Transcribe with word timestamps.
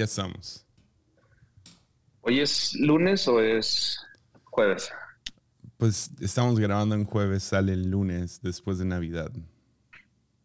Ya 0.00 0.04
estamos. 0.04 0.64
¿Hoy 2.22 2.40
es 2.40 2.74
lunes 2.80 3.28
o 3.28 3.38
es 3.42 4.00
jueves? 4.44 4.90
Pues 5.76 6.10
estamos 6.22 6.58
grabando 6.58 6.94
en 6.94 7.04
jueves, 7.04 7.42
sale 7.42 7.74
el 7.74 7.90
lunes 7.90 8.40
después 8.40 8.78
de 8.78 8.86
Navidad. 8.86 9.30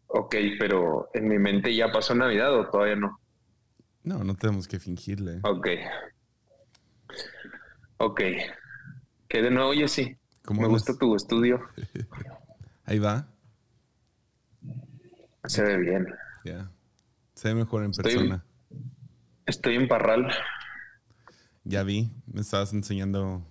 Ok, 0.08 0.34
pero 0.58 1.08
en 1.14 1.26
mi 1.28 1.38
mente 1.38 1.74
ya 1.74 1.90
pasó 1.90 2.14
Navidad 2.14 2.54
o 2.54 2.68
todavía 2.68 2.96
no. 2.96 3.18
No, 4.04 4.22
no 4.24 4.34
tenemos 4.34 4.68
que 4.68 4.78
fingirle. 4.78 5.40
Ok. 5.44 5.68
Ok. 7.96 8.20
Que 9.26 9.40
de 9.40 9.50
nuevo, 9.50 9.70
oye, 9.70 9.88
sí. 9.88 10.18
¿Cómo 10.44 10.60
Me 10.60 10.68
gusta 10.68 10.92
tu 10.98 11.16
estudio. 11.16 11.62
Ahí 12.84 12.98
va. 12.98 13.26
Se 15.46 15.62
ve 15.62 15.78
bien. 15.78 16.06
Ya. 16.44 16.70
Se 17.32 17.48
ve 17.48 17.54
mejor 17.54 17.84
en 17.84 17.92
Estoy- 17.92 18.02
persona. 18.12 18.44
Estoy 19.46 19.76
en 19.76 19.88
Parral. 19.88 20.28
Ya 21.64 21.82
vi. 21.82 22.10
Me 22.26 22.40
estabas 22.40 22.72
enseñando 22.72 23.46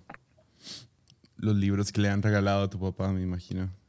los 1.36 1.56
libros 1.56 1.92
que 1.92 2.00
le 2.00 2.08
han 2.08 2.22
regalado 2.22 2.64
a 2.64 2.70
tu 2.70 2.78
papá, 2.80 3.12
me 3.12 3.22
imagino. 3.22 3.70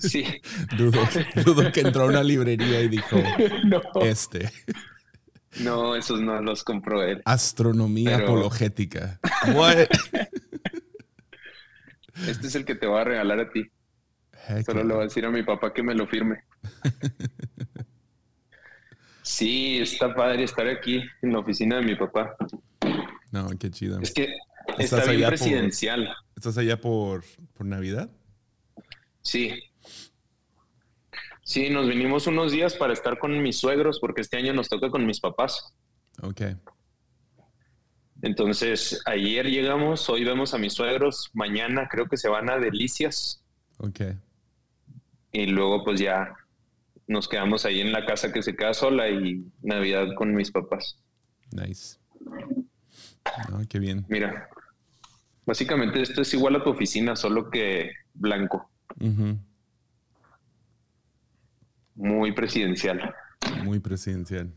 Sí. 0.00 0.24
Dudo, 0.76 1.00
dudo 1.44 1.70
que 1.72 1.80
entró 1.80 2.02
a 2.02 2.06
una 2.06 2.22
librería 2.24 2.82
y 2.82 2.88
dijo, 2.88 3.16
no. 3.64 3.80
este, 4.02 4.50
No, 5.60 5.94
esos 5.94 6.20
no 6.20 6.40
los 6.42 6.64
compró 6.64 7.02
él. 7.04 7.22
astronomía 7.24 8.16
Pero- 8.16 8.24
apologética. 8.24 9.20
What? 9.54 9.86
Este 12.26 12.46
es 12.46 12.54
el 12.54 12.64
que 12.64 12.74
te 12.74 12.86
va 12.86 13.02
a 13.02 13.04
regalar 13.04 13.38
a 13.40 13.50
ti. 13.50 13.62
Heck 14.48 14.64
Solo 14.64 14.82
le 14.84 14.94
voy 14.94 15.02
a 15.02 15.04
decir 15.04 15.24
a 15.26 15.30
mi 15.30 15.42
papá 15.42 15.72
que 15.74 15.82
me 15.82 15.94
lo 15.94 16.06
firme. 16.06 16.44
Sí, 19.28 19.78
está 19.78 20.14
padre 20.14 20.44
estar 20.44 20.68
aquí 20.68 21.02
en 21.20 21.32
la 21.32 21.40
oficina 21.40 21.76
de 21.78 21.82
mi 21.82 21.96
papá. 21.96 22.36
No, 23.32 23.48
qué 23.58 23.72
chido. 23.72 24.00
Es 24.00 24.14
que 24.14 24.36
¿Estás 24.78 24.84
está 24.84 24.96
bien 25.10 25.16
allá 25.16 25.26
por- 25.30 25.38
presidencial. 25.38 26.16
¿Estás 26.36 26.58
allá 26.58 26.80
por, 26.80 27.24
por 27.54 27.66
Navidad? 27.66 28.08
Sí. 29.22 29.60
Sí, 31.42 31.70
nos 31.70 31.88
vinimos 31.88 32.28
unos 32.28 32.52
días 32.52 32.74
para 32.76 32.92
estar 32.92 33.18
con 33.18 33.42
mis 33.42 33.58
suegros 33.58 33.98
porque 33.98 34.20
este 34.20 34.36
año 34.36 34.52
nos 34.52 34.68
toca 34.68 34.90
con 34.90 35.04
mis 35.04 35.18
papás. 35.18 35.74
Ok. 36.22 36.42
Entonces, 38.22 39.02
ayer 39.06 39.46
llegamos, 39.50 40.08
hoy 40.08 40.22
vemos 40.24 40.54
a 40.54 40.58
mis 40.58 40.72
suegros, 40.72 41.30
mañana 41.34 41.88
creo 41.90 42.06
que 42.06 42.16
se 42.16 42.28
van 42.28 42.48
a 42.48 42.58
Delicias 42.58 43.42
Ok. 43.78 44.00
y 45.32 45.46
luego 45.46 45.82
pues 45.84 45.98
ya 46.00 46.32
nos 47.06 47.28
quedamos 47.28 47.64
ahí 47.64 47.80
en 47.80 47.92
la 47.92 48.04
casa 48.04 48.32
que 48.32 48.42
se 48.42 48.56
queda 48.56 48.74
sola 48.74 49.08
y 49.08 49.44
Navidad 49.62 50.08
con 50.16 50.34
mis 50.34 50.50
papás. 50.50 50.98
Nice. 51.52 51.98
No, 53.50 53.60
qué 53.68 53.78
bien. 53.78 54.04
Mira, 54.08 54.48
básicamente 55.44 56.02
esto 56.02 56.22
es 56.22 56.34
igual 56.34 56.56
a 56.56 56.64
tu 56.64 56.70
oficina, 56.70 57.16
solo 57.16 57.50
que 57.50 57.90
blanco, 58.14 58.70
muy 61.96 62.32
presidencial. 62.32 63.14
Muy 63.64 63.80
presidencial. 63.80 64.52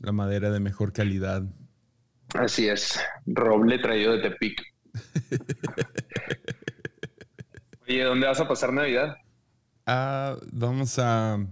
La 0.00 0.12
madera 0.12 0.50
de 0.50 0.60
mejor 0.60 0.92
calidad. 0.92 1.42
Así 2.34 2.68
es, 2.68 3.00
roble 3.26 3.78
traído 3.78 4.16
de 4.16 4.22
Tepic. 4.22 4.60
Oye, 7.88 8.02
¿dónde 8.02 8.26
vas 8.26 8.40
a 8.40 8.48
pasar 8.48 8.72
Navidad? 8.72 9.16
Ah, 9.92 10.36
vamos 10.52 11.00
a... 11.00 11.44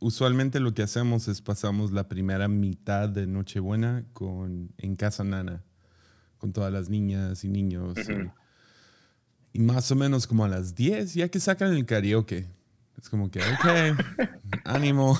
Usualmente 0.00 0.58
lo 0.58 0.74
que 0.74 0.82
hacemos 0.82 1.28
es 1.28 1.40
pasamos 1.40 1.92
la 1.92 2.08
primera 2.08 2.48
mitad 2.48 3.08
de 3.08 3.28
Nochebuena 3.28 4.04
con, 4.12 4.72
en 4.78 4.96
Casa 4.96 5.22
Nana, 5.22 5.62
con 6.38 6.52
todas 6.52 6.72
las 6.72 6.88
niñas 6.88 7.44
y 7.44 7.48
niños. 7.48 7.94
y- 9.54 9.60
más 9.60 9.92
o 9.92 9.94
menos 9.94 10.26
como 10.26 10.44
a 10.44 10.48
las 10.48 10.74
10, 10.74 11.14
ya 11.14 11.28
que 11.28 11.38
sacan 11.38 11.72
el 11.72 11.86
karaoke. 11.86 12.48
Es 13.00 13.08
como 13.08 13.30
que, 13.30 13.38
ok, 13.38 13.96
ánimo. 14.64 15.16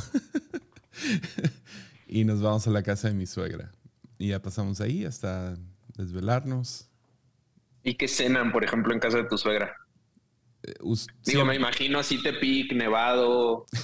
y 2.09 2.25
nos 2.25 2.43
vamos 2.43 2.67
a 2.67 2.71
la 2.71 2.83
casa 2.83 3.07
de 3.07 3.15
mi 3.15 3.27
suegra. 3.27 3.71
Y 4.19 4.29
ya 4.31 4.43
pasamos 4.43 4.81
ahí 4.81 5.05
hasta 5.05 5.55
desvelarnos. 5.97 6.89
¿Y 7.85 7.95
qué 7.95 8.09
cenan, 8.09 8.51
por 8.51 8.65
ejemplo, 8.65 8.93
en 8.93 8.99
casa 8.99 9.19
de 9.19 9.25
tu 9.29 9.39
suegra? 9.39 9.77
Digo, 11.25 11.45
me 11.45 11.57
imagino 11.57 11.99
así 11.99 12.23
Tepic, 12.23 12.73
Nevado. 12.73 13.67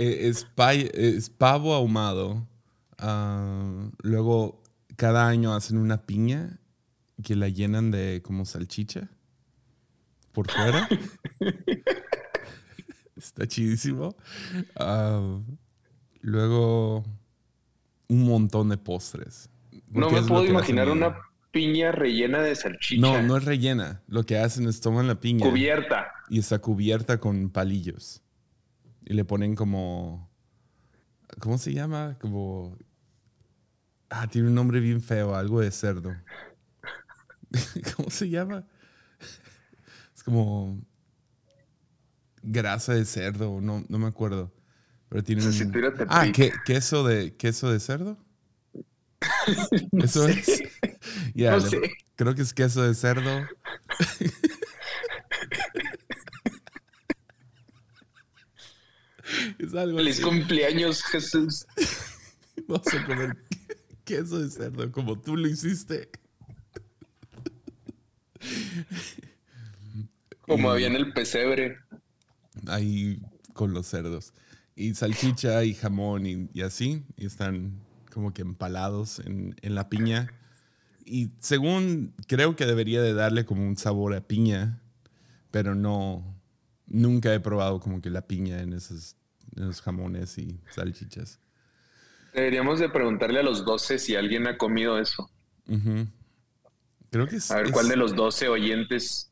Eh, 0.00 0.28
es, 0.28 0.46
es 0.94 1.28
pavo 1.28 1.74
ahumado. 1.74 2.46
Ah, 2.98 3.88
luego, 4.02 4.62
cada 4.96 5.26
año 5.26 5.54
hacen 5.54 5.76
una 5.76 6.06
piña 6.06 6.60
que 7.24 7.34
la 7.34 7.48
llenan 7.48 7.90
de 7.90 8.22
como 8.22 8.44
salchicha 8.44 9.08
por 10.32 10.50
fuera. 10.50 10.88
Está 13.16 13.46
chidísimo. 13.48 14.14
Ah, 14.76 15.40
luego, 16.20 17.04
un 18.06 18.24
montón 18.24 18.68
de 18.68 18.76
postres. 18.76 19.50
No 19.90 20.10
me 20.10 20.22
puedo 20.22 20.44
imaginar 20.44 20.88
una. 20.88 21.16
Piña 21.50 21.92
rellena 21.92 22.40
de 22.42 22.54
salchicha. 22.54 23.00
No, 23.00 23.22
no 23.22 23.36
es 23.36 23.44
rellena. 23.44 24.02
Lo 24.06 24.24
que 24.24 24.38
hacen 24.38 24.66
es 24.68 24.80
toman 24.80 25.06
la 25.06 25.18
piña 25.20 25.48
Cubierta. 25.48 26.12
y 26.28 26.38
está 26.38 26.58
cubierta 26.58 27.18
con 27.18 27.50
palillos. 27.50 28.22
Y 29.04 29.14
le 29.14 29.24
ponen 29.24 29.54
como. 29.54 30.30
¿Cómo 31.40 31.58
se 31.58 31.72
llama? 31.72 32.16
Como. 32.20 32.76
Ah, 34.10 34.26
tiene 34.26 34.48
un 34.48 34.54
nombre 34.54 34.80
bien 34.80 35.00
feo, 35.02 35.34
algo 35.34 35.60
de 35.60 35.70
cerdo. 35.70 36.14
¿Cómo 37.96 38.10
se 38.10 38.28
llama? 38.28 38.64
Es 40.14 40.22
como. 40.22 40.80
Grasa 42.42 42.94
de 42.94 43.04
cerdo, 43.04 43.60
no, 43.60 43.84
no 43.88 43.98
me 43.98 44.06
acuerdo. 44.06 44.54
Pero 45.08 45.24
tiene 45.24 45.44
un-. 45.46 45.72
Ah, 46.08 46.26
¿qué- 46.32 46.52
queso 46.64 47.04
de, 47.06 47.34
queso 47.36 47.70
de 47.72 47.80
cerdo. 47.80 48.16
Eso 49.92 50.28
es. 50.28 50.62
Ya, 51.38 51.52
No 51.52 51.58
le- 51.58 51.70
sé. 51.70 51.80
creo 52.16 52.34
que 52.34 52.42
es 52.42 52.52
queso 52.52 52.82
de 52.82 52.94
cerdo. 52.96 53.46
es 59.58 59.74
algo 59.74 59.98
Feliz 59.98 60.14
así. 60.16 60.22
cumpleaños, 60.22 61.02
Jesús. 61.04 61.66
Vamos 62.68 62.86
a 62.94 63.06
comer 63.06 63.36
queso 64.04 64.38
de 64.40 64.50
cerdo 64.50 64.90
como 64.90 65.20
tú 65.20 65.36
lo 65.36 65.48
hiciste. 65.48 66.08
Como 70.42 70.68
Y- 70.68 70.72
había 70.72 70.86
en 70.86 70.96
el 70.96 71.12
pesebre. 71.12 71.78
Ahí 72.66 73.20
con 73.52 73.72
los 73.74 73.86
cerdos. 73.86 74.32
Y 74.74 74.94
salchicha 74.94 75.64
y 75.64 75.74
jamón 75.74 76.26
y, 76.26 76.48
y 76.52 76.62
así. 76.62 77.04
Y 77.16 77.26
están 77.26 77.80
como 78.12 78.32
que 78.32 78.42
empalados 78.42 79.18
en, 79.20 79.54
en 79.62 79.74
la 79.74 79.88
piña. 79.88 80.32
Y 81.08 81.30
según 81.40 82.14
creo 82.26 82.54
que 82.56 82.66
debería 82.66 83.00
de 83.02 83.14
darle 83.14 83.44
como 83.44 83.66
un 83.66 83.76
sabor 83.76 84.14
a 84.14 84.20
piña. 84.20 84.80
Pero 85.50 85.74
no. 85.74 86.22
Nunca 86.86 87.32
he 87.34 87.40
probado 87.40 87.80
como 87.80 88.00
que 88.00 88.10
la 88.10 88.22
piña 88.26 88.60
en 88.60 88.72
esos, 88.72 89.16
en 89.56 89.64
esos 89.64 89.80
jamones 89.82 90.38
y 90.38 90.60
salchichas. 90.74 91.38
Deberíamos 92.34 92.78
de 92.78 92.88
preguntarle 92.88 93.40
a 93.40 93.42
los 93.42 93.64
12 93.64 93.98
si 93.98 94.14
alguien 94.16 94.46
ha 94.46 94.56
comido 94.58 94.98
eso. 94.98 95.30
Creo 97.10 97.26
que 97.26 97.36
es. 97.36 97.50
A 97.50 97.56
ver 97.56 97.66
es- 97.66 97.72
cuál 97.72 97.88
de 97.88 97.96
los 97.96 98.14
12 98.14 98.48
oyentes 98.48 99.30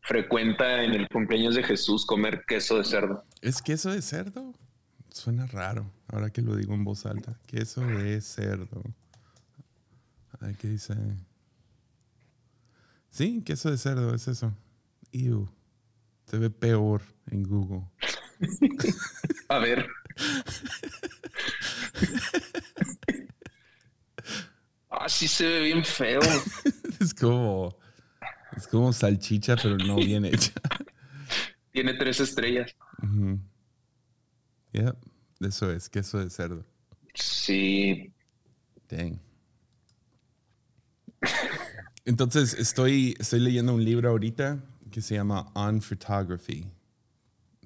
frecuenta 0.00 0.84
en 0.84 0.92
el 0.92 1.08
cumpleaños 1.08 1.54
de 1.54 1.62
Jesús 1.64 2.06
comer 2.06 2.44
queso 2.46 2.78
de 2.78 2.84
cerdo. 2.84 3.24
¿Es 3.40 3.60
queso 3.62 3.90
de 3.90 4.02
cerdo? 4.02 4.52
Suena 5.10 5.46
raro, 5.46 5.90
ahora 6.08 6.30
que 6.30 6.42
lo 6.42 6.54
digo 6.56 6.74
en 6.74 6.84
voz 6.84 7.06
alta. 7.06 7.38
Queso 7.46 7.80
de 7.80 8.20
cerdo. 8.20 8.82
Ay, 10.46 10.54
¿qué 10.54 10.68
dice? 10.68 10.94
Sí, 13.10 13.42
queso 13.44 13.68
de 13.68 13.78
cerdo, 13.78 14.14
es 14.14 14.28
eso. 14.28 14.54
Ew. 15.10 15.48
Se 16.26 16.38
ve 16.38 16.50
peor 16.50 17.02
en 17.32 17.42
Google. 17.42 17.82
A 19.48 19.58
ver. 19.58 19.88
Ah, 24.88 25.08
sí 25.08 25.26
se 25.26 25.48
ve 25.48 25.60
bien 25.62 25.84
feo. 25.84 26.20
Es 27.00 27.12
como. 27.12 27.76
Es 28.56 28.68
como 28.68 28.92
salchicha, 28.92 29.56
pero 29.56 29.76
no 29.76 29.96
bien 29.96 30.24
hecha. 30.26 30.52
Tiene 31.72 31.94
tres 31.94 32.20
estrellas. 32.20 32.74
Yep, 34.72 34.96
eso 35.40 35.72
es, 35.72 35.88
queso 35.88 36.18
de 36.18 36.30
cerdo. 36.30 36.64
Sí. 37.14 38.12
Dang. 38.88 39.25
Entonces, 42.04 42.54
estoy, 42.54 43.16
estoy 43.18 43.40
leyendo 43.40 43.74
un 43.74 43.84
libro 43.84 44.10
ahorita 44.10 44.62
que 44.90 45.02
se 45.02 45.14
llama 45.14 45.50
On 45.54 45.80
Photography, 45.80 46.66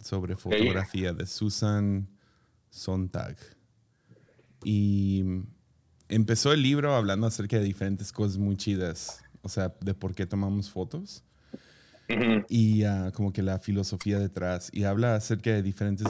sobre 0.02 0.36
fotografía 0.36 1.12
de 1.12 1.26
Susan 1.26 2.08
Sontag. 2.70 3.36
Y 4.64 5.24
empezó 6.08 6.52
el 6.52 6.62
libro 6.62 6.94
hablando 6.94 7.26
acerca 7.26 7.58
de 7.58 7.64
diferentes 7.64 8.12
cosas 8.12 8.38
muy 8.38 8.56
chidas, 8.56 9.22
o 9.42 9.48
sea, 9.48 9.74
de 9.80 9.94
por 9.94 10.14
qué 10.14 10.26
tomamos 10.26 10.70
fotos 10.70 11.24
y 12.48 12.84
ah, 12.84 13.12
como 13.14 13.32
que 13.32 13.42
la 13.42 13.58
filosofía 13.58 14.18
detrás. 14.18 14.70
Y 14.72 14.84
habla 14.84 15.14
acerca 15.14 15.50
de 15.50 15.62
diferentes 15.62 16.06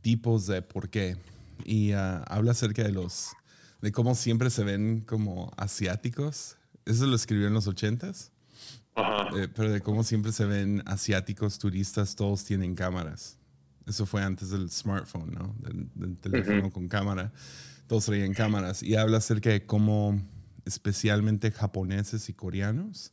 tipos 0.00 0.46
de 0.46 0.62
por 0.62 0.88
qué. 0.88 1.16
Y 1.64 1.92
ah, 1.92 2.22
habla 2.28 2.52
acerca 2.52 2.82
de 2.82 2.92
los, 2.92 3.32
de 3.80 3.92
cómo 3.92 4.14
siempre 4.14 4.50
se 4.50 4.64
ven 4.64 5.00
como 5.00 5.52
asiáticos. 5.56 6.56
Eso 6.86 7.06
lo 7.06 7.16
escribió 7.16 7.48
en 7.48 7.54
los 7.54 7.66
ochentas. 7.66 8.32
Eh, 9.36 9.48
pero 9.54 9.70
de 9.70 9.82
cómo 9.82 10.02
siempre 10.04 10.32
se 10.32 10.46
ven 10.46 10.82
asiáticos, 10.86 11.58
turistas, 11.58 12.16
todos 12.16 12.44
tienen 12.44 12.74
cámaras. 12.74 13.38
Eso 13.86 14.06
fue 14.06 14.22
antes 14.22 14.50
del 14.50 14.70
smartphone, 14.70 15.32
¿no? 15.32 15.54
Del, 15.94 16.16
teléfono 16.16 16.70
con 16.70 16.88
cámara. 16.88 17.32
Todos 17.86 18.06
traían 18.06 18.32
cámaras. 18.32 18.82
Y 18.82 18.96
habla 18.96 19.18
acerca 19.18 19.50
de 19.50 19.66
cómo 19.66 20.18
especialmente 20.64 21.52
japoneses 21.52 22.28
y 22.28 22.32
coreanos 22.32 23.12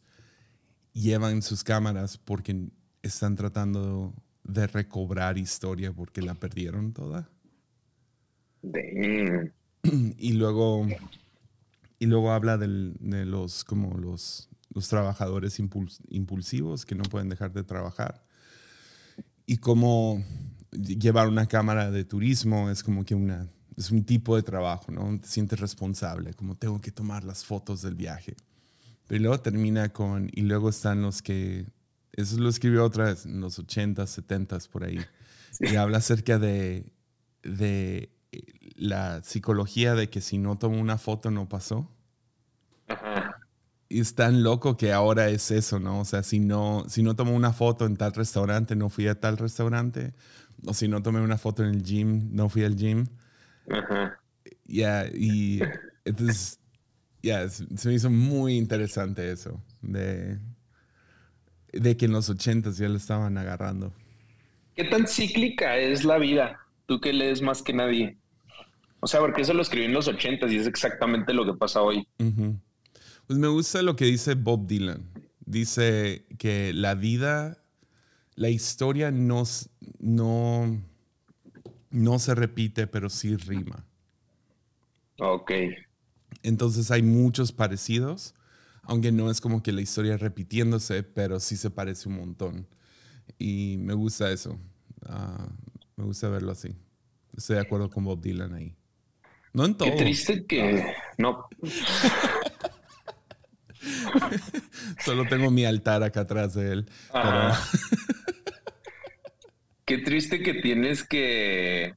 llevan 0.94 1.42
sus 1.42 1.64
cámaras 1.64 2.18
porque 2.18 2.70
están 3.02 3.36
tratando 3.36 4.14
de 4.44 4.68
recobrar 4.68 5.38
historia 5.38 5.92
porque 5.92 6.22
la 6.22 6.36
perdieron 6.36 6.94
toda. 6.94 7.30
Y 10.18 10.32
luego, 10.32 10.88
y 12.04 12.06
luego 12.06 12.34
habla 12.34 12.58
de 12.58 12.68
los, 12.68 13.64
como 13.64 13.98
los, 13.98 14.50
los 14.74 14.90
trabajadores 14.90 15.58
impulsivos 16.10 16.86
que 16.86 16.96
no 16.96 17.04
pueden 17.04 17.30
dejar 17.30 17.54
de 17.54 17.64
trabajar. 17.64 18.26
Y 19.46 19.56
cómo 19.56 20.22
llevar 20.72 21.30
una 21.30 21.46
cámara 21.46 21.92
de 21.92 22.04
turismo 22.04 22.70
es 22.70 22.84
como 22.84 23.06
que 23.06 23.16
una, 23.16 23.48
es 23.78 23.90
un 23.90 24.04
tipo 24.04 24.36
de 24.36 24.44
trabajo, 24.44 24.92
¿no? 24.92 25.18
Te 25.18 25.30
sientes 25.30 25.62
responsable, 25.62 26.34
como 26.34 26.56
tengo 26.56 26.82
que 26.82 26.92
tomar 26.92 27.24
las 27.24 27.46
fotos 27.46 27.82
del 27.82 27.96
viaje. 27.96 28.36
Pero 29.08 29.22
luego 29.22 29.40
termina 29.40 29.88
con, 29.88 30.30
y 30.34 30.42
luego 30.42 30.72
están 30.72 31.02
los 31.02 31.22
que, 31.22 31.68
eso 32.12 32.38
lo 32.38 32.50
escribió 32.50 32.84
otra 32.84 33.06
vez, 33.06 33.26
en 33.26 33.40
los 33.40 33.60
80s, 33.60 34.22
70s, 34.28 34.68
por 34.68 34.84
ahí. 34.84 35.00
Y 35.62 35.78
habla 35.78 36.00
acerca 36.00 36.38
de, 36.38 36.86
de 37.44 38.13
la 38.76 39.22
psicología 39.24 39.96
de 39.96 40.10
que 40.10 40.22
si 40.22 40.38
no 40.38 40.58
tomo 40.58 40.80
una 40.80 40.98
foto 40.98 41.32
no 41.32 41.48
pasó. 41.48 41.90
Y 43.90 44.00
es 44.00 44.16
tan 44.16 44.42
loco 44.44 44.76
que 44.76 44.92
ahora 44.92 45.30
es 45.30 45.52
eso, 45.52 45.80
¿no? 45.80 46.00
O 46.00 46.06
sea, 46.06 46.24
si 46.24 46.40
no, 46.40 46.86
si 46.88 47.04
no 47.04 47.16
tomo 47.16 47.36
una 47.36 47.54
foto 47.54 47.86
en 47.86 47.96
tal 47.96 48.14
restaurante, 48.14 48.76
no 48.76 48.90
fui 48.90 49.08
a 49.08 49.20
tal 49.20 49.38
restaurante. 49.38 50.14
O 50.66 50.74
si 50.74 50.88
no 50.88 51.04
tomé 51.04 51.22
una 51.22 51.38
foto 51.38 51.64
en 51.64 51.70
el 51.70 51.84
gym, 51.84 52.30
no 52.32 52.50
fui 52.50 52.64
al 52.64 52.76
gym. 52.76 53.06
Ya, 54.66 55.06
y 55.08 55.62
entonces 56.06 56.60
ya, 57.22 57.48
se 57.50 57.88
me 57.88 57.94
hizo 57.94 58.10
muy 58.10 58.58
interesante 58.58 59.32
eso, 59.32 59.62
de, 59.82 60.40
de 61.72 61.98
que 61.98 62.06
en 62.06 62.12
los 62.12 62.30
ochentas 62.30 62.78
ya 62.78 62.90
lo 62.90 62.98
estaban 62.98 63.38
agarrando. 63.38 63.94
¿Qué 64.76 64.86
tan 64.86 65.08
cíclica 65.08 65.78
es 65.78 66.04
la 66.04 66.18
vida? 66.18 66.60
Tú 66.86 67.00
que 67.00 67.14
lees 67.14 67.42
más 67.42 67.62
que 67.62 67.74
nadie. 67.74 68.18
O 69.04 69.08
sea, 69.08 69.20
porque 69.20 69.42
eso 69.42 69.54
lo 69.54 69.62
escribí 69.62 69.84
en 69.84 69.94
los 69.94 70.08
ochentas 70.08 70.50
y 70.50 70.56
es 70.56 70.66
exactamente 70.66 71.34
lo 71.34 71.46
que 71.46 71.54
pasa 71.56 71.82
hoy. 71.82 72.08
Pues 73.28 73.38
me 73.38 73.50
gusta 73.50 73.82
lo 73.82 73.98
que 73.98 74.06
dice 74.06 74.36
Bob 74.36 74.66
Dylan. 74.66 75.12
Dice 75.46 76.26
que 76.40 76.72
la 76.72 76.96
vida, 76.96 77.62
la 78.36 78.48
historia 78.48 79.12
no, 79.12 79.44
no, 80.00 80.82
no 81.90 82.20
se 82.20 82.34
repite, 82.34 82.88
pero 82.88 83.10
sí 83.10 83.36
rima. 83.36 83.86
Ok. 85.20 85.52
Entonces 86.42 86.90
hay 86.90 87.04
muchos 87.04 87.52
parecidos, 87.52 88.34
aunque 88.84 89.12
no 89.12 89.30
es 89.30 89.42
como 89.42 89.62
que 89.62 89.74
la 89.74 89.82
historia 89.82 90.16
repitiéndose, 90.16 91.04
pero 91.04 91.42
sí 91.42 91.58
se 91.58 91.70
parece 91.70 92.08
un 92.08 92.16
montón. 92.16 92.68
Y 93.38 93.76
me 93.80 93.96
gusta 93.96 94.32
eso. 94.32 94.58
Ah, 95.06 95.50
me 95.98 96.06
gusta 96.06 96.30
verlo 96.30 96.54
así. 96.54 96.74
Estoy 97.36 97.58
de 97.58 97.64
acuerdo 97.64 97.90
con 97.90 98.06
Bob 98.06 98.22
Dylan 98.22 98.54
ahí. 98.54 98.78
No 99.54 99.66
en 99.66 99.76
todo. 99.76 99.90
Qué 99.90 99.96
triste 99.96 100.46
que 100.46 100.94
no. 101.18 101.48
Solo 105.04 105.26
tengo 105.26 105.52
mi 105.52 105.66
altar 105.66 106.04
acá 106.04 106.22
atrás 106.22 106.54
de 106.54 106.72
él. 106.72 106.90
Qué 109.86 109.98
triste 110.00 110.42
que 110.42 110.56
tienes 110.56 111.04
que, 111.04 111.94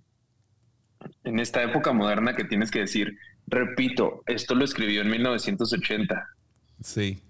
en 1.24 1.38
esta 1.38 1.62
época 1.62 1.92
moderna, 1.92 2.34
que 2.34 2.44
tienes 2.44 2.70
que 2.70 2.80
decir, 2.80 3.16
Repito, 3.46 4.22
esto 4.26 4.54
lo 4.54 4.64
escribió 4.64 5.02
en 5.02 5.10
1980. 5.10 6.28
Sí. 6.82 7.20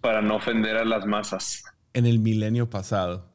Para 0.00 0.20
no 0.20 0.36
ofender 0.36 0.76
a 0.76 0.84
las 0.84 1.06
masas. 1.06 1.64
En 1.94 2.06
el 2.06 2.18
milenio 2.18 2.68
pasado. 2.68 3.32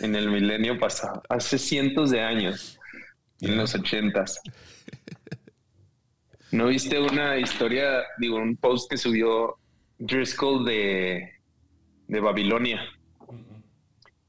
En 0.00 0.14
el 0.14 0.30
milenio 0.30 0.78
pasado. 0.78 1.22
Hace 1.28 1.58
cientos 1.58 2.10
de 2.10 2.20
años. 2.20 2.78
En 3.40 3.56
los 3.56 3.74
ochentas. 3.74 4.40
¿No 6.52 6.68
viste 6.68 7.00
una 7.00 7.38
historia, 7.38 8.04
digo, 8.18 8.36
un 8.36 8.56
post 8.56 8.90
que 8.90 8.96
subió 8.96 9.56
Driscoll 9.98 10.64
de, 10.64 11.32
de 12.06 12.20
Babilonia? 12.20 12.80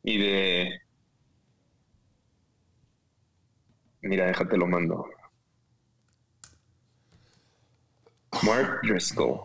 Y 0.04 0.18
de... 0.18 0.82
Mira, 4.02 4.28
déjate 4.28 4.58
lo 4.58 4.68
mando. 4.68 5.06
Mark 8.44 8.80
Driscoll. 8.84 9.40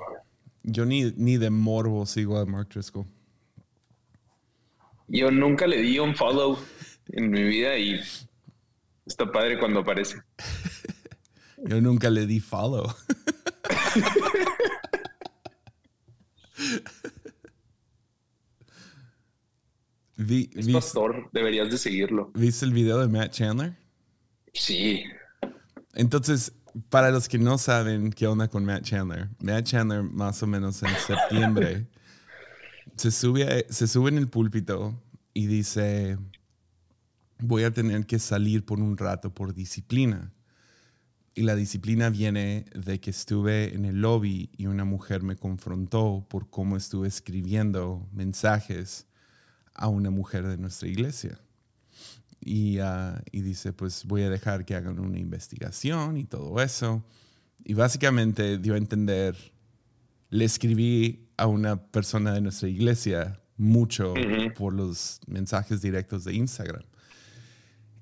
Yo 0.62 0.84
ni, 0.84 1.12
ni 1.16 1.36
de 1.36 1.50
morbo 1.50 2.06
sigo 2.06 2.38
a 2.38 2.46
Mark 2.46 2.68
Driscoll. 2.68 3.06
Yo 5.08 5.30
nunca 5.30 5.66
le 5.66 5.78
di 5.78 5.98
un 5.98 6.14
follow 6.14 6.58
en 7.08 7.30
mi 7.30 7.42
vida 7.42 7.76
y 7.76 8.00
está 9.04 9.30
padre 9.30 9.58
cuando 9.58 9.80
aparece. 9.80 10.22
Yo 11.64 11.80
nunca 11.80 12.10
le 12.10 12.26
di 12.26 12.40
follow. 12.40 12.86
es 20.54 20.68
pastor, 20.68 21.28
deberías 21.32 21.70
de 21.70 21.78
seguirlo. 21.78 22.30
¿Viste 22.34 22.64
el 22.64 22.72
video 22.72 23.00
de 23.00 23.08
Matt 23.08 23.32
Chandler? 23.32 23.76
Sí. 24.52 25.04
Entonces, 25.94 26.52
para 26.88 27.10
los 27.10 27.28
que 27.28 27.38
no 27.38 27.58
saben 27.58 28.10
qué 28.10 28.26
onda 28.26 28.48
con 28.48 28.64
Matt 28.64 28.84
Chandler, 28.84 29.28
Matt 29.40 29.64
Chandler 29.64 30.02
más 30.02 30.42
o 30.42 30.46
menos 30.46 30.82
en 30.82 30.90
septiembre 31.06 31.86
se 32.96 33.10
sube, 33.10 33.66
se 33.68 33.86
sube 33.86 34.10
en 34.10 34.18
el 34.18 34.28
púlpito 34.28 35.00
y 35.34 35.46
dice, 35.46 36.18
voy 37.38 37.64
a 37.64 37.70
tener 37.70 38.06
que 38.06 38.18
salir 38.18 38.64
por 38.64 38.80
un 38.80 38.96
rato 38.96 39.32
por 39.34 39.54
disciplina. 39.54 40.32
Y 41.34 41.42
la 41.42 41.56
disciplina 41.56 42.10
viene 42.10 42.66
de 42.74 43.00
que 43.00 43.10
estuve 43.10 43.74
en 43.74 43.86
el 43.86 44.02
lobby 44.02 44.50
y 44.56 44.66
una 44.66 44.84
mujer 44.84 45.22
me 45.22 45.36
confrontó 45.36 46.26
por 46.28 46.50
cómo 46.50 46.76
estuve 46.76 47.08
escribiendo 47.08 48.06
mensajes 48.12 49.06
a 49.74 49.88
una 49.88 50.10
mujer 50.10 50.46
de 50.46 50.58
nuestra 50.58 50.88
iglesia. 50.88 51.38
Ah, 52.80 53.22
y, 53.30 53.40
dice, 53.40 53.72
pues 53.72 54.04
voy 54.04 54.22
a 54.22 54.30
dejar 54.30 54.64
que 54.64 54.74
hagan 54.74 54.98
una 54.98 55.18
investigación 55.18 56.16
y 56.16 56.24
todo 56.24 56.60
eso. 56.60 57.04
Y 57.64 57.74
básicamente 57.74 58.58
dio 58.58 58.74
a 58.74 58.78
entender, 58.78 59.36
le 60.30 60.44
escribí 60.44 61.28
a 61.36 61.46
una 61.46 61.80
persona 61.80 62.32
de 62.32 62.40
nuestra 62.40 62.68
iglesia 62.68 63.40
mucho 63.56 64.14
por 64.56 64.72
los 64.72 65.20
mensajes 65.26 65.80
directos 65.80 66.24
de 66.24 66.34
Instagram. 66.34 66.82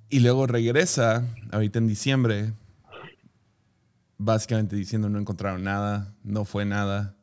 Y 0.08 0.20
luego 0.20 0.46
regresa, 0.46 1.24
ahorita 1.52 1.78
en 1.78 1.86
diciembre, 1.86 2.54
básicamente 4.20 4.76
diciendo 4.76 5.08
no 5.08 5.18
encontraron 5.18 5.64
nada, 5.64 6.14
no 6.22 6.44
fue 6.44 6.66
nada, 6.66 7.16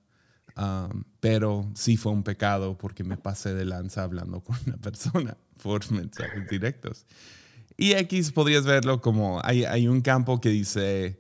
um, 0.58 1.04
pero 1.20 1.70
sí 1.76 1.96
fue 1.96 2.12
un 2.12 2.24
pecado 2.24 2.76
porque 2.76 3.04
me 3.04 3.18
pasé 3.18 3.54
de 3.54 3.66
lanza 3.66 4.02
hablando 4.02 4.42
con 4.42 4.58
una 4.66 4.78
persona 4.78 5.38
por 5.62 5.90
mensajes 5.92 6.50
directos. 6.50 7.06
Y 7.78 7.92
X 7.92 8.32
podrías 8.32 8.66
verlo 8.66 9.00
como 9.00 9.40
hay, 9.44 9.64
hay 9.64 9.88
un 9.88 10.02
campo 10.02 10.42
que 10.42 10.50
dice, 10.50 11.20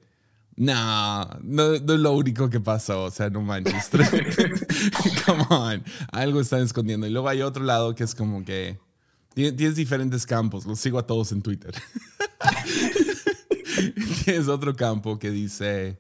no, 0.56 1.30
no, 1.44 1.76
es 1.76 1.82
lo 1.84 2.14
único 2.14 2.50
que 2.50 2.60
pasó, 2.60 3.04
o 3.04 3.12
sea, 3.12 3.30
no 3.30 3.42
manches. 3.42 3.90
Come 5.26 5.46
on, 5.52 5.84
algo 6.12 6.42
están 6.42 6.62
escondiendo. 6.62 7.06
Y 7.06 7.12
luego 7.12 7.30
hay 7.30 7.44
otro 7.44 7.64
lado 7.64 7.94
que 7.94 8.04
es 8.04 8.16
como 8.16 8.44
que 8.44 8.80
tienes 9.36 9.76
diferentes 9.76 10.26
campos, 10.26 10.66
los 10.66 10.80
sigo 10.80 10.98
a 10.98 11.06
todos 11.06 11.32
en 11.32 11.44
Twitter. 11.44 11.76
tienes 14.26 14.48
otro 14.48 14.76
campo 14.76 15.20
que 15.20 15.32
dice, 15.32 16.00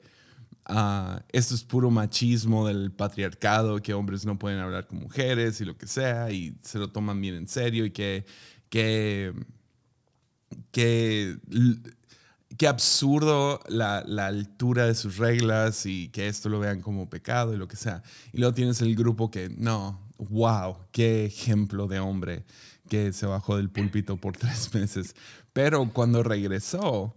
uh, 0.69 1.19
esto 1.29 1.55
es 1.55 1.63
puro 1.63 1.89
machismo 1.89 2.67
del 2.67 2.91
patriarcado, 2.91 3.81
que 3.81 3.93
hombres 3.93 4.25
no 4.25 4.37
pueden 4.37 4.59
hablar 4.59 4.87
con 4.87 4.99
mujeres 4.99 5.61
y 5.61 5.65
lo 5.65 5.77
que 5.77 5.87
sea, 5.87 6.31
y 6.31 6.57
se 6.61 6.79
lo 6.79 6.89
toman 6.89 7.19
bien 7.21 7.35
en 7.35 7.47
serio 7.47 7.85
y 7.85 7.91
que, 7.91 8.25
que, 8.69 9.33
que, 10.71 11.37
qué 12.57 12.67
absurdo 12.67 13.61
la, 13.67 14.03
la, 14.05 14.27
altura 14.27 14.85
de 14.85 14.95
sus 14.95 15.17
reglas 15.17 15.85
y 15.85 16.09
que 16.09 16.27
esto 16.27 16.49
lo 16.49 16.59
vean 16.59 16.81
como 16.81 17.09
pecado 17.09 17.53
y 17.53 17.57
lo 17.57 17.67
que 17.67 17.75
sea. 17.75 18.03
Y 18.33 18.39
luego 18.39 18.53
tienes 18.53 18.81
el 18.81 18.95
grupo 18.95 19.31
que, 19.31 19.49
no, 19.49 19.99
wow, 20.17 20.77
qué 20.91 21.25
ejemplo 21.25 21.87
de 21.87 21.99
hombre 21.99 22.45
que 22.87 23.13
se 23.13 23.25
bajó 23.25 23.57
del 23.57 23.69
púlpito 23.69 24.17
por 24.17 24.37
tres 24.37 24.73
meses. 24.73 25.15
Pero 25.53 25.89
cuando 25.91 26.23
regresó, 26.23 27.15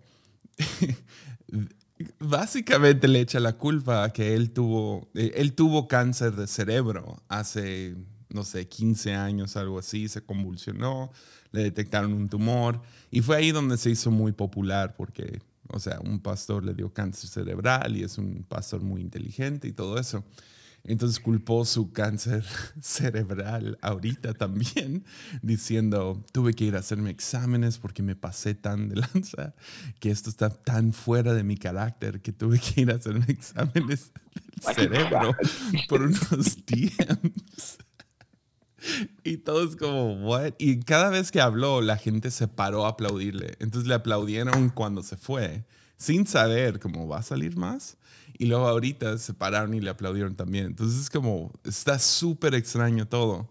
básicamente 2.19 3.09
le 3.09 3.21
echa 3.21 3.41
la 3.41 3.55
culpa 3.55 4.05
a 4.05 4.13
que 4.13 4.35
él 4.35 4.53
tuvo, 4.53 5.11
eh, 5.15 5.33
él 5.37 5.55
tuvo 5.55 5.89
cáncer 5.89 6.35
de 6.35 6.47
cerebro 6.47 7.23
hace, 7.29 7.97
no 8.29 8.45
sé, 8.45 8.69
15 8.69 9.15
años, 9.15 9.57
algo 9.57 9.79
así, 9.79 10.09
se 10.09 10.23
convulsionó, 10.23 11.11
le 11.53 11.63
detectaron 11.65 12.13
un 12.13 12.29
tumor 12.29 12.81
y 13.11 13.21
fue 13.21 13.37
ahí 13.37 13.51
donde 13.53 13.77
se 13.77 13.91
hizo 13.91 14.11
muy 14.11 14.33
popular 14.33 14.95
porque, 14.97 15.41
o 15.69 15.79
sea, 15.79 16.01
un 16.01 16.21
pastor 16.21 16.65
le 16.65 16.75
dio 16.75 16.93
cáncer 16.93 17.29
cerebral 17.29 17.97
y 17.97 18.03
es 18.03 18.19
un 18.19 18.45
pastor 18.49 18.83
muy 18.83 19.01
inteligente 19.01 19.69
y 19.69 19.73
todo 19.73 19.99
eso. 19.99 20.25
Entonces 20.85 21.21
culpó 21.21 21.65
su 21.65 21.93
cáncer 21.93 22.45
cerebral 22.81 23.79
ahorita 23.83 24.35
también, 24.35 25.05
diciendo, 25.43 26.25
tuve 26.33 26.55
que 26.55 26.65
ir 26.65 26.77
a 26.77 26.81
hacerme 26.81 27.11
exámenes 27.11 27.79
porque 27.79 28.03
me 28.03 28.17
pasé 28.17 28.55
tan 28.55 28.89
de 28.89 28.97
lanza, 28.97 29.55
que 29.99 30.11
esto 30.11 30.31
está 30.31 30.51
tan 30.51 30.93
fuera 30.93 31.35
de 31.35 31.45
mi 31.45 31.57
carácter 31.57 32.21
que 32.21 32.33
tuve 32.33 32.59
que 32.59 32.83
ir 32.83 32.91
a 32.91 32.97
hacerme 32.97 33.27
exámenes 33.29 34.13
del 34.65 34.75
cerebro 34.75 35.37
por 35.89 36.03
unos 36.03 36.57
días. 36.67 37.79
Y 39.23 39.39
todo 39.39 39.69
es 39.69 39.77
como, 39.77 40.15
¿what? 40.27 40.55
Y 40.59 40.81
cada 40.81 41.11
vez 41.11 41.31
que 41.31 41.41
habló, 41.41 41.83
la 41.83 41.97
gente 41.97 42.31
se 42.31 42.49
paró 42.49 42.87
a 42.87 42.91
aplaudirle. 42.91 43.55
Entonces 43.59 43.87
le 43.87 43.95
aplaudieron 43.95 44.71
cuando 44.71 45.03
se 45.03 45.17
fue, 45.17 45.65
sin 45.99 46.27
saber 46.27 46.81
cómo 46.81 47.07
va 47.07 47.19
a 47.19 47.23
salir 47.23 47.57
más. 47.57 47.99
Y 48.41 48.47
luego 48.47 48.67
ahorita 48.67 49.19
se 49.19 49.35
pararon 49.35 49.75
y 49.75 49.83
le 49.83 49.91
aplaudieron 49.91 50.35
también. 50.35 50.65
Entonces 50.65 50.99
es 50.99 51.11
como, 51.11 51.53
está 51.63 51.99
súper 51.99 52.55
extraño 52.55 53.07
todo. 53.07 53.47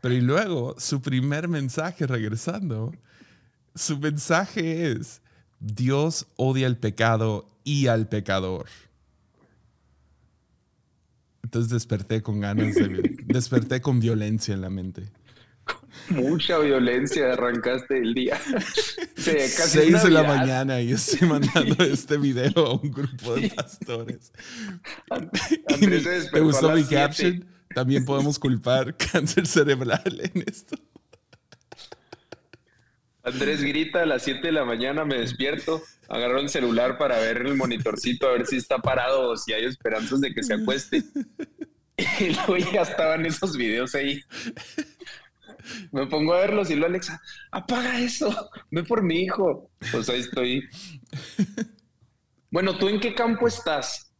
Pero 0.00 0.14
y 0.14 0.22
luego, 0.22 0.74
su 0.78 1.02
primer 1.02 1.46
mensaje 1.46 2.06
regresando, 2.06 2.94
su 3.74 3.98
mensaje 3.98 4.92
es, 4.92 5.20
Dios 5.60 6.26
odia 6.36 6.66
el 6.66 6.78
pecado 6.78 7.50
y 7.64 7.88
al 7.88 8.08
pecador. 8.08 8.64
Entonces 11.42 11.70
desperté 11.70 12.22
con 12.22 12.40
ganas 12.40 12.74
de... 12.76 13.18
desperté 13.26 13.82
con 13.82 14.00
violencia 14.00 14.54
en 14.54 14.62
la 14.62 14.70
mente. 14.70 15.02
Mucha 16.08 16.58
violencia 16.58 17.32
arrancaste 17.32 17.98
el 17.98 18.14
día. 18.14 18.40
Sí, 19.16 19.30
casi 19.30 19.78
Seis 19.78 20.02
de 20.02 20.10
la 20.10 20.22
mañana 20.22 20.82
y 20.82 20.92
estoy 20.92 21.26
mandando 21.26 21.82
este 21.84 22.18
video 22.18 22.66
a 22.66 22.74
un 22.74 22.90
grupo 22.90 23.36
de 23.36 23.48
pastores. 23.48 24.32
¿Te 26.30 26.40
gustó 26.40 26.72
mi 26.72 26.84
caption? 26.84 27.46
También 27.74 28.04
podemos 28.04 28.38
culpar 28.38 28.94
cáncer 28.98 29.46
cerebral 29.46 30.20
en 30.20 30.44
esto. 30.46 30.76
Andrés 33.22 33.62
grita 33.62 34.02
a 34.02 34.06
las 34.06 34.24
7 34.24 34.42
de 34.42 34.52
la 34.52 34.66
mañana, 34.66 35.06
me 35.06 35.16
despierto, 35.16 35.82
agarro 36.08 36.38
el 36.38 36.50
celular 36.50 36.98
para 36.98 37.18
ver 37.18 37.38
el 37.38 37.56
monitorcito, 37.56 38.28
a 38.28 38.32
ver 38.32 38.46
si 38.46 38.56
está 38.56 38.78
parado 38.78 39.30
o 39.30 39.36
si 39.38 39.54
hay 39.54 39.64
esperanzas 39.64 40.20
de 40.20 40.34
que 40.34 40.42
se 40.42 40.52
acueste. 40.52 41.02
Y 41.96 42.30
luego 42.34 42.58
ya 42.58 42.82
estaban 42.82 43.24
esos 43.24 43.56
videos 43.56 43.94
ahí. 43.94 44.20
Me 45.92 46.06
pongo 46.06 46.34
a 46.34 46.40
verlos 46.40 46.70
y 46.70 46.76
lo 46.76 46.86
Alexa, 46.86 47.20
apaga 47.50 47.98
eso, 48.00 48.50
ve 48.70 48.82
por 48.84 49.02
mi 49.02 49.22
hijo. 49.22 49.70
Pues 49.92 50.08
ahí 50.08 50.20
estoy. 50.20 50.68
Bueno, 52.50 52.78
¿tú 52.78 52.88
en 52.88 53.00
qué 53.00 53.14
campo 53.14 53.48
estás? 53.48 54.12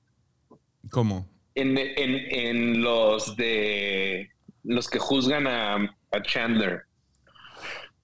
¿Cómo? 0.90 1.28
En, 1.54 2.82
los 2.82 3.36
de 3.36 4.28
los 4.64 4.90
que 4.90 4.98
juzgan 4.98 5.46
a, 5.46 5.96
Chandler. 6.22 6.82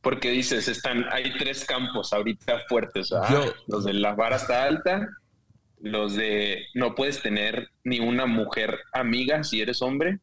Porque 0.01 0.31
dices, 0.31 0.69
están, 0.69 1.05
hay 1.11 1.37
tres 1.37 1.65
campos 1.65 2.13
ahorita 2.13 2.61
fuertes. 2.69 3.11
los 3.67 3.85
de 3.85 3.93
la 3.93 4.15
vara 4.15 4.37
está 4.37 4.65
alta, 4.65 5.09
los 5.81 6.15
de 6.15 6.65
no 6.75 6.95
puedes 6.95 7.23
tener 7.23 7.71
ni 7.83 7.99
una 7.99 8.27
mujer 8.27 8.79
amiga 8.93 9.43
si 9.43 9.61
eres 9.61 9.83
hombre. 9.83 10.21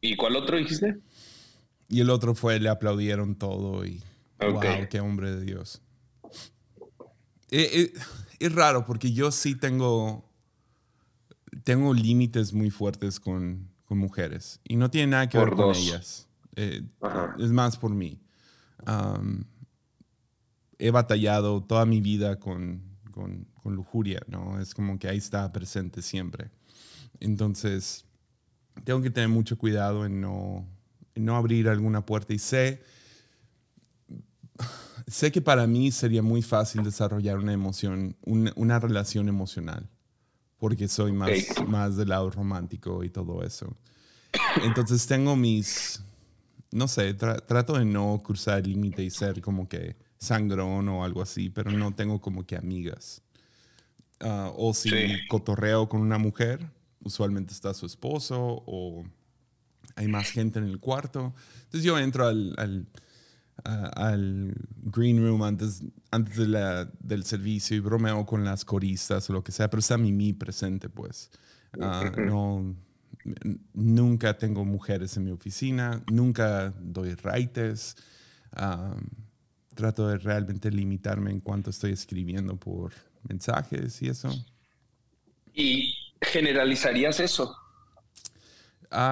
¿Y 0.00 0.16
cuál 0.16 0.36
otro 0.36 0.56
dijiste? 0.56 0.96
Y 1.94 2.00
el 2.00 2.10
otro 2.10 2.34
fue, 2.34 2.58
le 2.58 2.68
aplaudieron 2.68 3.36
todo 3.36 3.84
y, 3.84 4.02
wow, 4.40 4.60
qué 4.90 4.98
hombre 4.98 5.30
de 5.30 5.42
Dios. 5.42 5.80
Eh, 7.52 7.70
eh, 7.72 7.92
es 8.40 8.52
raro 8.52 8.84
porque 8.84 9.12
yo 9.12 9.30
sí 9.30 9.54
tengo, 9.54 10.28
tengo 11.62 11.94
límites 11.94 12.52
muy 12.52 12.70
fuertes 12.70 13.20
con, 13.20 13.70
con, 13.84 13.98
mujeres 13.98 14.60
y 14.64 14.74
no 14.74 14.90
tiene 14.90 15.12
nada 15.12 15.28
que 15.28 15.38
ver 15.38 15.50
con 15.50 15.72
ellas. 15.72 16.26
Eh, 16.56 16.82
es 17.38 17.52
más 17.52 17.76
por 17.76 17.92
mí. 17.92 18.20
he 20.78 20.90
batallado 20.90 21.62
toda 21.62 21.86
mi 21.86 22.00
vida 22.00 22.40
con, 22.40 22.82
con, 23.12 23.46
con, 23.62 23.76
lujuria, 23.76 24.20
¿no? 24.26 24.60
Es 24.60 24.74
como 24.74 24.98
que 24.98 25.06
ahí 25.06 25.18
está 25.18 25.52
presente 25.52 26.02
siempre. 26.02 26.50
Entonces, 27.20 28.04
tengo 28.82 29.00
que 29.00 29.10
tener 29.10 29.28
mucho 29.28 29.56
cuidado 29.56 30.04
en 30.04 30.20
no 30.20 30.74
no 31.14 31.36
abrir 31.36 31.68
alguna 31.68 32.04
puerta. 32.04 32.32
Y 32.32 32.38
sé, 32.38 32.82
sé 35.06 35.32
que 35.32 35.40
para 35.40 35.66
mí 35.66 35.90
sería 35.90 36.22
muy 36.22 36.42
fácil 36.42 36.82
desarrollar 36.82 37.38
una 37.38 37.52
emoción, 37.52 38.16
una, 38.24 38.78
relación 38.78 39.28
emocional, 39.28 39.88
porque 40.58 40.88
soy 40.88 41.12
más, 41.12 41.30
más 41.66 41.96
del 41.96 42.10
lado 42.10 42.30
romántico 42.30 43.04
y 43.04 43.10
todo 43.10 43.42
eso. 43.42 43.76
Entonces 44.62 45.06
tengo 45.06 45.36
mis, 45.36 46.02
no 46.72 46.88
sé, 46.88 47.14
trato 47.14 47.78
de 47.78 47.84
no 47.84 48.20
cruzar 48.24 48.58
el 48.58 48.70
límite 48.70 49.02
y 49.02 49.10
ser 49.10 49.40
como 49.40 49.68
que 49.68 49.96
sangrón 50.18 50.88
o 50.88 51.04
algo 51.04 51.22
así, 51.22 51.50
pero 51.50 51.70
no 51.70 51.94
tengo 51.94 52.20
como 52.20 52.44
que 52.46 52.56
amigas. 52.56 53.22
Ah, 54.20 54.52
o 54.56 54.72
si 54.74 54.90
cotorreo 55.28 55.88
con 55.88 56.00
una 56.00 56.18
mujer, 56.18 56.70
usualmente 57.02 57.52
está 57.52 57.74
su 57.74 57.84
esposo 57.86 58.62
o 58.66 59.04
hay 59.96 60.08
más 60.08 60.30
gente 60.30 60.58
en 60.58 60.66
el 60.66 60.80
cuarto. 60.80 61.34
Entonces 61.64 61.82
yo 61.82 61.98
entro 61.98 62.26
al, 62.26 62.54
al, 62.56 62.86
al 63.64 64.54
green 64.82 65.22
room 65.22 65.42
antes, 65.42 65.82
antes 66.10 66.36
del 66.36 67.24
servicio 67.24 67.76
y 67.76 67.80
bromeo 67.80 68.26
con 68.26 68.44
las 68.44 68.64
coristas 68.64 69.28
o 69.30 69.32
lo 69.32 69.44
que 69.44 69.52
sea, 69.52 69.70
pero 69.70 69.80
está 69.80 69.98
Mimi 69.98 70.32
presente, 70.32 70.88
pues. 70.88 71.30
Ah, 71.80 72.12
no, 72.16 72.76
nunca 73.72 74.36
tengo 74.36 74.64
mujeres 74.64 75.16
en 75.16 75.24
mi 75.24 75.30
oficina, 75.30 76.02
nunca 76.10 76.72
doy 76.80 77.14
raites. 77.14 77.96
trato 79.74 80.08
de 80.08 80.18
realmente 80.18 80.70
limitarme 80.70 81.30
en 81.30 81.40
cuanto 81.40 81.70
estoy 81.70 81.92
escribiendo 81.92 82.56
por 82.56 82.92
mensajes 83.28 84.00
y 84.02 84.08
eso. 84.08 84.30
¿Y 85.52 85.94
generalizarías 86.20 87.20
eso? 87.20 87.56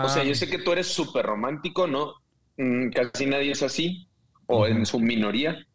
O 0.05 0.09
sea, 0.09 0.25
yo 0.25 0.35
sé 0.35 0.49
que 0.49 0.59
tú 0.59 0.73
eres 0.73 0.89
súper 0.89 1.27
romántico, 1.27 1.87
¿no? 1.87 2.15
Mm, 2.57 2.91
casi 2.91 3.27
nadie 3.27 3.53
es 3.53 3.63
así, 3.63 4.09
o 4.47 4.67
en 4.67 4.87
su 4.87 4.99
minoría. 5.01 5.67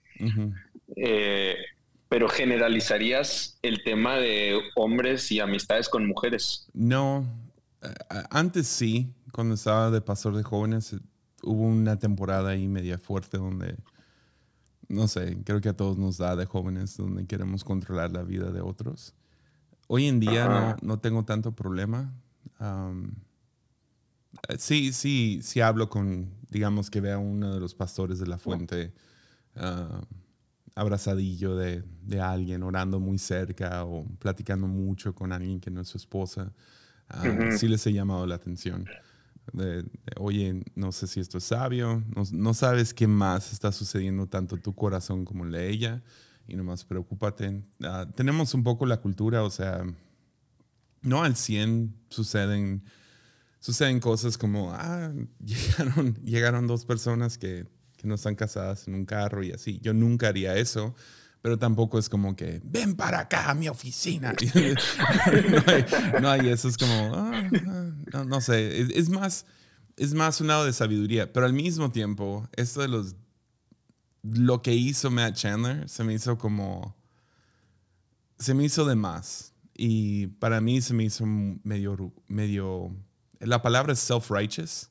Eh, 0.95 1.55
pero 2.09 2.29
generalizarías 2.29 3.59
el 3.61 3.83
tema 3.83 4.15
de 4.15 4.59
hombres 4.75 5.31
y 5.31 5.39
amistades 5.39 5.89
con 5.89 6.07
mujeres. 6.07 6.67
No, 6.73 7.25
antes 8.29 8.67
sí, 8.67 9.13
cuando 9.31 9.55
estaba 9.55 9.91
de 9.91 10.01
pastor 10.01 10.35
de 10.35 10.43
jóvenes, 10.43 10.95
hubo 11.43 11.63
una 11.63 11.99
temporada 11.99 12.51
ahí 12.51 12.67
media 12.67 12.97
fuerte 12.97 13.37
donde, 13.37 13.75
no 14.87 15.07
sé, 15.07 15.37
creo 15.43 15.61
que 15.61 15.69
a 15.69 15.75
todos 15.75 15.97
nos 15.97 16.17
da 16.17 16.35
de 16.35 16.45
jóvenes 16.45 16.97
donde 16.97 17.25
queremos 17.25 17.63
controlar 17.63 18.11
la 18.11 18.23
vida 18.23 18.51
de 18.51 18.61
otros. 18.61 19.13
Hoy 19.87 20.07
en 20.07 20.19
día 20.19 20.47
no, 20.47 20.75
no, 20.81 20.99
tengo 20.99 21.23
tanto 21.23 21.53
problema. 21.53 22.13
Sí, 24.57 24.93
sí, 24.93 25.39
sí 25.41 25.61
hablo 25.61 25.89
con, 25.89 26.29
digamos 26.49 26.89
que 26.89 27.01
vea 27.01 27.17
uno 27.17 27.53
de 27.53 27.59
los 27.59 27.75
pastores 27.75 28.19
de 28.19 28.27
la 28.27 28.37
fuente 28.37 28.93
ah, 29.55 30.01
abrazadillo 30.75 31.55
de, 31.55 31.83
de, 32.03 32.21
alguien, 32.21 32.63
orando 32.63 32.99
muy 32.99 33.17
cerca 33.17 33.83
o 33.83 34.05
platicando 34.19 34.67
mucho 34.67 35.13
con 35.15 35.31
alguien 35.31 35.59
que 35.59 35.71
no 35.71 35.81
es 35.81 35.87
su 35.87 35.97
esposa. 35.97 36.53
Ah, 37.09 37.23
sí 37.57 37.67
les 37.67 37.85
he 37.87 37.93
llamado 37.93 38.25
la 38.25 38.35
atención. 38.35 38.85
De, 39.53 39.85
Oye, 40.17 40.61
no 40.75 40.91
sé 40.91 41.07
si 41.07 41.19
esto 41.19 41.37
es 41.37 41.45
sabio, 41.45 42.03
no, 42.15 42.23
no, 42.31 42.53
sabes 42.53 42.93
qué 42.93 43.07
más 43.07 43.53
está 43.53 43.71
sucediendo 43.71 44.27
tanto 44.27 44.57
tu 44.57 44.75
corazón 44.75 45.23
como 45.23 45.45
el 45.45 45.51
de 45.51 45.69
ella 45.69 46.03
y 46.47 46.55
nomás 46.55 46.83
preocúpate. 46.83 47.63
Ah, 47.83 48.05
tenemos 48.15 48.53
un 48.53 48.63
poco 48.63 48.85
la 48.85 48.97
cultura, 48.97 49.43
o 49.43 49.49
sea, 49.49 49.85
no 51.01 51.23
al 51.23 51.35
100 51.35 51.95
suceden 52.09 52.83
suceden 53.67 53.99
cosas 53.99 54.37
como, 54.37 54.71
ah, 54.71 55.11
llegaron, 55.43 56.15
llegaron 56.23 56.67
dos 56.67 56.85
personas 56.85 57.37
que, 57.37 57.67
que 57.97 58.07
no 58.07 58.15
están 58.15 58.33
casadas 58.33 58.87
en 58.87 58.95
un 58.95 59.05
carro 59.05 59.43
y 59.43 59.51
así. 59.51 59.77
Yo 59.81 59.93
nunca 59.93 60.29
haría 60.29 60.55
eso, 60.55 60.95
pero 61.41 61.59
tampoco 61.59 61.99
es 61.99 62.07
como 62.07 62.33
que, 62.37 62.61
ven 62.63 62.95
para 62.95 63.19
acá 63.19 63.49
a 63.49 63.55
mi 63.55 63.67
oficina. 63.67 64.33
no, 66.21 66.29
hay, 66.29 66.47
eso, 66.47 66.69
es 66.69 66.77
como, 66.77 67.13
ah, 67.13 67.49
ah, 68.13 68.23
no, 68.23 68.39
sé, 68.39 68.87
es, 68.97 69.09
más, 69.09 69.45
es 69.97 70.13
más 70.13 70.39
un 70.39 70.47
lado 70.47 70.63
de 70.63 70.71
sabiduría, 70.71 71.33
pero 71.33 71.45
al 71.45 71.51
mismo 71.51 71.91
tiempo, 71.91 72.47
esto 72.55 72.79
de 72.79 72.87
los, 72.87 73.17
lo 74.23 74.61
que 74.61 74.75
hizo 74.75 75.11
Matt 75.11 75.35
Chandler 75.35 75.89
se 75.89 76.05
me 76.05 76.13
hizo 76.13 76.37
como, 76.37 76.95
se 78.39 78.53
me 78.53 78.63
hizo 78.63 78.85
de 78.85 78.95
más. 78.95 79.51
Y 79.79 80.27
para 80.39 80.61
mí 80.61 80.81
se 80.81 80.93
me 80.93 81.03
hizo 81.03 81.23
medio, 81.25 82.13
medio, 82.27 82.95
la 83.39 83.61
palabra 83.61 83.93
es 83.93 83.99
self-righteous, 83.99 84.89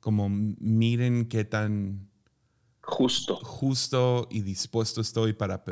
como 0.00 0.28
miren 0.28 1.26
qué 1.28 1.44
tan 1.44 2.08
justo. 2.80 3.36
Justo 3.36 4.28
y 4.30 4.42
dispuesto 4.42 5.00
estoy 5.00 5.32
para, 5.32 5.62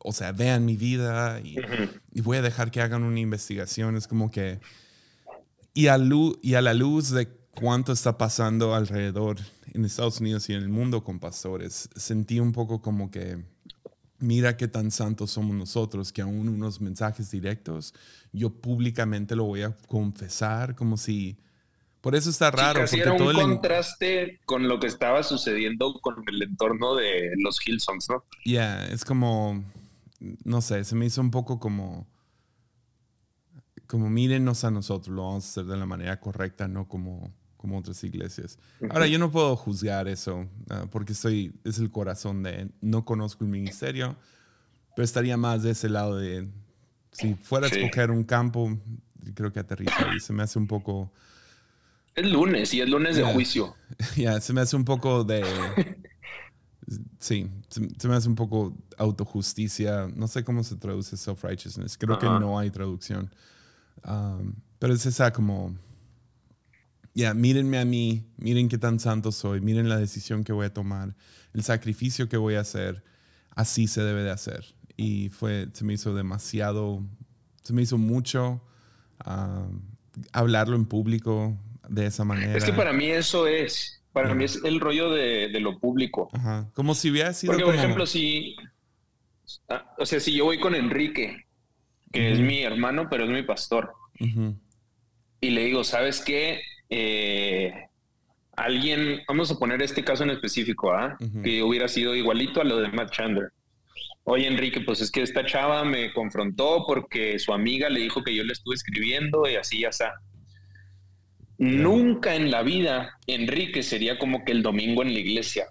o 0.00 0.12
sea, 0.12 0.32
vean 0.32 0.64
mi 0.64 0.76
vida 0.76 1.40
y, 1.40 1.56
voy 2.20 2.38
a 2.38 2.42
dejar 2.42 2.70
que 2.70 2.80
hagan 2.80 3.02
una 3.02 3.20
investigación. 3.20 3.96
Es 3.96 4.06
como 4.06 4.30
que, 4.30 4.60
y 5.72 5.88
a, 5.88 5.98
y 6.42 6.54
a 6.54 6.62
la 6.62 6.74
luz 6.74 7.10
de 7.10 7.28
cuánto 7.50 7.92
está 7.92 8.18
pasando 8.18 8.74
alrededor 8.74 9.38
en 9.72 9.84
Estados 9.84 10.20
Unidos 10.20 10.48
y 10.48 10.54
en 10.54 10.62
el 10.62 10.68
mundo 10.68 11.02
con 11.04 11.18
pastores, 11.18 11.88
sentí 11.96 12.40
un 12.40 12.52
poco 12.52 12.80
como 12.82 13.10
que 13.10 13.44
mira 14.24 14.56
qué 14.56 14.68
tan 14.68 14.90
santos 14.90 15.30
somos 15.30 15.54
nosotros, 15.54 16.12
que 16.12 16.22
aún 16.22 16.48
unos 16.48 16.80
mensajes 16.80 17.30
directos, 17.30 17.94
yo 18.32 18.50
públicamente 18.50 19.36
lo 19.36 19.44
voy 19.44 19.62
a 19.62 19.76
confesar 19.86 20.74
como 20.74 20.96
si... 20.96 21.38
Por 22.00 22.14
eso 22.14 22.28
está 22.28 22.50
raro. 22.50 22.80
porque 22.80 23.00
era 23.00 23.12
un 23.12 23.32
contraste 23.32 24.40
con 24.44 24.68
lo 24.68 24.78
que 24.78 24.86
estaba 24.86 25.22
sucediendo 25.22 26.00
con 26.02 26.16
el 26.26 26.42
entorno 26.42 26.94
de 26.96 27.32
los 27.38 27.66
Hillsongs, 27.66 28.10
¿no? 28.10 28.24
Ya, 28.44 28.86
es 28.86 29.06
como, 29.06 29.64
no 30.44 30.60
sé, 30.60 30.84
se 30.84 30.94
me 30.96 31.06
hizo 31.06 31.22
un 31.22 31.30
poco 31.30 31.58
como, 31.58 32.06
como 33.86 34.10
mírenos 34.10 34.64
a 34.64 34.70
nosotros, 34.70 35.14
lo 35.14 35.22
vamos 35.22 35.44
a 35.44 35.48
hacer 35.48 35.64
de 35.64 35.78
la 35.78 35.86
manera 35.86 36.20
correcta, 36.20 36.68
no 36.68 36.88
como 36.88 37.32
como 37.64 37.78
otras 37.78 38.04
iglesias. 38.04 38.58
Ahora, 38.90 39.06
yo 39.06 39.18
no 39.18 39.30
puedo 39.30 39.56
juzgar 39.56 40.06
eso 40.06 40.46
ah, 40.68 40.84
porque 40.90 41.14
soy, 41.14 41.54
es 41.64 41.78
el 41.78 41.90
corazón 41.90 42.42
de, 42.42 42.68
no 42.82 43.06
conozco 43.06 43.42
el 43.42 43.48
ministerio, 43.48 44.16
pero 44.94 45.02
estaría 45.02 45.38
más 45.38 45.62
de 45.62 45.70
ese 45.70 45.88
lado 45.88 46.18
de, 46.18 46.46
si 47.10 47.32
fuera 47.36 47.66
a 47.66 47.70
escoger 47.70 48.10
un 48.10 48.22
campo, 48.22 48.78
creo 49.34 49.50
que 49.50 49.60
aterriza 49.60 50.14
y 50.14 50.20
se 50.20 50.34
me 50.34 50.42
hace 50.42 50.58
un 50.58 50.66
poco... 50.66 51.10
Es 52.14 52.30
lunes 52.30 52.74
y 52.74 52.82
es 52.82 52.88
lunes 52.90 53.16
de 53.16 53.24
juicio. 53.24 53.74
Ya, 54.14 54.38
se 54.42 54.52
me 54.52 54.60
hace 54.60 54.76
un 54.76 54.84
poco 54.84 55.24
de... 55.24 55.42
sí, 57.18 57.48
se, 57.70 58.08
me 58.08 58.14
hace 58.14 58.28
un 58.28 58.34
poco 58.34 58.76
autojusticia. 58.98 60.06
No 60.14 60.28
sé 60.28 60.44
cómo 60.44 60.62
se 60.64 60.76
traduce 60.76 61.16
self-righteousness. 61.16 61.96
Creo 61.96 62.18
que 62.18 62.26
no 62.26 62.58
hay 62.58 62.70
traducción. 62.70 63.34
Um, 64.06 64.52
pero 64.78 64.92
es 64.92 65.06
esa 65.06 65.32
como 65.32 65.74
ya, 67.14 67.32
mírenme 67.32 67.78
a 67.78 67.84
mí, 67.84 68.26
miren 68.36 68.68
qué 68.68 68.76
tan 68.76 68.98
santo 68.98 69.30
soy, 69.30 69.60
miren 69.60 69.88
la 69.88 69.98
decisión 69.98 70.42
que 70.42 70.52
voy 70.52 70.66
a 70.66 70.72
tomar, 70.72 71.14
el 71.52 71.62
sacrificio 71.62 72.28
que 72.28 72.36
voy 72.36 72.56
a 72.56 72.60
hacer, 72.60 73.04
así 73.54 73.86
se 73.86 74.02
debe 74.02 74.24
de 74.24 74.32
hacer. 74.32 74.64
Y 74.96 75.28
fue, 75.28 75.68
se 75.72 75.84
me 75.84 75.92
hizo 75.94 76.14
demasiado, 76.14 77.04
se 77.62 77.72
me 77.72 77.82
hizo 77.82 77.98
mucho 77.98 78.62
ah, 79.20 79.66
hablarlo 80.32 80.74
en 80.74 80.86
público 80.86 81.56
de 81.88 82.06
esa 82.06 82.24
manera. 82.24 82.56
Es 82.56 82.64
que 82.64 82.72
para 82.72 82.92
mí 82.92 83.06
eso 83.06 83.46
es, 83.46 84.02
para 84.12 84.34
mí 84.34 84.44
es 84.44 84.60
el 84.64 84.80
rollo 84.80 85.10
de, 85.10 85.48
lo 85.60 85.78
público. 85.78 86.30
Como 86.74 86.96
si 86.96 87.10
hubiera 87.10 87.32
sido. 87.32 87.52
Porque, 87.52 87.64
por 87.64 87.76
ejemplo, 87.76 88.06
si, 88.06 88.56
ah, 89.68 89.94
o 89.98 90.06
sea, 90.06 90.18
si 90.18 90.32
yo 90.32 90.46
voy 90.46 90.58
con 90.58 90.74
Enrique, 90.74 91.46
que 92.10 92.32
es 92.32 92.40
mi 92.40 92.62
hermano, 92.62 93.08
pero 93.08 93.24
es 93.24 93.30
mi 93.30 93.42
pastor, 93.42 93.92
y 94.18 95.50
le 95.50 95.64
digo, 95.64 95.84
¿sabes 95.84 96.20
qué? 96.20 96.60
Eh, 96.96 97.72
alguien, 98.54 99.22
vamos 99.26 99.50
a 99.50 99.58
poner 99.58 99.82
este 99.82 100.04
caso 100.04 100.22
en 100.22 100.30
específico, 100.30 100.92
¿ah? 100.92 101.16
que 101.42 101.60
hubiera 101.60 101.88
sido 101.88 102.14
igualito 102.14 102.60
a 102.60 102.64
lo 102.64 102.76
de 102.78 102.88
Matt 102.88 103.10
Chandler. 103.10 103.48
Oye, 104.22 104.46
Enrique, 104.46 104.80
pues 104.80 105.00
es 105.00 105.10
que 105.10 105.22
esta 105.22 105.44
chava 105.44 105.84
me 105.84 106.12
confrontó 106.12 106.84
porque 106.86 107.40
su 107.40 107.52
amiga 107.52 107.88
le 107.90 107.98
dijo 107.98 108.22
que 108.22 108.32
yo 108.32 108.44
le 108.44 108.52
estuve 108.52 108.76
escribiendo 108.76 109.48
y 109.48 109.56
así 109.56 109.80
ya 109.80 109.88
está. 109.88 110.14
Nunca 111.58 112.36
en 112.36 112.52
la 112.52 112.62
vida 112.62 113.18
Enrique 113.26 113.82
sería 113.82 114.16
como 114.16 114.44
que 114.44 114.52
el 114.52 114.62
domingo 114.62 115.02
en 115.02 115.14
la 115.14 115.18
iglesia. 115.18 115.66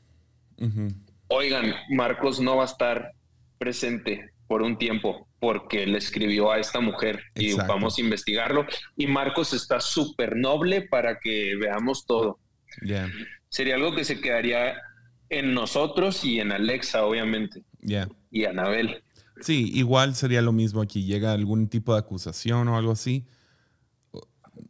Oigan, 1.30 1.74
Marcos 1.90 2.42
no 2.42 2.58
va 2.58 2.64
a 2.64 2.68
estar 2.68 3.14
presente 3.58 4.32
por 4.48 4.62
un 4.62 4.78
tiempo 4.78 5.26
porque 5.44 5.86
le 5.86 5.98
escribió 5.98 6.54
a 6.54 6.58
esta 6.58 6.80
mujer 6.80 7.20
y 7.36 7.52
vamos 7.52 7.98
a 7.98 8.02
investigarlo. 8.02 8.66
Y 8.96 9.08
Marcos 9.08 9.52
está 9.52 9.82
súper 9.82 10.38
noble 10.38 10.84
para 10.84 11.20
que 11.20 11.58
veamos 11.60 12.06
todo. 12.06 12.40
Sería 13.50 13.76
algo 13.76 13.94
que 13.94 14.06
se 14.06 14.22
quedaría 14.22 14.76
en 15.28 15.54
nosotros 15.54 16.24
y 16.24 16.40
en 16.40 16.54
Alexa, 16.54 17.04
obviamente. 17.04 17.62
Y 18.32 18.46
Anabel. 18.46 19.04
Sí, 19.42 19.70
igual 19.74 20.16
sería 20.16 20.42
lo 20.42 20.54
mismo 20.54 20.82
aquí. 20.82 21.04
Llega 21.04 21.34
algún 21.34 21.68
tipo 21.68 21.92
de 21.92 22.00
acusación 22.00 22.70
o 22.70 22.78
algo 22.78 22.94
así. 22.94 23.28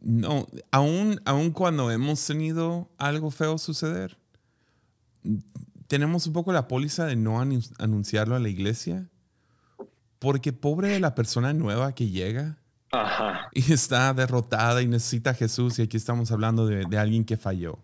No, 0.00 0.48
aún, 0.72 1.20
aún 1.24 1.52
cuando 1.52 1.88
hemos 1.92 2.26
tenido 2.26 2.90
algo 2.98 3.30
feo 3.30 3.58
suceder, 3.58 4.18
tenemos 5.86 6.26
un 6.26 6.32
poco 6.32 6.52
la 6.52 6.66
póliza 6.66 7.06
de 7.06 7.14
no 7.14 7.40
anunciarlo 7.40 8.34
a 8.34 8.40
la 8.40 8.48
iglesia 8.48 9.08
porque 10.18 10.52
pobre 10.52 10.88
de 10.88 11.00
la 11.00 11.14
persona 11.14 11.52
nueva 11.52 11.94
que 11.94 12.08
llega 12.08 12.58
y 13.52 13.72
está 13.72 14.12
derrotada 14.14 14.82
y 14.82 14.86
necesita 14.86 15.30
a 15.30 15.34
Jesús. 15.34 15.78
Y 15.78 15.82
aquí 15.82 15.96
estamos 15.96 16.30
hablando 16.30 16.66
de, 16.66 16.98
alguien 16.98 17.24
que 17.24 17.36
falló. 17.36 17.78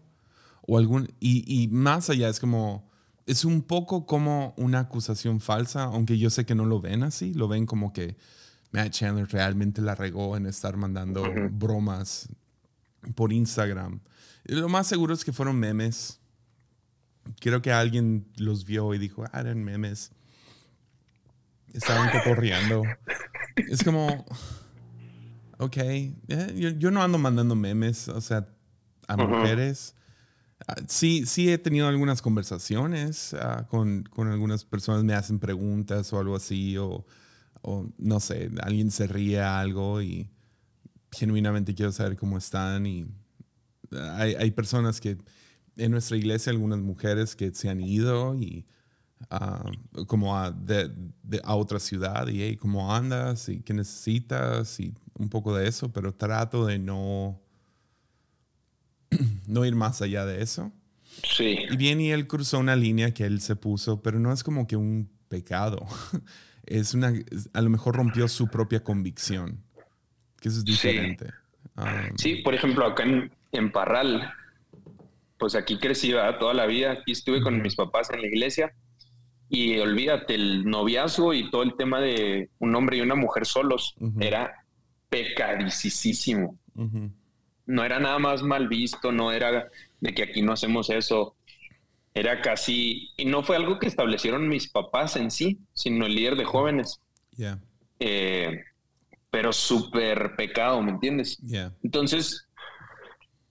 O 0.67 0.79
algún, 0.79 1.09
y, 1.21 1.69
más 1.73 2.11
allá 2.11 2.29
es 2.29 2.39
como, 2.39 2.89
es 3.27 3.45
un 3.45 3.63
poco 3.63 4.07
como 4.07 4.55
una 4.57 4.81
acusación 4.81 5.41
falsa, 5.41 5.85
aunque 5.85 6.19
yo 6.19 6.31
sé 6.31 6.45
que 6.45 6.55
no 6.55 6.67
lo 6.67 6.81
ven 6.81 7.03
así, 7.03 7.35
lo 7.35 7.49
ven 7.49 7.67
como 7.67 7.93
que 7.93 8.17
Matt 8.73 8.91
Chandler 8.93 9.29
realmente 9.29 9.81
la 9.81 9.95
regó 9.95 10.37
en 10.37 10.47
estar 10.47 10.77
mandando 10.77 11.25
bromas 11.51 12.29
por 13.15 13.33
Instagram. 13.33 14.01
Y 14.45 14.55
lo 14.55 14.69
más 14.69 14.87
seguro 14.87 15.15
es 15.15 15.25
que 15.25 15.33
fueron 15.33 15.59
memes. 15.59 16.21
Creo 17.41 17.63
que 17.63 17.73
alguien 17.73 18.27
los 18.37 18.65
vio 18.65 18.95
y 18.95 18.99
dijo, 18.99 19.25
ah, 19.33 19.41
eran 19.41 19.63
memes. 19.65 20.13
Estaban 21.73 22.11
cotorreando. 22.11 22.83
Es 23.57 23.83
como, 23.85 24.25
ok, 25.59 25.77
eh, 25.77 26.75
yo, 26.79 26.91
no 26.91 27.03
ando 27.03 27.19
mandando 27.19 27.55
memes, 27.55 28.09
o 28.09 28.21
sea, 28.21 28.49
a 29.07 29.17
mujeres. 29.17 29.95
Ah, 30.67 30.77
sí, 30.89 31.25
sí 31.27 31.51
he 31.51 31.59
tenido 31.59 31.89
algunas 31.89 32.23
conversaciones 32.23 33.35
ah, 33.35 33.67
con, 33.69 34.05
con, 34.05 34.29
algunas 34.29 34.65
personas, 34.65 35.05
me 35.05 35.15
hacen 35.15 35.39
preguntas 35.39 36.13
o 36.13 36.19
algo 36.19 36.37
así, 36.37 36.77
o, 36.77 37.07
o, 37.63 37.89
no 37.99 38.21
sé, 38.21 38.51
alguien 38.63 38.91
se 38.91 39.07
ríe 39.07 39.41
algo 39.41 40.03
y 40.03 40.31
genuinamente 41.13 41.75
quiero 41.75 41.93
saber 41.93 42.17
cómo 42.17 42.39
están. 42.39 42.87
Y 42.87 43.07
hay, 43.93 44.35
hay 44.35 44.51
personas 44.51 45.01
que 45.01 45.19
en 45.77 45.91
nuestra 45.91 46.17
iglesia, 46.17 46.53
algunas 46.53 46.81
mujeres 46.81 47.37
que 47.37 47.55
se 47.55 47.69
han 47.69 47.81
ido 47.81 48.35
y 48.35 48.67
como 50.07 50.37
a, 50.37 50.51
de, 50.51 50.91
a 51.45 51.55
otra 51.55 51.79
ciudad 51.79 52.27
y 52.29 52.43
hey, 52.43 52.57
cómo 52.57 52.95
andas 52.95 53.49
y 53.49 53.61
qué 53.63 53.73
necesitas 53.75 54.81
y 54.81 54.95
un 55.19 55.29
poco 55.29 55.55
de 55.55 55.69
eso, 55.69 55.93
pero 55.93 56.13
trato 56.13 56.67
de 56.67 56.79
no, 56.79 57.41
no 59.47 59.65
ir 59.65 59.75
más 59.75 60.03
allá 60.03 60.25
de 60.25 60.43
eso. 60.43 60.73
Sí. 61.37 61.59
Y 61.71 61.77
bien, 61.77 62.01
y 62.01 62.11
él 62.11 62.27
cruzó 62.27 62.59
una 62.59 62.77
línea 62.77 63.13
que 63.13 63.25
él 63.25 63.41
se 63.41 63.57
puso, 63.57 64.03
pero 64.03 64.19
no 64.19 64.33
es 64.33 64.43
como 64.43 64.67
que 64.67 64.77
un 64.77 65.11
pecado. 65.29 65.87
Es 66.67 66.95
una, 66.95 67.13
a 67.53 67.63
lo 67.63 67.71
mejor 67.71 67.97
rompió 67.97 68.29
su 68.29 68.47
propia 68.47 68.85
convicción, 68.85 69.61
que 70.41 70.51
eso 70.51 70.59
es 70.59 70.65
diferente. 70.65 71.27
Sí, 72.17 72.37
por 72.45 72.55
ejemplo, 72.55 72.87
acá 72.87 73.03
en, 73.03 73.33
en 73.51 73.73
Parral, 73.73 74.31
pues 75.37 75.57
aquí 75.57 75.79
crecí 75.79 76.13
toda 76.39 76.55
la 76.55 76.67
vida, 76.67 76.93
aquí 76.93 77.11
estuve 77.11 77.43
con 77.43 77.61
mis 77.61 77.75
papás 77.75 78.11
en 78.11 78.21
la 78.21 78.29
iglesia 78.29 78.73
y 79.53 79.77
olvídate, 79.81 80.37
el 80.37 80.65
noviazgo 80.65 81.35
y 81.35 81.51
todo 81.51 81.65
el 81.65 81.75
tema 81.75 82.01
de 82.01 82.51
un 82.61 82.73
hombre 82.77 82.99
y 82.99 83.01
una 83.01 83.17
mujer 83.17 83.45
solos 83.45 83.97
era 84.21 84.65
pecadicísimo. 85.09 86.57
No 87.67 87.85
era 87.85 87.99
nada 87.99 88.21
más 88.21 88.45
mal 88.45 88.69
visto, 88.69 89.11
no 89.11 89.33
era 89.33 89.69
de 90.01 90.15
que 90.15 90.23
aquí 90.23 90.41
no 90.41 90.53
hacemos 90.53 90.89
eso. 90.89 91.35
Era 92.15 92.43
casi, 92.43 93.11
y 93.17 93.25
no 93.25 93.43
fue 93.43 93.57
algo 93.57 93.81
que 93.81 93.89
establecieron 93.89 94.49
mis 94.49 94.69
papás 94.69 95.17
en 95.17 95.33
sí, 95.33 95.59
sino 95.75 96.07
el 96.07 96.15
líder 96.15 96.37
de 96.37 96.45
jóvenes. 96.45 97.01
Eh, 97.99 98.63
pero 99.33 99.53
súper 99.53 100.37
pecado, 100.37 100.81
¿me 100.81 100.93
entiendes? 100.93 101.41
Entonces, 101.83 102.47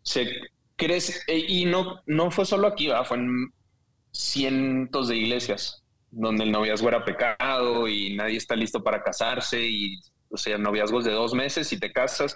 se 0.02 0.30
crece, 0.78 1.20
y 1.30 1.66
no, 1.66 2.02
no 2.06 2.32
fue 2.32 2.46
solo 2.46 2.68
aquí, 2.68 2.88
fue 3.04 3.18
en 3.18 3.52
cientos 4.14 5.10
de 5.10 5.18
iglesias 5.18 5.84
donde 6.12 6.44
el 6.44 6.52
noviazgo 6.52 6.88
era 6.88 7.06
pecado 7.06 7.88
y 7.88 8.16
nadie 8.16 8.38
está 8.38 8.56
listo 8.56 8.84
para 8.84 9.04
casarse 9.04 9.62
y, 9.62 10.00
o 10.30 10.38
sea, 10.38 10.58
noviazgos 10.58 11.06
de 11.06 11.12
dos 11.12 11.34
meses 11.34 11.72
y 11.74 11.80
te 11.80 11.92
casas. 11.92 12.36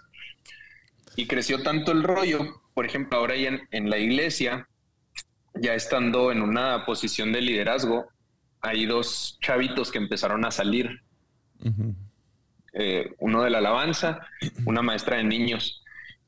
Y 1.16 1.28
creció 1.28 1.62
tanto 1.62 1.92
el 1.92 2.04
rollo, 2.04 2.62
por 2.74 2.86
ejemplo, 2.86 3.18
ahora 3.18 3.36
ya 3.36 3.60
en, 3.72 3.90
la 3.90 3.98
iglesia, 3.98 4.68
ya 5.56 5.76
estando 5.76 6.32
en 6.32 6.42
una 6.42 6.86
posición 6.86 7.32
de 7.32 7.42
liderazgo, 7.42 8.08
hay 8.62 8.86
dos 8.86 9.38
chavitos 9.42 9.92
que 9.92 10.00
empezaron 10.00 10.46
a 10.46 10.52
salir. 10.52 11.02
Eh, 12.74 13.14
uno 13.20 13.44
de 13.44 13.52
la 13.52 13.60
alabanza, 13.60 14.28
una 14.66 14.82
maestra 14.82 15.18
de 15.18 15.24
niños. 15.24 15.83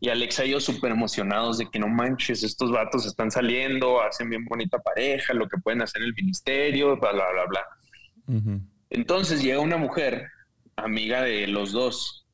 Y 0.05 0.09
Alexa 0.09 0.45
y 0.45 0.51
yo 0.51 0.59
súper 0.59 0.91
emocionados 0.91 1.57
de 1.57 1.67
que 1.67 1.79
no 1.79 1.87
manches, 1.87 2.43
estos 2.43 2.71
vatos 2.71 3.07
están 3.07 3.31
saliendo, 3.31 4.03
hacen 4.03 4.29
bien 4.29 4.45
bonita 4.45 4.77
pareja, 4.77 5.33
lo 5.33 5.49
que 5.49 5.57
pueden 5.57 5.81
hacer 5.81 6.03
en 6.03 6.09
el 6.09 6.13
ministerio, 6.13 6.95
bla, 6.97 7.11
bla, 7.11 7.25
bla, 7.33 7.45
bla. 7.47 8.59
Entonces 8.91 9.41
llega 9.41 9.59
una 9.59 9.77
mujer, 9.77 10.27
amiga 10.75 11.23
de 11.23 11.47
los 11.47 11.71
dos, 11.71 12.27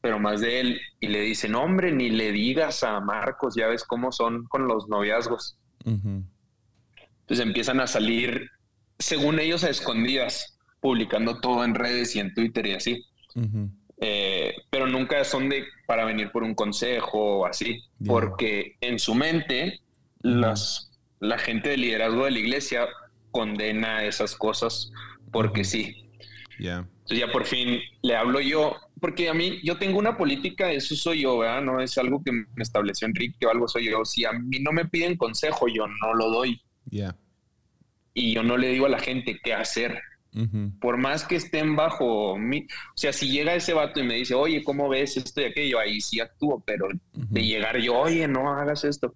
pero 0.00 0.20
más 0.20 0.40
de 0.40 0.60
él, 0.60 0.80
y 1.00 1.08
le 1.08 1.22
dice, 1.22 1.48
no 1.48 1.64
hombre, 1.64 1.90
ni 1.90 2.10
le 2.10 2.30
digas 2.30 2.84
a 2.84 3.00
Marcos, 3.00 3.56
ya 3.56 3.66
ves 3.66 3.82
cómo 3.82 4.12
son 4.12 4.44
con 4.44 4.68
los 4.68 4.88
noviazgos. 4.88 5.58
Entonces 5.84 7.44
empiezan 7.44 7.80
a 7.80 7.88
salir, 7.88 8.50
según 9.00 9.40
ellos, 9.40 9.64
a 9.64 9.70
escondidas, 9.70 10.60
publicando 10.78 11.40
todo 11.40 11.64
en 11.64 11.74
redes 11.74 12.14
y 12.14 12.20
en 12.20 12.34
Twitter 12.34 12.66
y 12.68 12.74
así. 12.74 13.04
Eh, 14.00 14.54
pero 14.70 14.86
nunca 14.86 15.22
son 15.24 15.50
de 15.50 15.64
para 15.86 16.06
venir 16.06 16.30
por 16.32 16.42
un 16.42 16.54
consejo 16.54 17.40
o 17.40 17.46
así, 17.46 17.82
porque 18.06 18.76
en 18.80 18.98
su 18.98 19.14
mente 19.14 19.80
las, 20.20 20.90
la 21.18 21.38
gente 21.38 21.68
de 21.68 21.76
liderazgo 21.76 22.24
de 22.24 22.30
la 22.30 22.38
iglesia 22.38 22.88
condena 23.30 24.04
esas 24.04 24.34
cosas 24.34 24.90
porque 25.30 25.64
sí. 25.64 26.08
Entonces 26.58 27.18
ya 27.18 27.32
por 27.32 27.44
fin 27.44 27.80
le 28.02 28.16
hablo 28.16 28.40
yo, 28.40 28.76
porque 29.00 29.28
a 29.28 29.34
mí 29.34 29.60
yo 29.64 29.78
tengo 29.78 29.98
una 29.98 30.16
política, 30.16 30.70
eso 30.72 30.94
soy 30.94 31.22
yo, 31.22 31.38
¿verdad? 31.38 31.62
No 31.62 31.80
es 31.80 31.96
algo 31.98 32.22
que 32.22 32.32
me 32.32 32.44
estableció 32.62 33.06
Enrique 33.06 33.46
o 33.46 33.50
algo 33.50 33.66
soy 33.68 33.90
yo. 33.90 34.04
Si 34.04 34.24
a 34.24 34.32
mí 34.32 34.58
no 34.60 34.72
me 34.72 34.84
piden 34.84 35.16
consejo, 35.16 35.68
yo 35.68 35.86
no 35.86 36.14
lo 36.14 36.30
doy. 36.30 36.60
Y 38.12 38.34
yo 38.34 38.42
no 38.42 38.56
le 38.56 38.68
digo 38.68 38.86
a 38.86 38.90
la 38.90 38.98
gente 38.98 39.40
qué 39.42 39.54
hacer. 39.54 40.00
Por 40.80 40.96
más 40.96 41.24
que 41.24 41.36
estén 41.36 41.74
bajo 41.74 42.38
mi, 42.38 42.60
o 42.60 42.96
sea, 42.96 43.12
si 43.12 43.30
llega 43.30 43.54
ese 43.54 43.72
vato 43.72 43.98
y 43.98 44.04
me 44.04 44.14
dice, 44.14 44.34
oye, 44.34 44.62
¿cómo 44.62 44.88
ves 44.88 45.16
esto 45.16 45.40
y 45.40 45.44
aquello? 45.44 45.78
Ahí 45.80 46.00
sí 46.00 46.20
actúo, 46.20 46.62
pero 46.64 46.86
de 47.12 47.44
llegar 47.44 47.78
yo, 47.78 47.98
oye, 47.98 48.28
no 48.28 48.52
hagas 48.52 48.84
esto. 48.84 49.14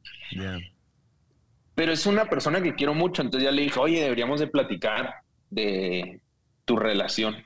Pero 1.74 1.92
es 1.92 2.06
una 2.06 2.24
persona 2.26 2.60
que 2.62 2.74
quiero 2.74 2.94
mucho, 2.94 3.22
entonces 3.22 3.48
ya 3.48 3.52
le 3.52 3.62
dije, 3.62 3.78
oye, 3.78 4.00
deberíamos 4.00 4.40
de 4.40 4.48
platicar 4.48 5.14
de 5.50 6.20
tu 6.64 6.76
relación. 6.76 7.36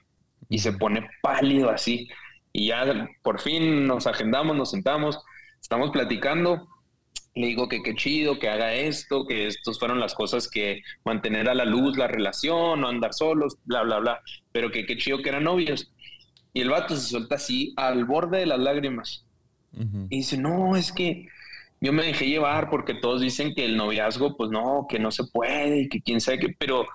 Y 0.49 0.61
se 0.61 0.73
pone 0.73 1.09
pálido 1.23 1.71
así. 1.71 2.09
Y 2.53 2.69
ya 2.69 3.09
por 3.23 3.41
fin 3.41 3.87
nos 3.87 4.07
agendamos, 4.07 4.57
nos 4.57 4.71
sentamos, 4.71 5.19
estamos 5.61 5.91
platicando 5.91 6.69
le 7.35 7.47
digo 7.47 7.69
que 7.69 7.83
qué 7.83 7.95
chido, 7.95 8.39
que 8.39 8.49
haga 8.49 8.75
esto, 8.75 9.27
que 9.27 9.47
estos 9.47 9.79
fueron 9.79 10.01
las 10.01 10.15
cosas 10.15 10.49
que 10.49 10.83
mantener 11.05 11.49
a 11.49 11.55
la 11.55 11.65
luz 11.65 11.97
la 11.97 12.09
relación, 12.09 12.81
no 12.81 12.89
andar 12.89 13.15
solos, 13.15 13.57
bla, 13.65 13.83
bla, 13.83 13.99
bla, 13.99 14.21
pero 14.53 14.71
que 14.71 14.87
qué 14.87 14.97
chido 14.97 15.23
que 15.23 15.29
eran 15.29 15.45
novios. 15.45 15.93
Y 16.53 16.61
el 16.61 16.71
vato 16.71 16.97
se 16.97 17.09
suelta 17.09 17.37
así 17.37 17.75
al 17.77 18.05
borde 18.05 18.39
de 18.39 18.47
las 18.47 18.59
lágrimas. 18.59 19.25
Y 20.11 20.17
dice, 20.17 20.37
no, 20.37 20.75
es 20.75 20.91
que 20.93 21.29
yo 21.81 21.93
me 21.93 22.05
dejé 22.05 22.27
llevar 22.27 22.71
porque 22.71 22.95
todos 22.95 23.21
dicen 23.21 23.55
que 23.55 23.65
el 23.65 23.77
noviazgo, 23.77 24.37
pues 24.37 24.51
no, 24.51 24.87
que 24.89 24.99
no 24.99 25.13
se 25.13 25.25
puede 25.25 25.83
y 25.83 25.89
que 25.89 26.01
quién 26.01 26.21
sabe 26.21 26.41
qué, 26.41 26.57
pero 26.59 26.87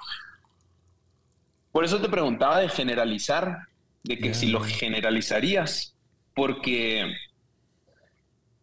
por 1.72 1.86
eso 1.86 2.02
te 2.02 2.10
preguntaba 2.10 2.60
de 2.60 2.70
generalizar, 2.70 3.68
de 4.04 4.18
que 4.18 4.34
si 4.34 4.48
lo 4.48 4.60
generalizarías, 4.60 5.96
porque 6.36 7.14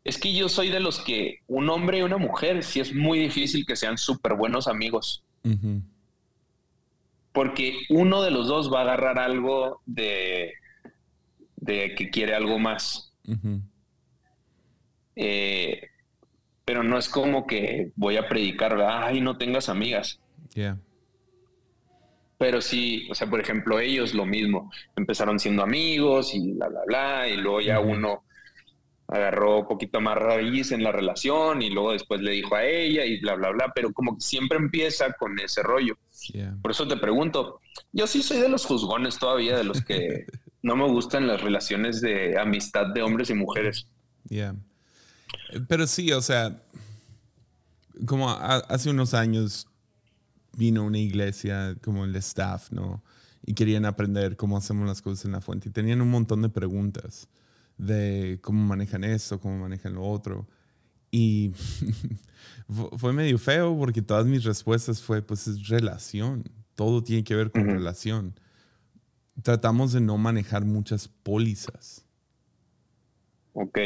es 0.05 0.19
que 0.19 0.33
yo 0.33 0.49
soy 0.49 0.71
de 0.71 0.81
los 0.81 1.01
que 1.01 1.41
un 1.47 1.69
hombre 1.69 1.99
y 1.99 2.03
una 2.03 2.17
mujer, 2.17 2.63
sí 2.63 2.81
es 2.81 2.95
muy 2.95 3.19
difícil 3.19 3.67
que 3.67 3.77
sean 3.77 3.99
súper 3.99 4.35
buenos 4.35 4.67
amigos. 4.67 5.23
Porque 7.33 7.77
uno 7.91 8.23
de 8.23 8.31
los 8.31 8.49
dos 8.49 8.73
va 8.73 8.81
a 8.81 8.83
agarrar 8.83 9.19
algo 9.19 9.83
de, 9.87 10.55
de 11.57 11.95
que 11.95 12.11
quiere 12.11 12.35
algo 12.35 12.59
más. 12.59 13.13
Eh, 15.17 15.83
pero 16.65 16.83
no 16.83 16.99
es 16.99 17.09
como 17.09 17.47
que 17.47 17.93
voy 17.97 18.17
a 18.17 18.29
predicar, 18.29 18.81
ay, 18.81 19.21
no 19.21 19.37
tengas 19.37 19.69
amigas. 19.69 20.19
Pero 22.39 22.63
sí, 22.63 23.07
o 23.11 23.15
sea, 23.15 23.29
por 23.29 23.39
ejemplo, 23.39 23.79
ellos 23.81 24.15
lo 24.15 24.25
mismo. 24.25 24.73
Empezaron 24.97 25.39
siendo 25.39 25.63
amigos 25.63 26.35
y 26.35 26.53
bla, 26.53 26.69
bla, 26.69 26.81
bla, 26.87 27.29
y 27.29 27.37
luego 27.37 27.61
ya 27.61 27.81
uno 27.81 28.25
agarró 29.11 29.61
un 29.61 29.67
poquito 29.67 30.01
más 30.01 30.17
raíz 30.17 30.71
en 30.71 30.85
la 30.85 30.93
relación 30.93 31.63
y 31.63 31.71
luego 31.71 31.93
después 31.93 32.21
le 32.21 32.31
dijo 32.31 32.55
a 32.55 32.65
ella 32.65 33.05
y 33.05 33.21
bla, 33.21 33.35
bla, 33.35 33.51
bla, 33.51 33.73
pero 33.75 33.93
como 33.93 34.15
que 34.15 34.21
siempre 34.21 34.57
empieza 34.57 35.13
con 35.15 35.39
ese 35.41 35.63
rollo. 35.63 35.99
Por 36.63 36.71
eso 36.71 36.87
te 36.87 36.97
pregunto, 36.97 37.61
yo 37.93 38.07
sí 38.07 38.23
soy 38.23 38.39
de 38.39 38.49
los 38.49 38.65
juzgones 38.65 39.19
todavía, 39.19 39.57
de 39.57 39.65
los 39.65 39.83
que 39.83 40.27
no 40.63 40.77
me 40.77 40.87
gustan 40.87 41.27
las 41.27 41.43
relaciones 41.43 42.01
de 42.01 42.39
amistad 42.39 42.87
de 42.95 43.03
hombres 43.03 43.31
y 43.31 43.35
mujeres. 43.35 43.87
Yeah. 44.29 44.55
Pero 45.67 45.89
sí, 45.89 46.13
o 46.13 46.21
sea, 46.21 46.63
como 48.07 48.31
hace 48.31 48.91
unos 48.91 49.15
años 49.15 49.67
vino 50.57 50.85
una 50.85 50.99
iglesia 50.99 51.75
como 51.83 52.05
el 52.05 52.15
staff, 52.17 52.71
¿no? 52.71 53.03
Y 53.45 53.55
querían 53.55 53.87
aprender 53.87 54.37
cómo 54.37 54.57
hacemos 54.57 54.87
las 54.87 55.03
cosas 55.03 55.25
en 55.25 55.33
la 55.33 55.41
fuente 55.41 55.69
y 55.69 55.73
tenían 55.73 56.01
un 56.01 56.11
montón 56.11 56.43
de 56.43 56.49
preguntas 56.49 57.29
de 57.81 58.39
cómo 58.43 58.63
manejan 58.65 59.05
esto, 59.05 59.41
cómo 59.41 59.59
manejan 59.59 59.95
lo 59.95 60.05
otro. 60.05 60.47
Y 61.11 61.53
fue 62.97 63.13
medio 63.13 63.39
feo 63.39 63.77
porque 63.77 64.03
todas 64.03 64.27
mis 64.27 64.45
respuestas 64.45 65.03
fue, 65.03 65.23
pues 65.23 65.49
es 65.49 65.67
relación, 65.69 66.45
todo 66.75 67.03
tiene 67.03 67.25
que 67.25 67.35
ver 67.35 67.51
con 67.51 67.65
relación. 67.65 68.39
Tratamos 69.43 69.93
de 69.93 70.01
no 70.01 70.19
manejar 70.19 70.65
muchas 70.65 71.09
pólizas. 71.09 72.05
Ok. 73.53 73.79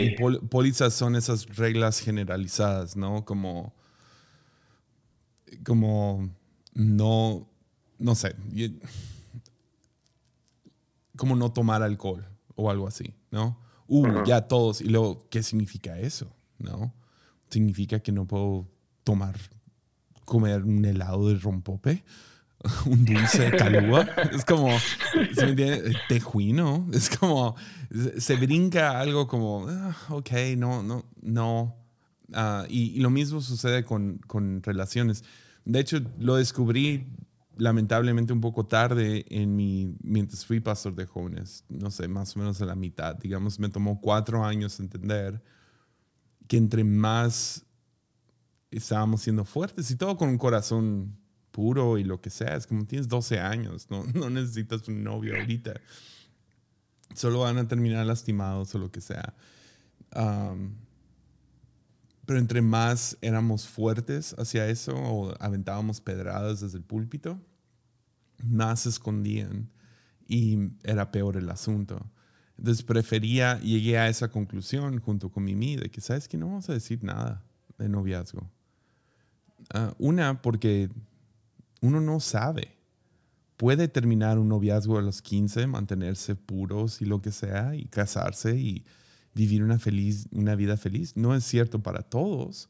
pólizas 0.50 0.92
son 0.92 1.16
esas 1.16 1.56
reglas 1.56 2.00
generalizadas, 2.00 2.96
¿no? 2.96 3.24
Como, 3.24 3.74
como 5.64 6.28
no, 6.74 7.48
no 7.98 8.14
sé, 8.14 8.36
como 11.16 11.34
no 11.34 11.52
tomar 11.52 11.82
alcohol 11.82 12.28
o 12.56 12.70
algo 12.70 12.86
así, 12.86 13.14
¿no? 13.30 13.63
Uh, 13.88 14.24
ya 14.24 14.42
todos. 14.42 14.80
Y 14.80 14.88
luego, 14.88 15.26
¿qué 15.30 15.42
significa 15.42 15.98
eso? 15.98 16.34
¿No? 16.58 16.94
¿Significa 17.50 18.00
que 18.00 18.12
no 18.12 18.26
puedo 18.26 18.68
tomar, 19.04 19.36
comer 20.24 20.62
un 20.62 20.84
helado 20.84 21.28
de 21.28 21.36
rompope? 21.36 22.04
un 22.86 23.04
dulce 23.04 23.50
de 23.50 23.56
calúa. 23.56 24.08
es 24.32 24.44
como, 24.44 24.70
¿se 25.34 25.44
me 25.44 25.50
entiende? 25.50 25.96
Tejuino. 26.08 26.88
Es 26.92 27.10
como, 27.10 27.56
se 28.18 28.36
brinca 28.36 28.98
algo 28.98 29.26
como, 29.26 29.66
ah, 29.68 29.96
ok, 30.10 30.30
no, 30.56 30.82
no, 30.82 31.04
no. 31.20 31.76
Ah, 32.32 32.64
y, 32.68 32.96
y, 32.96 33.00
lo 33.00 33.10
mismo 33.10 33.40
sucede 33.40 33.84
con, 33.84 34.18
con 34.26 34.62
relaciones. 34.62 35.24
De 35.64 35.80
hecho, 35.80 36.00
lo 36.18 36.36
descubrí 36.36 37.06
lamentablemente 37.56 38.32
un 38.32 38.40
poco 38.40 38.66
tarde 38.66 39.24
en 39.28 39.54
mi, 39.54 39.96
mientras 40.02 40.44
fui 40.44 40.60
pastor 40.60 40.94
de 40.94 41.06
jóvenes, 41.06 41.64
no 41.68 41.90
sé, 41.90 42.08
más 42.08 42.36
o 42.36 42.40
menos 42.40 42.60
a 42.60 42.66
la 42.66 42.74
mitad, 42.74 43.16
digamos, 43.16 43.58
me 43.58 43.68
tomó 43.68 44.00
cuatro 44.00 44.44
años 44.44 44.80
entender 44.80 45.42
que 46.48 46.56
entre 46.56 46.84
más 46.84 47.64
estábamos 48.70 49.22
siendo 49.22 49.44
fuertes 49.44 49.90
y 49.90 49.96
todo 49.96 50.16
con 50.16 50.28
un 50.28 50.38
corazón 50.38 51.16
puro 51.50 51.98
y 51.98 52.04
lo 52.04 52.20
que 52.20 52.30
sea, 52.30 52.56
es 52.56 52.66
como 52.66 52.84
tienes 52.84 53.08
12 53.08 53.38
años, 53.38 53.86
no, 53.90 54.04
no 54.14 54.30
necesitas 54.30 54.88
un 54.88 55.04
novio 55.04 55.36
ahorita, 55.36 55.74
solo 57.14 57.40
van 57.40 57.58
a 57.58 57.68
terminar 57.68 58.04
lastimados 58.06 58.74
o 58.74 58.78
lo 58.78 58.90
que 58.90 59.00
sea. 59.00 59.34
Pero 62.26 62.38
entre 62.38 62.62
más 62.62 63.18
éramos 63.20 63.68
fuertes 63.68 64.34
hacia 64.38 64.68
eso 64.68 64.94
o 64.94 65.34
aventábamos 65.40 66.00
pedradas 66.00 66.60
desde 66.60 66.78
el 66.78 66.84
púlpito, 66.84 67.40
más 68.42 68.80
se 68.80 68.88
escondían 68.88 69.70
y 70.26 70.70
era 70.82 71.10
peor 71.10 71.36
el 71.36 71.50
asunto. 71.50 72.10
Entonces 72.56 72.84
prefería, 72.84 73.58
llegué 73.60 73.98
a 73.98 74.08
esa 74.08 74.28
conclusión 74.30 75.00
junto 75.00 75.30
con 75.30 75.44
Mimi 75.44 75.76
de 75.76 75.90
que, 75.90 76.00
¿sabes 76.00 76.28
que 76.28 76.38
No 76.38 76.46
vamos 76.46 76.68
a 76.70 76.72
decir 76.72 77.02
nada 77.02 77.44
de 77.78 77.88
noviazgo. 77.88 78.48
Ah, 79.72 79.94
una, 79.98 80.40
porque 80.40 80.90
uno 81.80 82.00
no 82.00 82.20
sabe. 82.20 82.76
Puede 83.56 83.88
terminar 83.88 84.38
un 84.38 84.48
noviazgo 84.48 84.98
a 84.98 85.02
los 85.02 85.22
15, 85.22 85.66
mantenerse 85.66 86.34
puros 86.34 87.00
y 87.02 87.04
lo 87.04 87.20
que 87.22 87.32
sea, 87.32 87.74
y 87.74 87.86
casarse 87.86 88.56
y 88.56 88.84
vivir 89.34 89.62
una, 89.62 89.78
feliz, 89.78 90.28
una 90.32 90.54
vida 90.54 90.76
feliz. 90.76 91.16
No 91.16 91.34
es 91.34 91.44
cierto 91.44 91.82
para 91.82 92.02
todos, 92.02 92.68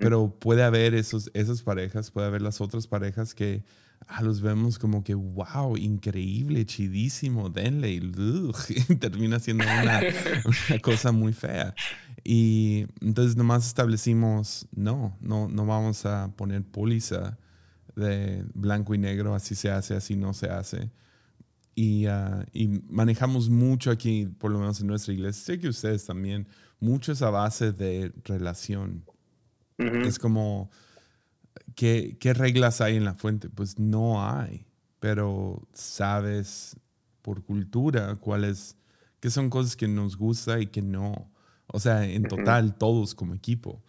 pero 0.00 0.38
puede 0.38 0.62
haber 0.62 0.94
esos, 0.94 1.30
esas 1.34 1.62
parejas, 1.62 2.10
puede 2.10 2.26
haber 2.26 2.42
las 2.42 2.60
otras 2.60 2.86
parejas 2.86 3.34
que 3.34 3.64
ah, 4.06 4.22
los 4.22 4.40
vemos 4.40 4.78
como 4.78 5.02
que, 5.04 5.14
wow, 5.14 5.76
increíble, 5.76 6.64
chidísimo, 6.64 7.50
denle, 7.50 7.92
y, 7.92 8.00
termina 9.00 9.38
siendo 9.40 9.64
una, 9.64 10.00
una, 10.70 10.78
cosa 10.80 11.12
muy 11.12 11.32
fea. 11.32 11.74
Y 12.22 12.86
entonces 13.00 13.36
nomás 13.36 13.66
establecimos, 13.66 14.66
no, 14.74 15.16
no, 15.20 15.48
no 15.48 15.66
vamos 15.66 16.06
a 16.06 16.32
poner 16.36 16.62
póliza 16.62 17.38
de 17.96 18.44
blanco 18.54 18.94
y 18.94 18.98
negro, 18.98 19.34
así 19.34 19.54
se 19.54 19.70
hace, 19.70 19.94
así 19.94 20.16
no 20.16 20.32
se 20.32 20.48
hace. 20.48 20.90
Y, 21.74 22.06
ah, 22.06 22.46
y, 22.52 22.68
manejamos 22.88 23.50
mucho 23.50 23.90
aquí, 23.90 24.26
por 24.26 24.50
lo 24.50 24.58
menos 24.58 24.80
en 24.80 24.86
nuestra 24.86 25.12
iglesia, 25.12 25.44
sé 25.44 25.58
que 25.58 25.68
ustedes 25.68 26.04
también, 26.04 26.46
mucho 26.80 27.12
esa 27.12 27.30
base 27.30 27.72
de 27.72 28.12
relación. 28.24 29.04
Es 29.76 30.20
como, 30.20 30.70
¿qué, 31.74 32.16
¿qué, 32.20 32.32
reglas 32.32 32.80
hay 32.80 32.96
en 32.96 33.04
la 33.04 33.14
fuente? 33.14 33.48
Pues 33.48 33.78
no 33.78 34.24
hay, 34.24 34.66
pero 35.00 35.66
sabes 35.72 36.76
por 37.22 37.42
cultura 37.42 38.14
cuáles, 38.16 38.76
qué 39.18 39.30
son 39.30 39.50
cosas 39.50 39.74
que 39.74 39.88
nos 39.88 40.16
gusta 40.16 40.60
y 40.60 40.68
que 40.68 40.80
no. 40.80 41.28
O 41.66 41.80
sea, 41.80 42.04
en 42.04 42.22
total, 42.22 42.76
todos 42.76 43.16
como 43.16 43.34
equipo. 43.34 43.82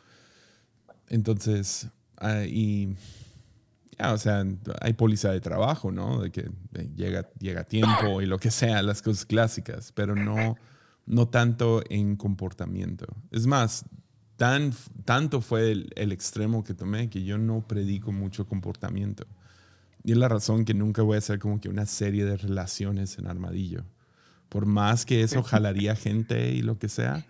Entonces, 1.08 1.88
uh, 2.19 2.95
o 4.00 4.18
sea, 4.18 4.44
hay 4.82 4.94
póliza 4.94 5.32
de 5.32 5.42
trabajo, 5.42 5.92
¿no? 5.92 6.22
De 6.22 6.32
que 6.32 6.50
llega, 6.96 7.30
llega 7.40 7.64
tiempo 7.64 8.22
y 8.22 8.26
lo 8.26 8.38
que 8.38 8.52
sea, 8.52 8.82
las 8.82 9.02
cosas 9.02 9.26
clásicas, 9.26 9.92
pero 9.94 10.16
no, 10.16 10.56
no 11.06 11.28
tanto 11.28 11.82
en 11.90 12.16
comportamiento. 12.16 13.08
Es 13.32 13.48
más, 13.48 13.86
tan, 14.36 14.74
tanto 15.06 15.42
fue 15.42 15.72
el, 15.72 15.90
el, 15.96 16.12
extremo 16.12 16.64
que 16.64 16.74
tomé 16.74 17.10
que 17.10 17.24
yo 17.24 17.38
no 17.38 17.62
predico 17.62 18.12
mucho 18.12 18.48
comportamiento. 18.48 19.26
Y 20.04 20.12
es 20.12 20.18
la 20.18 20.28
razón 20.28 20.66
que 20.66 20.74
nunca 20.74 21.02
voy 21.02 21.16
a 21.16 21.20
hacer 21.20 21.40
como 21.40 21.60
que 21.60 21.70
una 21.70 21.86
serie 21.86 22.26
de 22.26 22.38
relaciones 22.38 23.18
en 23.18 23.28
armadillo. 23.28 23.84
Por 24.50 24.66
más 24.66 25.06
que 25.06 25.24
eso 25.24 25.42
jalaría 25.42 25.96
gente 25.96 26.52
y 26.52 26.62
lo 26.62 26.78
que 26.78 26.90
sea, 26.90 27.26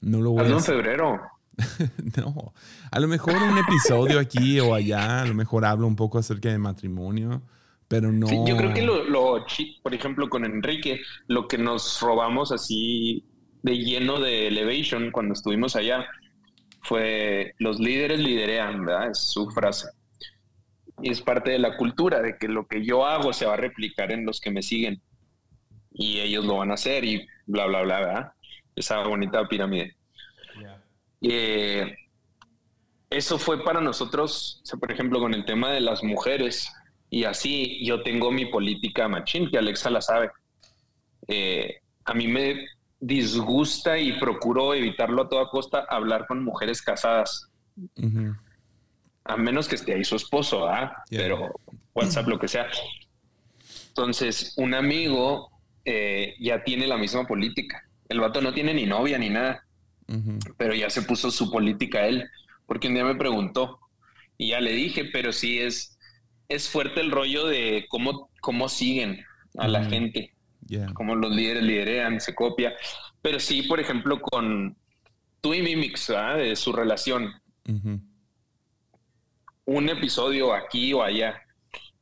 no 0.00 0.20
lo 0.20 0.30
voy 0.30 0.40
a 0.40 0.56
hacer. 0.56 0.74
en 0.76 0.82
febrero. 0.82 1.20
no, 2.16 2.52
a 2.90 3.00
lo 3.00 3.08
mejor 3.08 3.34
un 3.34 3.58
episodio 3.58 4.18
aquí 4.18 4.60
o 4.60 4.74
allá, 4.74 5.22
a 5.22 5.26
lo 5.26 5.34
mejor 5.34 5.64
hablo 5.64 5.86
un 5.86 5.96
poco 5.96 6.18
acerca 6.18 6.48
de 6.48 6.58
matrimonio, 6.58 7.42
pero 7.88 8.12
no. 8.12 8.46
yo 8.46 8.56
creo 8.56 8.72
que 8.72 8.82
lo, 8.82 9.04
lo, 9.04 9.44
por 9.82 9.94
ejemplo, 9.94 10.28
con 10.28 10.44
Enrique, 10.44 11.00
lo 11.26 11.48
que 11.48 11.58
nos 11.58 12.00
robamos 12.00 12.52
así 12.52 13.24
de 13.62 13.78
lleno 13.78 14.20
de 14.20 14.48
Elevation 14.48 15.10
cuando 15.10 15.34
estuvimos 15.34 15.76
allá 15.76 16.06
fue 16.82 17.54
los 17.58 17.78
líderes 17.78 18.20
liderean, 18.20 18.84
¿verdad? 18.84 19.10
Es 19.10 19.18
su 19.18 19.50
frase. 19.50 19.88
Y 21.02 21.10
es 21.10 21.20
parte 21.20 21.50
de 21.50 21.58
la 21.58 21.76
cultura, 21.76 22.20
de 22.20 22.36
que 22.38 22.48
lo 22.48 22.66
que 22.66 22.84
yo 22.84 23.06
hago 23.06 23.32
se 23.32 23.46
va 23.46 23.54
a 23.54 23.58
replicar 23.58 24.12
en 24.12 24.24
los 24.24 24.40
que 24.40 24.50
me 24.50 24.62
siguen. 24.62 25.02
Y 25.92 26.20
ellos 26.20 26.44
lo 26.44 26.58
van 26.58 26.70
a 26.70 26.74
hacer 26.74 27.04
y 27.04 27.26
bla, 27.46 27.66
bla, 27.66 27.82
bla, 27.82 28.00
¿verdad? 28.00 28.32
Esa 28.76 29.02
bonita 29.06 29.46
pirámide. 29.48 29.96
Eh, 31.22 31.94
eso 33.10 33.38
fue 33.38 33.62
para 33.64 33.80
nosotros, 33.80 34.62
por 34.78 34.92
ejemplo, 34.92 35.20
con 35.20 35.34
el 35.34 35.44
tema 35.44 35.72
de 35.72 35.80
las 35.80 36.02
mujeres. 36.02 36.72
Y 37.10 37.24
así 37.24 37.84
yo 37.84 38.02
tengo 38.02 38.30
mi 38.30 38.46
política 38.46 39.08
machín, 39.08 39.50
que 39.50 39.58
Alexa 39.58 39.90
la 39.90 40.00
sabe. 40.00 40.30
Eh, 41.26 41.80
a 42.04 42.14
mí 42.14 42.28
me 42.28 42.66
disgusta 43.00 43.98
y 43.98 44.18
procuro 44.20 44.74
evitarlo 44.74 45.22
a 45.22 45.28
toda 45.28 45.48
costa 45.48 45.86
hablar 45.88 46.26
con 46.26 46.44
mujeres 46.44 46.82
casadas. 46.82 47.50
A 49.24 49.36
menos 49.36 49.68
que 49.68 49.74
esté 49.74 49.94
ahí 49.94 50.04
su 50.04 50.16
esposo, 50.16 50.68
¿ah? 50.68 51.02
Pero 51.10 51.52
WhatsApp, 51.94 52.28
lo 52.28 52.38
que 52.38 52.46
sea. 52.46 52.68
Entonces, 53.88 54.54
un 54.56 54.74
amigo 54.74 55.50
eh, 55.84 56.34
ya 56.38 56.62
tiene 56.62 56.86
la 56.86 56.96
misma 56.96 57.26
política. 57.26 57.82
El 58.08 58.20
vato 58.20 58.40
no 58.40 58.54
tiene 58.54 58.72
ni 58.72 58.86
novia 58.86 59.18
ni 59.18 59.30
nada 59.30 59.64
pero 60.56 60.74
ya 60.74 60.90
se 60.90 61.02
puso 61.02 61.30
su 61.30 61.50
política 61.50 62.06
él, 62.06 62.28
porque 62.66 62.88
un 62.88 62.94
día 62.94 63.04
me 63.04 63.14
preguntó 63.14 63.78
y 64.36 64.48
ya 64.48 64.60
le 64.60 64.72
dije, 64.72 65.04
pero 65.12 65.32
sí 65.32 65.58
es, 65.58 65.98
es 66.48 66.68
fuerte 66.68 67.00
el 67.00 67.10
rollo 67.10 67.46
de 67.46 67.86
cómo, 67.88 68.30
cómo 68.40 68.68
siguen 68.68 69.24
a 69.58 69.68
la 69.68 69.84
gente, 69.84 70.32
cómo 70.94 71.14
los 71.14 71.34
líderes 71.34 71.62
liderean, 71.62 72.20
se 72.20 72.34
copia, 72.34 72.74
pero 73.22 73.38
sí, 73.38 73.62
por 73.62 73.80
ejemplo, 73.80 74.20
con 74.20 74.76
tú 75.40 75.54
y 75.54 75.62
Mimix, 75.62 76.08
de 76.36 76.56
su 76.56 76.72
relación, 76.72 77.32
un 79.64 79.88
episodio 79.88 80.52
aquí 80.54 80.92
o 80.92 81.02
allá. 81.02 81.42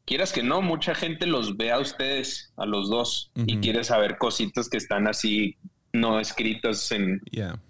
Quieras 0.04 0.32
que 0.32 0.42
no, 0.42 0.62
mucha 0.62 0.94
gente 0.94 1.26
los 1.26 1.56
ve 1.58 1.70
a 1.70 1.78
ustedes, 1.78 2.52
a 2.56 2.64
los 2.64 2.88
dos, 2.88 3.30
y 3.34 3.58
quiere 3.58 3.84
saber 3.84 4.16
cositas 4.16 4.68
que 4.68 4.78
están 4.78 5.06
así 5.06 5.56
no 5.92 6.20
escritas 6.20 6.90
en, 6.92 7.20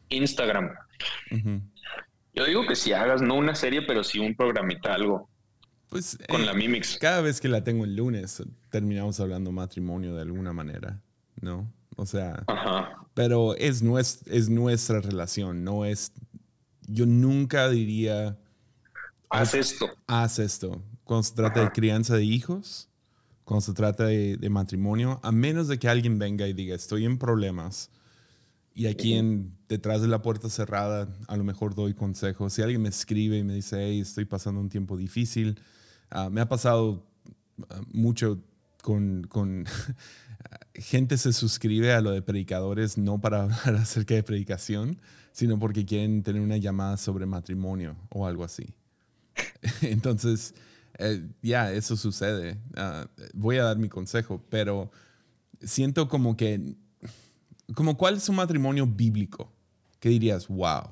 Instagram. 0.08 0.70
Yo 2.34 2.44
digo 2.44 2.66
que 2.66 2.76
si 2.76 2.92
hagas, 2.92 3.20
no 3.20 3.34
una 3.34 3.54
serie, 3.54 3.82
pero 3.82 4.04
sí 4.04 4.18
un 4.18 4.34
programita, 4.34 4.94
algo. 4.94 5.28
Pues 5.88 6.18
con 6.28 6.44
la 6.44 6.52
eh, 6.52 6.56
Mimix. 6.56 6.98
Cada 6.98 7.20
vez 7.20 7.40
que 7.40 7.48
la 7.48 7.64
tengo 7.64 7.84
el 7.84 7.96
lunes, 7.96 8.42
terminamos 8.70 9.18
hablando 9.20 9.52
matrimonio 9.52 10.14
de 10.14 10.22
alguna 10.22 10.52
manera, 10.52 11.00
¿no? 11.40 11.72
O 11.96 12.06
sea, 12.06 12.44
pero 13.14 13.56
es, 13.56 13.82
es 14.26 14.48
nuestra 14.48 15.00
relación, 15.00 15.64
no 15.64 15.84
es. 15.84 16.12
Yo 16.86 17.06
nunca 17.06 17.68
diría. 17.68 18.38
Haz 19.30 19.54
esto. 19.54 19.88
Haz 20.06 20.38
esto. 20.38 20.82
Cuando 21.02 21.24
se 21.24 21.34
trata 21.34 21.60
de 21.60 21.72
crianza 21.72 22.14
de 22.14 22.24
hijos, 22.24 22.88
cuando 23.44 23.62
se 23.62 23.72
trata 23.72 24.04
de, 24.04 24.36
de, 24.36 24.50
matrimonio, 24.50 25.18
a 25.24 25.32
menos 25.32 25.66
de 25.68 25.78
que 25.78 25.88
alguien 25.88 26.18
venga 26.18 26.46
y 26.46 26.52
diga, 26.52 26.76
estoy 26.76 27.04
en 27.04 27.18
problemas, 27.18 27.90
y 28.78 28.86
aquí 28.86 29.14
en, 29.14 29.58
detrás 29.68 30.02
de 30.02 30.06
la 30.06 30.22
puerta 30.22 30.48
cerrada 30.48 31.12
a 31.26 31.36
lo 31.36 31.42
mejor 31.42 31.74
doy 31.74 31.94
consejos. 31.94 32.52
Si 32.52 32.62
alguien 32.62 32.80
me 32.80 32.88
escribe 32.88 33.36
y 33.36 33.42
me 33.42 33.54
dice, 33.54 33.76
hey, 33.84 33.98
estoy 33.98 34.24
pasando 34.24 34.60
un 34.60 34.68
tiempo 34.68 34.96
difícil, 34.96 35.60
ah, 36.10 36.30
me 36.30 36.40
ha 36.40 36.48
pasado 36.48 37.04
ah, 37.70 37.80
mucho 37.92 38.40
con, 38.80 39.26
con 39.28 39.64
gente 40.74 41.18
se 41.18 41.32
suscribe 41.32 41.92
a 41.92 42.00
lo 42.00 42.12
de 42.12 42.22
predicadores 42.22 42.96
no 42.98 43.20
para 43.20 43.42
hablar 43.66 43.82
acerca 43.82 44.14
de 44.14 44.22
predicación, 44.22 45.00
sino 45.32 45.58
porque 45.58 45.84
quieren 45.84 46.22
tener 46.22 46.40
una 46.40 46.56
llamada 46.56 46.98
sobre 46.98 47.26
matrimonio 47.26 47.96
o 48.10 48.28
algo 48.28 48.44
así. 48.44 48.76
Entonces, 49.82 50.54
eh, 51.00 51.28
ya, 51.42 51.72
eso 51.72 51.96
sucede. 51.96 52.60
Ah, 52.76 53.08
voy 53.34 53.56
a 53.56 53.64
dar 53.64 53.76
mi 53.76 53.88
consejo, 53.88 54.40
pero 54.48 54.92
siento 55.60 56.08
como 56.08 56.36
que 56.36 56.76
como 57.74 57.96
cuál 57.96 58.16
es 58.16 58.28
un 58.28 58.36
matrimonio 58.36 58.86
bíblico? 58.86 59.52
¿Qué 60.00 60.08
dirías? 60.08 60.48
Wow. 60.48 60.90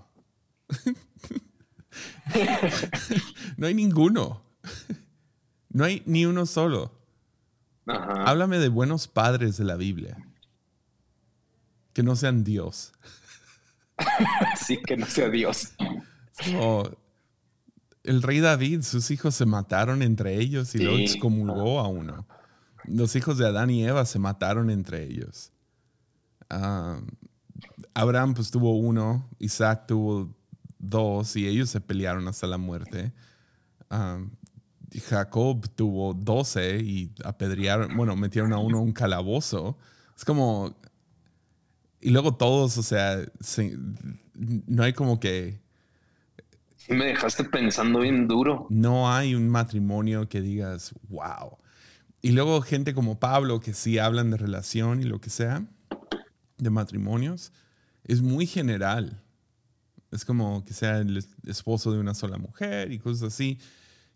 no 3.56 3.66
hay 3.66 3.74
ninguno. 3.74 4.42
No 5.68 5.84
hay 5.84 6.02
ni 6.06 6.26
uno 6.26 6.46
solo. 6.46 6.92
Háblame 7.86 8.58
de 8.58 8.68
buenos 8.68 9.06
padres 9.06 9.56
de 9.56 9.64
la 9.64 9.76
Biblia. 9.76 10.16
Que 11.92 12.02
no 12.02 12.16
sean 12.16 12.44
Dios. 12.44 12.92
sí, 14.66 14.78
que 14.84 14.96
no 14.96 15.06
sea 15.06 15.30
Dios. 15.30 15.72
el 18.02 18.22
rey 18.22 18.40
David, 18.40 18.82
sus 18.82 19.10
hijos 19.10 19.34
se 19.34 19.46
mataron 19.46 20.02
entre 20.02 20.38
ellos 20.38 20.74
y 20.74 20.78
luego 20.78 20.98
excomulgó 20.98 21.80
a 21.80 21.88
uno. 21.88 22.26
Los 22.84 23.16
hijos 23.16 23.38
de 23.38 23.46
Adán 23.46 23.70
y 23.70 23.84
Eva 23.84 24.04
se 24.04 24.18
mataron 24.18 24.70
entre 24.70 25.04
ellos. 25.04 25.52
Abraham 26.48 28.34
pues 28.34 28.50
tuvo 28.50 28.76
uno, 28.76 29.28
Isaac 29.38 29.86
tuvo 29.86 30.34
dos 30.78 31.36
y 31.36 31.46
ellos 31.46 31.70
se 31.70 31.80
pelearon 31.80 32.28
hasta 32.28 32.46
la 32.46 32.58
muerte. 32.58 33.12
Jacob 35.08 35.68
tuvo 35.74 36.14
doce 36.14 36.78
y 36.78 37.12
apedrearon, 37.24 37.96
bueno, 37.96 38.16
metieron 38.16 38.52
a 38.52 38.58
uno 38.58 38.78
en 38.78 38.84
un 38.84 38.92
calabozo. 38.92 39.78
Es 40.16 40.24
como... 40.24 40.76
Y 42.00 42.10
luego 42.10 42.34
todos, 42.34 42.78
o 42.78 42.82
sea, 42.82 43.18
no 44.34 44.82
hay 44.82 44.92
como 44.92 45.18
que... 45.18 45.60
Me 46.88 47.06
dejaste 47.06 47.44
pensando 47.44 48.00
bien 48.00 48.28
duro. 48.28 48.66
No 48.70 49.10
hay 49.10 49.34
un 49.34 49.48
matrimonio 49.48 50.28
que 50.28 50.40
digas, 50.40 50.94
wow. 51.08 51.58
Y 52.22 52.30
luego 52.30 52.60
gente 52.62 52.94
como 52.94 53.18
Pablo 53.18 53.58
que 53.58 53.74
sí 53.74 53.98
hablan 53.98 54.30
de 54.30 54.36
relación 54.36 55.00
y 55.00 55.04
lo 55.04 55.20
que 55.20 55.30
sea 55.30 55.66
de 56.58 56.70
matrimonios 56.70 57.52
es 58.04 58.22
muy 58.22 58.46
general. 58.46 59.22
Es 60.10 60.24
como 60.24 60.64
que 60.64 60.72
sea 60.72 60.98
el 60.98 61.24
esposo 61.46 61.92
de 61.92 61.98
una 61.98 62.14
sola 62.14 62.38
mujer 62.38 62.92
y 62.92 62.98
cosas 62.98 63.34
así, 63.34 63.58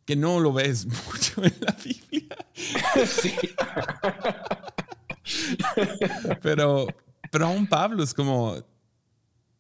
que 0.05 0.17
no 0.17 0.41
lo 0.41 0.53
ves 0.53 0.87
mucho 1.07 1.45
en 1.45 1.55
la 1.61 1.77
Biblia. 1.85 2.37
pero, 6.43 6.87
pero 7.31 7.47
aún 7.47 7.67
Pablo 7.67 8.03
es 8.03 8.15
como, 8.15 8.57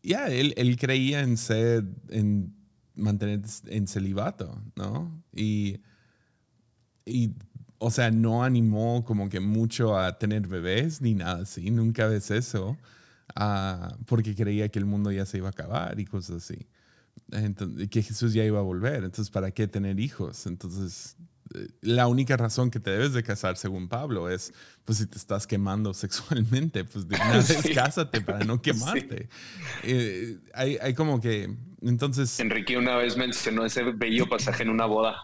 ya, 0.02 0.28
él, 0.28 0.54
él, 0.56 0.76
creía 0.76 1.20
en 1.20 1.36
ser, 1.36 1.84
en 2.08 2.54
mantener 2.94 3.42
en 3.66 3.86
celibato, 3.86 4.62
¿no? 4.76 5.22
Y, 5.34 5.80
y 7.04 7.34
o 7.82 7.90
sea, 7.90 8.10
no 8.10 8.44
animó 8.44 9.04
como 9.06 9.30
que 9.30 9.40
mucho 9.40 9.98
a 9.98 10.18
tener 10.18 10.46
bebés 10.46 11.00
ni 11.00 11.14
nada 11.14 11.42
así, 11.42 11.70
nunca 11.70 12.06
ves 12.06 12.30
eso, 12.30 12.76
ah, 13.34 13.96
porque 14.06 14.34
creía 14.34 14.68
que 14.68 14.78
el 14.78 14.84
mundo 14.84 15.10
ya 15.10 15.24
se 15.24 15.38
iba 15.38 15.48
a 15.48 15.50
acabar 15.50 15.98
y 15.98 16.04
cosas 16.04 16.44
así. 16.44 16.66
Entonces, 17.32 17.88
que 17.88 18.02
Jesús 18.02 18.34
ya 18.34 18.44
iba 18.44 18.58
a 18.58 18.62
volver, 18.62 18.96
entonces, 18.96 19.30
¿para 19.30 19.50
qué 19.50 19.66
tener 19.66 19.98
hijos? 19.98 20.46
Entonces, 20.46 21.16
eh, 21.54 21.68
la 21.80 22.06
única 22.06 22.36
razón 22.36 22.70
que 22.70 22.80
te 22.80 22.90
debes 22.90 23.14
de 23.14 23.22
casar, 23.22 23.56
según 23.56 23.88
Pablo, 23.88 24.28
es, 24.28 24.52
pues 24.84 24.98
si 24.98 25.06
te 25.06 25.16
estás 25.16 25.46
quemando 25.46 25.94
sexualmente, 25.94 26.84
pues 26.84 27.08
de 27.08 27.16
una 27.16 27.32
vez 27.38 27.62
cásate 27.74 28.20
para 28.20 28.44
no 28.44 28.60
quemarte. 28.62 29.30
Eh, 29.84 30.38
hay, 30.52 30.76
hay 30.82 30.92
como 30.92 31.18
que, 31.18 31.56
entonces... 31.80 32.38
Enrique 32.40 32.76
una 32.76 32.96
vez 32.96 33.16
mencionó 33.16 33.64
ese 33.64 33.84
bello 33.84 34.28
pasaje 34.28 34.64
en 34.64 34.68
una 34.68 34.84
boda. 34.84 35.16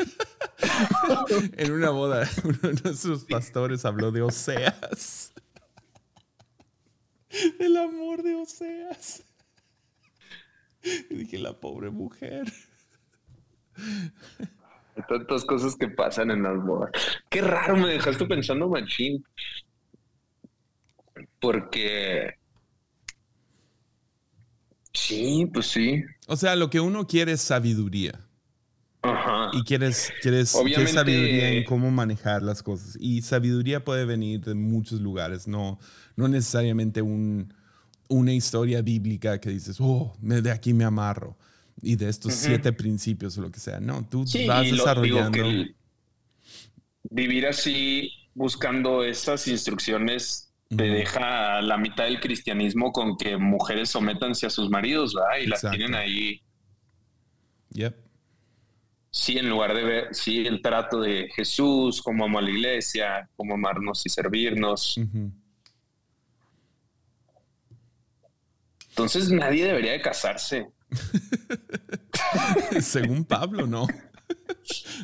en 1.56 1.72
una 1.72 1.90
boda, 1.90 2.28
uno 2.44 2.72
de 2.72 2.94
sus 2.94 3.24
pastores 3.24 3.84
habló 3.84 4.10
de 4.10 4.22
Oseas. 4.22 5.32
El 7.58 7.76
amor 7.76 8.22
de 8.22 8.34
Oseas. 8.34 9.22
Y 10.82 11.14
dije, 11.14 11.38
la 11.38 11.52
pobre 11.52 11.90
mujer. 11.90 12.52
Hay 13.76 15.02
tantas 15.08 15.44
cosas 15.44 15.76
que 15.76 15.88
pasan 15.88 16.30
en 16.30 16.42
las 16.42 16.62
bodas. 16.62 16.90
Qué 17.28 17.40
raro, 17.40 17.76
me 17.76 17.88
dejaste 17.88 18.26
pensando, 18.26 18.68
machín. 18.68 19.24
Porque. 21.38 22.34
Sí, 24.92 25.48
pues 25.52 25.66
sí. 25.66 26.02
O 26.26 26.36
sea, 26.36 26.56
lo 26.56 26.70
que 26.70 26.80
uno 26.80 27.06
quiere 27.06 27.32
es 27.32 27.40
sabiduría. 27.40 28.26
Y 29.52 29.62
quieres, 29.64 30.12
quieres, 30.20 30.50
sabiduría 30.50 31.50
en 31.50 31.64
cómo 31.64 31.90
manejar 31.90 32.42
las 32.42 32.62
cosas. 32.62 32.96
Y 33.00 33.22
sabiduría 33.22 33.82
puede 33.84 34.04
venir 34.04 34.40
de 34.40 34.54
muchos 34.54 35.00
lugares, 35.00 35.48
no, 35.48 35.78
no 36.16 36.28
necesariamente 36.28 37.00
un, 37.00 37.52
una 38.08 38.32
historia 38.32 38.82
bíblica 38.82 39.40
que 39.40 39.50
dices, 39.50 39.78
oh, 39.80 40.12
de 40.20 40.50
aquí 40.50 40.74
me 40.74 40.84
amarro. 40.84 41.36
Y 41.82 41.96
de 41.96 42.10
estos 42.10 42.34
siete 42.34 42.74
principios 42.74 43.38
o 43.38 43.42
lo 43.42 43.50
que 43.50 43.58
sea. 43.58 43.80
No, 43.80 44.06
tú 44.06 44.24
vas 44.46 44.70
desarrollando. 44.70 45.38
vivir 47.04 47.46
así, 47.46 48.12
buscando 48.34 49.02
esas 49.02 49.48
instrucciones, 49.48 50.52
te 50.68 50.84
deja 50.84 51.62
la 51.62 51.78
mitad 51.78 52.04
del 52.04 52.20
cristianismo 52.20 52.92
con 52.92 53.16
que 53.16 53.38
mujeres 53.38 53.88
sometanse 53.88 54.46
a 54.46 54.50
sus 54.50 54.68
maridos, 54.68 55.14
¿verdad? 55.14 55.38
Y 55.42 55.46
las 55.46 55.62
tienen 55.62 55.94
ahí. 55.94 56.42
Yep 57.70 58.09
sí, 59.10 59.38
en 59.38 59.48
lugar 59.48 59.74
de 59.74 59.82
ver, 59.82 60.14
sí, 60.14 60.46
el 60.46 60.62
trato 60.62 61.00
de 61.00 61.28
Jesús, 61.34 62.00
cómo 62.02 62.24
amar 62.24 62.42
a 62.42 62.46
la 62.46 62.50
iglesia, 62.50 63.28
cómo 63.36 63.54
amarnos 63.54 64.04
y 64.06 64.08
servirnos. 64.08 64.98
Entonces 68.90 69.30
nadie 69.30 69.66
debería 69.66 69.92
de 69.92 70.02
casarse. 70.02 70.68
Según 72.80 73.24
Pablo, 73.24 73.66
no. 73.66 73.86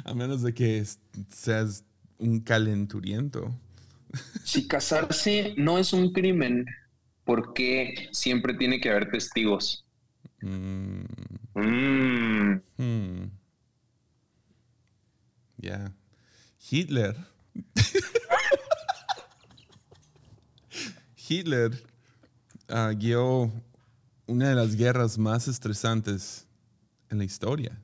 A 0.04 0.14
menos 0.14 0.42
de 0.42 0.52
que 0.52 0.84
seas 1.28 1.84
un 2.18 2.40
calenturiento. 2.40 3.54
Si 4.44 4.66
casarse 4.66 5.54
no 5.56 5.78
es 5.78 5.92
un 5.92 6.12
crimen, 6.12 6.66
¿por 7.24 7.52
qué 7.54 8.08
siempre 8.12 8.54
tiene 8.54 8.80
que 8.80 8.90
haber 8.90 9.10
testigos? 9.10 9.84
Mm. 10.40 11.04
Mm. 11.54 12.62
Hmm. 12.76 13.30
Ya. 15.58 15.92
Hitler. 16.70 17.16
Hitler 21.28 21.72
uh, 22.68 22.96
guió 22.96 23.50
una 24.26 24.48
de 24.48 24.54
las 24.54 24.76
guerras 24.76 25.18
más 25.18 25.48
estresantes 25.48 26.46
en 27.10 27.18
la 27.18 27.24
historia. 27.24 27.80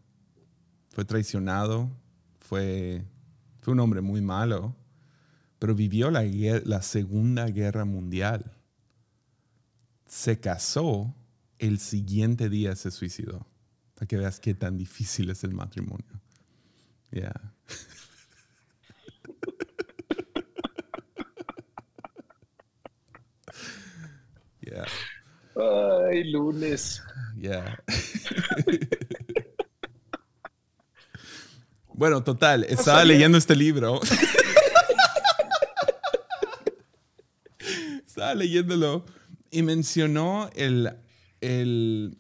Fue 0.91 1.05
traicionado, 1.05 1.91
fue, 2.39 3.05
fue 3.61 3.73
un 3.73 3.81
hombre 3.81 4.01
muy 4.01 4.21
malo, 4.21 4.77
pero 5.59 5.75
vivió 5.75 6.11
la, 6.11 6.23
la 6.65 6.83
Segunda 6.83 7.47
Guerra 7.47 7.85
Mundial. 7.85 8.53
Se 10.07 10.39
casó, 10.39 11.15
el 11.59 11.79
siguiente 11.79 12.49
día 12.49 12.77
se 12.77 12.91
suicidó. 12.91 13.47
Para 13.95 14.07
que 14.07 14.17
veas 14.17 14.41
qué 14.41 14.55
tan 14.55 14.77
difícil 14.77 15.31
es 15.31 15.45
el 15.45 15.55
matrimonio. 15.55 16.21
Yeah. 17.13 17.55
Yeah. 24.62 24.87
Ay, 25.57 26.25
lunes. 26.31 27.03
Yeah. 27.37 27.79
bueno, 31.88 32.22
total, 32.25 32.64
estaba 32.64 33.05
leyendo 33.05 33.37
este 33.38 33.55
libro. 33.55 34.01
estaba 38.07 38.35
leyéndolo 38.35 39.05
y 39.51 39.62
mencionó 39.62 40.48
el, 40.55 40.94
el 41.40 42.16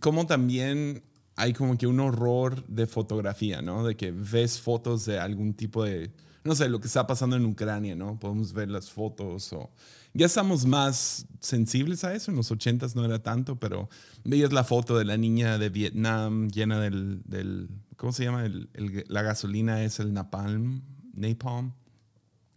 cómo 0.00 0.26
también 0.26 1.02
hay 1.36 1.52
como 1.52 1.76
que 1.76 1.86
un 1.86 2.00
horror 2.00 2.64
de 2.66 2.86
fotografía, 2.86 3.62
¿no? 3.62 3.84
De 3.84 3.96
que 3.96 4.12
ves 4.12 4.60
fotos 4.60 5.04
de 5.06 5.18
algún 5.18 5.54
tipo 5.54 5.84
de, 5.84 6.10
no 6.44 6.54
sé, 6.54 6.68
lo 6.68 6.80
que 6.80 6.86
está 6.86 7.06
pasando 7.06 7.36
en 7.36 7.44
Ucrania, 7.46 7.94
¿no? 7.96 8.18
Podemos 8.18 8.52
ver 8.52 8.70
las 8.70 8.90
fotos 8.90 9.52
o... 9.52 9.70
Ya 10.14 10.26
estamos 10.26 10.66
más 10.66 11.26
sensibles 11.40 12.04
a 12.04 12.14
eso, 12.14 12.30
en 12.30 12.36
los 12.36 12.50
ochentas 12.50 12.94
no 12.94 13.04
era 13.04 13.22
tanto, 13.22 13.56
pero 13.56 13.88
veías 14.24 14.52
la 14.52 14.62
foto 14.62 14.98
de 14.98 15.04
la 15.04 15.16
niña 15.16 15.58
de 15.58 15.70
Vietnam 15.70 16.48
llena 16.48 16.80
del, 16.80 17.22
del 17.24 17.68
¿cómo 17.96 18.12
se 18.12 18.24
llama? 18.24 18.44
El, 18.44 18.68
la 19.08 19.22
gasolina 19.22 19.82
es 19.82 20.00
el 20.00 20.12
napalm, 20.12 20.82
napalm, 21.14 21.72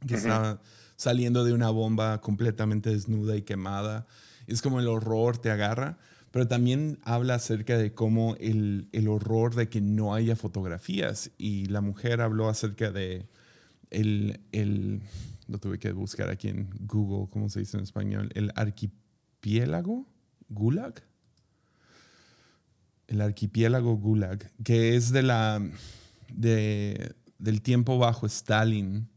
que 0.06 0.16
está 0.16 0.62
saliendo 0.98 1.46
de 1.46 1.54
una 1.54 1.70
bomba 1.70 2.20
completamente 2.20 2.90
desnuda 2.90 3.36
y 3.38 3.42
quemada. 3.42 4.06
Es 4.48 4.62
como 4.62 4.80
el 4.80 4.88
horror 4.88 5.38
te 5.38 5.50
agarra 5.50 5.98
pero 6.36 6.50
también 6.50 7.00
habla 7.04 7.36
acerca 7.36 7.78
de 7.78 7.94
cómo 7.94 8.36
el, 8.42 8.90
el, 8.92 9.08
horror 9.08 9.56
de 9.56 9.70
que 9.70 9.80
no 9.80 10.14
haya 10.14 10.36
fotografías. 10.36 11.32
Y 11.38 11.68
la 11.68 11.80
mujer 11.80 12.20
habló 12.20 12.50
acerca 12.50 12.92
de 12.92 13.26
el, 13.90 14.42
el, 14.52 15.02
lo 15.48 15.60
tuve 15.60 15.80
que 15.80 15.92
buscar 15.92 16.30
aquí 16.30 16.50
en 16.50 16.70
Google, 16.82 17.30
¿cómo 17.32 17.50
se 17.50 17.60
dice 17.60 17.78
en 17.78 17.84
español? 17.84 18.32
El 18.36 18.52
archipiélago, 18.56 20.06
Gulag. 20.50 21.04
El 23.08 23.22
archipiélago 23.22 23.96
Gulag, 23.98 24.52
que 24.64 24.96
es 24.96 25.12
de 25.12 25.24
la, 25.24 25.62
de, 26.34 27.14
del 27.38 27.62
tiempo 27.62 27.98
bajo 27.98 28.26
Stalin, 28.26 29.08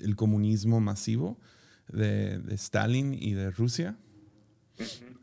el 0.00 0.16
comunismo 0.16 0.80
masivo 0.80 1.38
de, 1.88 2.38
de 2.38 2.54
Stalin 2.54 3.14
y 3.14 3.32
de 3.32 3.50
Rusia. 3.50 3.96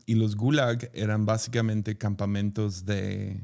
Y 0.06 0.14
los 0.14 0.36
gulag 0.36 0.90
eran 0.92 1.24
básicamente 1.24 1.96
campamentos 1.96 2.84
de, 2.84 3.40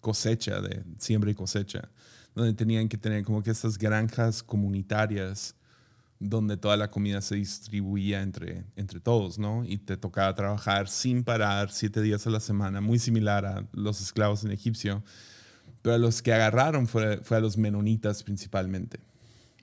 cosecha, 0.00 0.60
de 0.60 0.84
siembra 0.98 1.30
y 1.30 1.34
cosecha, 1.34 1.88
donde 2.34 2.52
tenían 2.54 2.88
que 2.88 2.98
tener 2.98 3.24
como 3.24 3.42
que 3.42 3.50
esas 3.50 3.78
granjas 3.78 4.42
comunitarias 4.42 5.54
donde 6.18 6.56
toda 6.56 6.76
la 6.76 6.90
comida 6.90 7.20
se 7.20 7.36
distribuía 7.36 8.22
entre, 8.22 8.64
entre 8.76 9.00
todos, 9.00 9.38
¿no? 9.38 9.64
Y 9.64 9.78
te 9.78 9.96
tocaba 9.96 10.34
trabajar 10.34 10.88
sin 10.88 11.22
parar 11.22 11.70
siete 11.70 12.00
días 12.00 12.26
a 12.26 12.30
la 12.30 12.40
semana, 12.40 12.80
muy 12.80 12.98
similar 12.98 13.44
a 13.44 13.66
los 13.72 14.00
esclavos 14.00 14.44
en 14.44 14.52
Egipcio. 14.52 15.02
Pero 15.82 15.96
a 15.96 15.98
los 15.98 16.22
que 16.22 16.32
agarraron 16.32 16.86
fue, 16.86 17.18
fue 17.18 17.36
a 17.36 17.40
los 17.40 17.58
menonitas 17.58 18.22
principalmente, 18.22 19.00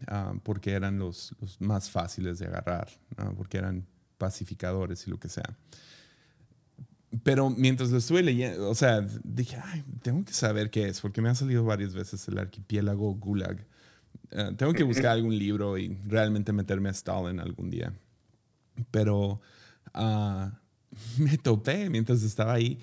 ah, 0.08 0.34
porque 0.44 0.72
eran 0.72 1.00
los, 1.00 1.34
los, 1.40 1.60
más 1.60 1.90
fáciles 1.90 2.38
de 2.38 2.46
agarrar, 2.46 2.90
porque 3.36 3.58
eran 3.58 3.88
pacificadores 4.20 5.08
y 5.08 5.10
lo 5.10 5.20
que 5.20 5.30
sea. 5.30 5.58
Pero 7.24 7.50
mientras 7.50 7.92
lo 7.92 7.98
estuve 7.98 8.24
leyendo, 8.24 8.70
o 8.70 8.76
sea, 8.76 9.02
dije, 9.24 9.58
Ay, 9.64 9.84
tengo 10.02 10.24
que 10.24 10.34
saber 10.34 10.70
qué 10.70 10.88
es, 10.88 11.02
porque 11.02 11.22
me 11.22 11.30
ha 11.30 11.36
salido 11.36 11.64
varias 11.66 11.94
veces 11.94 12.26
el 12.28 12.38
archipiélago 12.38 13.14
Gulag. 13.16 13.66
Eh, 14.32 14.52
tengo 14.58 14.74
que 14.74 14.84
buscar 14.84 15.08
algún 15.08 15.38
libro 15.38 15.78
y 15.78 15.98
realmente 16.06 16.54
meterme 16.54 16.88
a 16.88 16.94
Stalin 16.94 17.40
algún 17.40 17.70
día. 17.70 17.94
Pero 18.92 19.42
ah, 19.94 20.60
me 21.18 21.38
topé 21.38 21.90
mientras 21.90 22.24
estaba 22.24 22.54
ahí 22.54 22.80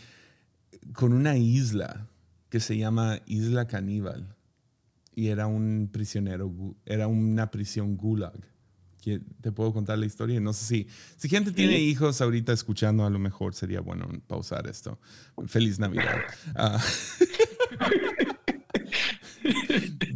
con 0.93 1.13
una 1.15 1.37
isla 1.37 2.07
que 2.51 2.61
se 2.61 2.77
llama 2.77 3.21
Isla 3.27 3.67
Caníbal. 3.67 4.35
Y 5.15 5.29
era 5.29 5.47
un 5.47 5.89
prisionero, 5.91 6.53
era 6.87 7.09
una 7.09 7.51
prisión 7.51 7.97
Gulag 7.97 8.39
te 9.41 9.53
puedo 9.53 9.73
contar 9.73 9.99
la 9.99 10.07
historia. 10.07 10.41
No 10.41 10.53
sé 10.53 10.65
si, 10.65 10.89
si 11.17 11.29
gente 11.29 11.53
tiene 11.53 11.79
hijos 11.79 12.21
ahorita 12.21 12.53
escuchando, 12.53 13.05
a 13.05 13.11
lo 13.11 13.19
mejor 13.19 13.55
sería 13.55 13.81
bueno 13.81 14.09
pausar 14.27 14.67
esto. 14.67 14.99
Feliz 15.47 15.79
Navidad. 15.79 16.17
Ah. 16.55 16.83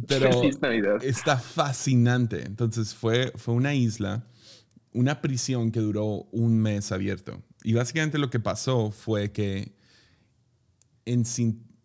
Pero 0.07 0.43
está 1.01 1.37
fascinante. 1.37 2.45
Entonces 2.45 2.93
fue, 2.93 3.31
fue 3.35 3.53
una 3.53 3.73
isla, 3.73 4.27
una 4.91 5.21
prisión 5.21 5.71
que 5.71 5.79
duró 5.79 6.27
un 6.31 6.59
mes 6.59 6.91
abierto. 6.91 7.41
Y 7.63 7.73
básicamente 7.73 8.17
lo 8.17 8.29
que 8.29 8.39
pasó 8.39 8.91
fue 8.91 9.31
que 9.31 9.73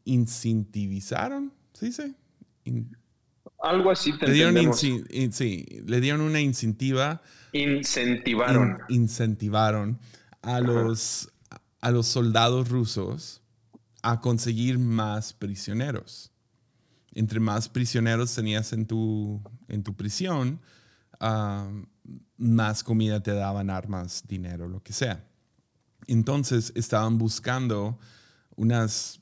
incentivizaron, 0.05 1.53
¿se 1.73 1.87
dice? 1.87 2.15
Algo 3.61 3.91
así 3.91 4.13
le 4.21 4.33
dieron 4.33 4.75
sí, 4.75 5.05
le 5.87 6.01
dieron 6.01 6.21
una 6.21 6.41
incentiva. 6.41 7.23
Incentivaron. 7.53 8.79
incentivaron 8.89 9.99
a 10.43 10.61
los, 10.61 11.33
a 11.81 11.91
los 11.91 12.07
soldados 12.07 12.69
rusos 12.69 13.43
a 14.03 14.21
conseguir 14.21 14.79
más 14.79 15.33
prisioneros. 15.33 16.33
Entre 17.15 17.41
más 17.41 17.69
prisioneros 17.69 18.35
tenías 18.35 18.73
en 18.73 18.87
tu, 18.87 19.43
en 19.69 19.83
tu 19.83 19.95
prisión, 19.95 20.61
más 22.37 22.85
comida 22.85 23.23
te 23.23 23.33
daban, 23.33 23.71
armas, 23.71 24.25
dinero, 24.27 24.69
lo 24.69 24.83
que 24.83 24.93
sea. 24.93 25.25
Entonces 26.07 26.73
estaban 26.75 27.19
buscando 27.19 27.99
unas, 28.57 29.21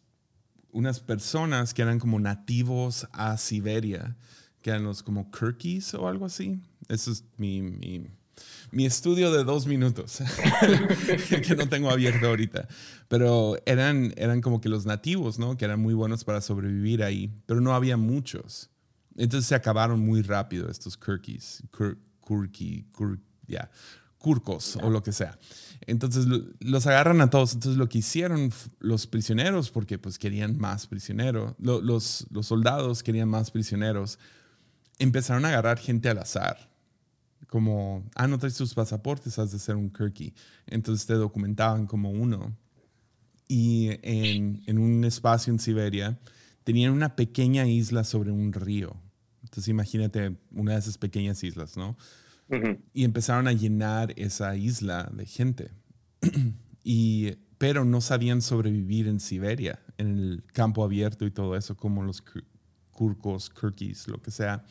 unas 0.76 1.00
personas 1.00 1.72
que 1.72 1.80
eran 1.80 1.98
como 1.98 2.20
nativos 2.20 3.08
a 3.12 3.38
Siberia, 3.38 4.14
que 4.60 4.68
eran 4.68 4.84
los 4.84 5.02
como 5.02 5.30
Kirkis 5.30 5.94
o 5.94 6.06
algo 6.06 6.26
así. 6.26 6.60
Eso 6.88 7.10
es 7.10 7.24
mi, 7.38 7.62
mi, 7.62 8.84
estudio 8.84 9.32
de 9.32 9.42
dos 9.42 9.66
minutos, 9.66 10.20
que 11.46 11.56
no 11.56 11.66
tengo 11.70 11.90
abierto 11.90 12.26
ahorita. 12.26 12.68
Pero 13.08 13.56
eran, 13.64 14.12
eran 14.18 14.42
como 14.42 14.60
que 14.60 14.68
los 14.68 14.84
nativos, 14.84 15.38
¿no? 15.38 15.56
Que 15.56 15.64
eran 15.64 15.80
muy 15.80 15.94
buenos 15.94 16.24
para 16.24 16.42
sobrevivir 16.42 17.02
ahí, 17.02 17.32
pero 17.46 17.62
no 17.62 17.74
había 17.74 17.96
muchos. 17.96 18.68
Entonces 19.16 19.48
se 19.48 19.54
acabaron 19.54 20.00
muy 20.00 20.20
rápido 20.20 20.70
estos 20.70 20.98
Kirkis, 20.98 21.62
Kurki, 22.20 22.86
ya, 23.46 23.70
Kurkos 24.18 24.76
o 24.76 24.90
lo 24.90 25.02
que 25.02 25.12
sea. 25.12 25.38
Entonces 25.86 26.26
los 26.60 26.86
agarran 26.86 27.20
a 27.20 27.30
todos. 27.30 27.54
Entonces 27.54 27.78
lo 27.78 27.88
que 27.88 27.98
hicieron 27.98 28.52
los 28.80 29.06
prisioneros, 29.06 29.70
porque 29.70 29.98
pues 29.98 30.18
querían 30.18 30.58
más 30.58 30.86
prisioneros, 30.86 31.54
los, 31.58 32.26
los 32.30 32.46
soldados 32.46 33.02
querían 33.02 33.28
más 33.28 33.50
prisioneros, 33.50 34.18
empezaron 34.98 35.44
a 35.44 35.48
agarrar 35.48 35.78
gente 35.78 36.08
al 36.08 36.18
azar. 36.18 36.70
Como, 37.48 38.04
ah, 38.16 38.26
no 38.26 38.38
traes 38.38 38.56
tus 38.56 38.74
pasaportes, 38.74 39.38
has 39.38 39.52
de 39.52 39.58
ser 39.58 39.76
un 39.76 39.90
Kirky. 39.90 40.34
Entonces 40.66 41.06
te 41.06 41.14
documentaban 41.14 41.86
como 41.86 42.10
uno. 42.10 42.56
Y 43.46 43.90
en, 44.02 44.62
en 44.66 44.78
un 44.78 45.04
espacio 45.04 45.52
en 45.52 45.60
Siberia 45.60 46.18
tenían 46.64 46.92
una 46.92 47.14
pequeña 47.14 47.66
isla 47.68 48.02
sobre 48.02 48.32
un 48.32 48.52
río. 48.52 48.96
Entonces 49.44 49.68
imagínate 49.68 50.36
una 50.50 50.72
de 50.72 50.80
esas 50.80 50.98
pequeñas 50.98 51.44
islas, 51.44 51.76
¿no? 51.76 51.96
Y 52.92 53.04
empezaron 53.04 53.48
a 53.48 53.52
llenar 53.52 54.12
esa 54.16 54.56
isla 54.56 55.10
de 55.12 55.26
gente. 55.26 55.70
y, 56.84 57.36
pero 57.58 57.84
no 57.84 58.00
sabían 58.00 58.42
sobrevivir 58.42 59.08
en 59.08 59.18
Siberia, 59.20 59.80
en 59.98 60.18
el 60.18 60.44
campo 60.52 60.84
abierto 60.84 61.26
y 61.26 61.30
todo 61.30 61.56
eso, 61.56 61.76
como 61.76 62.02
los 62.04 62.22
kurkos, 62.92 63.50
kirkis, 63.50 64.08
lo 64.08 64.22
que 64.22 64.30
sea. 64.30 64.64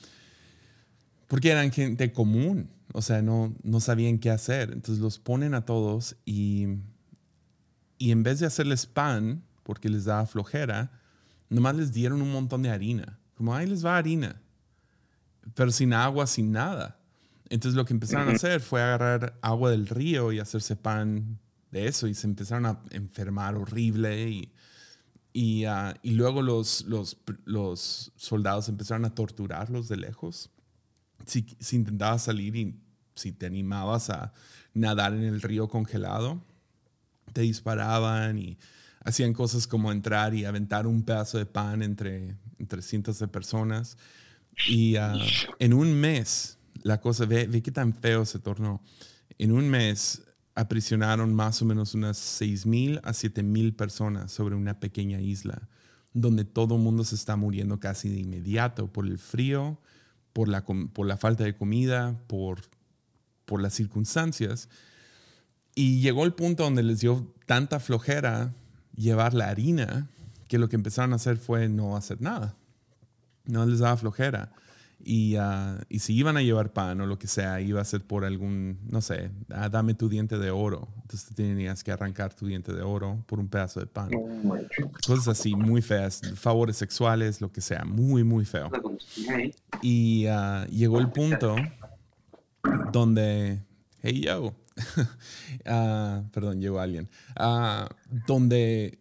Porque 1.28 1.49
eran 1.49 1.71
gente 1.71 2.13
común, 2.13 2.69
o 2.93 3.01
sea, 3.01 3.21
no, 3.21 3.55
no 3.63 3.80
sabían 3.80 4.19
qué 4.19 4.30
hacer. 4.30 4.71
Entonces 4.71 4.99
los 4.99 5.19
ponen 5.19 5.53
a 5.53 5.65
todos 5.65 6.15
y, 6.26 6.67
y 7.97 8.11
en 8.11 8.23
vez 8.23 8.39
de 8.39 8.45
hacerles 8.45 8.86
pan, 8.86 9.43
porque 9.63 9.89
les 9.89 10.05
daba 10.05 10.26
flojera, 10.28 10.91
nomás 11.49 11.76
les 11.76 11.91
dieron 11.91 12.21
un 12.21 12.32
montón 12.32 12.61
de 12.61 12.69
harina. 12.69 13.19
Como, 13.36 13.53
ahí 13.53 13.67
les 13.67 13.86
va 13.86 13.97
harina. 13.97 14.41
Pero 15.53 15.71
sin 15.71 15.93
agua, 15.93 16.28
sin 16.28 16.51
nada. 16.51 16.95
Entonces 17.50 17.76
lo 17.76 17.86
que 17.86 17.93
empezaron 17.93 18.30
a 18.30 18.34
hacer 18.34 18.60
fue 18.60 18.82
agarrar 18.82 19.38
agua 19.41 19.72
del 19.72 19.88
río 19.88 20.32
y 20.32 20.39
hacerse 20.39 20.76
pan 20.76 21.39
de 21.72 21.88
eso 21.88 22.08
y 22.08 22.14
se 22.14 22.28
empezaron 22.28 22.66
a 22.66 22.82
enfermar 22.91 23.56
horrible 23.56 24.30
y, 24.30 24.54
y, 25.34 25.66
ah, 25.66 25.93
y 26.02 26.12
luego 26.12 26.41
los, 26.41 26.86
los, 26.86 27.18
los, 27.43 28.12
soldados 28.16 28.70
empezaron 28.70 29.06
a 29.06 29.14
torturarlos 29.14 29.88
de 29.88 29.98
lejos. 29.98 30.50
Si, 31.26 31.46
si 31.60 31.76
intentabas 31.76 32.24
salir 32.24 32.56
y 32.56 32.80
si 33.14 33.32
te 33.32 33.46
animabas 33.46 34.10
a 34.10 34.34
nadar 34.74 35.14
en 35.14 35.24
el 35.24 35.41
río 35.41 35.68
congelado, 35.68 36.43
te 37.34 37.41
disparaban 37.41 38.39
y 38.39 38.58
hacían 39.04 39.34
cosas 39.34 39.68
como 39.68 39.91
entrar 39.91 40.34
y 40.34 40.46
aventar 40.46 40.88
un 40.88 41.04
pedazo 41.04 41.38
de 41.38 41.46
pan 41.46 41.84
entre, 41.84 42.38
entre 42.58 42.82
cientos 42.82 43.20
de 43.20 43.28
personas. 43.28 43.98
Y 44.68 44.96
ah, 44.96 45.16
en 45.60 45.74
un 45.74 45.93
mes 45.93 46.55
la 46.84 47.01
cosa, 47.01 47.26
ve, 47.26 47.47
ve 47.47 47.61
qué 47.61 47.71
tan 47.71 47.93
feo 47.93 48.26
se 48.26 48.39
tornó. 48.39 48.82
En 49.38 49.51
un 49.51 49.69
mes 49.69 50.21
aprisionaron 50.55 51.34
más 51.34 51.61
o 51.61 51.65
menos 51.65 51.93
unas 51.93 52.41
6.000 52.41 53.01
a 53.03 53.11
7.000 53.11 53.76
personas 53.76 54.32
sobre 54.32 54.55
una 54.55 54.80
pequeña 54.80 55.19
isla, 55.19 55.67
donde 56.13 56.45
todo 56.45 56.76
el 56.76 56.82
mundo 56.82 57.03
se 57.03 57.15
está 57.15 57.36
muriendo 57.36 57.80
casi 57.80 58.09
de 58.09 58.19
inmediato 58.19 58.91
por 58.91 59.05
el 59.05 59.17
frío, 59.17 59.80
por 60.32 60.47
la, 60.47 60.63
por 60.63 61.05
la 61.05 61.17
falta 61.17 61.43
de 61.43 61.55
comida, 61.55 62.17
por, 62.28 62.61
por 63.45 63.61
las 63.61 63.73
circunstancias. 63.73 64.69
Y 65.76 65.99
llegó 65.99 66.23
el 66.23 66.34
punto 66.34 66.63
donde 66.63 66.84
les 66.84 67.01
dio 67.01 67.34
tanta 67.45 67.82
flojera 67.82 68.53
llevar 68.95 69.34
la 69.34 69.49
harina 69.49 70.09
que 70.47 70.57
lo 70.57 70.69
que 70.69 70.78
empezaron 70.78 71.11
a 71.11 71.17
hacer 71.17 71.38
fue 71.38 71.67
no 71.67 71.97
hacer 71.97 72.21
nada. 72.21 72.55
No 73.45 73.65
les 73.65 73.80
daba 73.80 73.97
flojera. 73.97 74.53
Y, 75.04 75.38
uh, 75.38 75.78
y, 75.88 76.00
si 76.00 76.16
iban 76.16 76.36
a 76.36 76.41
llevar 76.41 76.74
pan 76.74 77.00
o 77.00 77.06
lo 77.06 77.20
que 77.20 77.28
sea, 77.28 77.62
iba 77.62 77.80
a 77.80 77.86
ser 77.86 78.02
por 78.02 78.26
algún, 78.26 78.80
no 78.89 79.02
sé, 79.02 79.30
ah, 79.52 79.70
dame 79.70 79.93
tu 79.93 80.10
diente 80.10 80.39
de 80.39 80.50
oro. 80.50 80.88
Entonces 81.04 81.36
tenías 81.36 81.84
que 81.84 81.91
arrancar 81.91 82.34
tu 82.34 82.48
diente 82.48 82.74
de 82.74 82.82
oro 82.82 83.24
por 83.28 83.39
un 83.39 83.48
pedazo 83.48 83.80
de 83.80 83.86
pan. 83.86 84.10
Cosas 85.06 85.28
así, 85.28 85.56
muy 85.56 85.82
feas. 85.84 86.22
Favores 86.36 86.78
sexuales, 86.78 87.39
lo 87.39 87.52
que 87.52 87.62
sea, 87.62 87.86
muy, 87.86 88.24
muy 88.24 88.46
feo. 88.46 88.72
Y 89.82 90.26
uh, 90.28 90.66
llegó 90.72 91.00
el 91.00 91.12
punto 91.12 91.56
donde, 92.91 93.62
hey 94.02 94.22
yo, 94.22 94.56
perdón, 96.34 96.62
llegó 96.62 96.80
alguien, 96.80 97.10
donde 98.26 98.98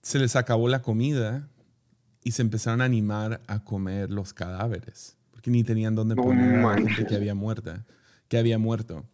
se 0.00 0.18
les 0.18 0.36
acabó 0.36 0.68
la 0.68 0.80
comida 0.80 1.48
y 2.24 2.32
se 2.32 2.42
empezaron 2.42 2.80
a 2.80 2.84
animar 2.84 3.40
a 3.46 3.64
comer 3.64 4.10
los 4.10 4.32
cadáveres 4.32 5.18
porque 5.38 5.52
ni 5.52 5.62
tenían 5.62 5.94
dónde 5.94 6.16
poner 6.16 6.64
a 6.64 6.70
la 6.72 6.74
gente 6.74 7.06
que 7.06 7.14
había 7.14 7.32
muerta, 7.32 7.86
que 8.26 8.38
había 8.38 8.58
muerto. 8.58 9.06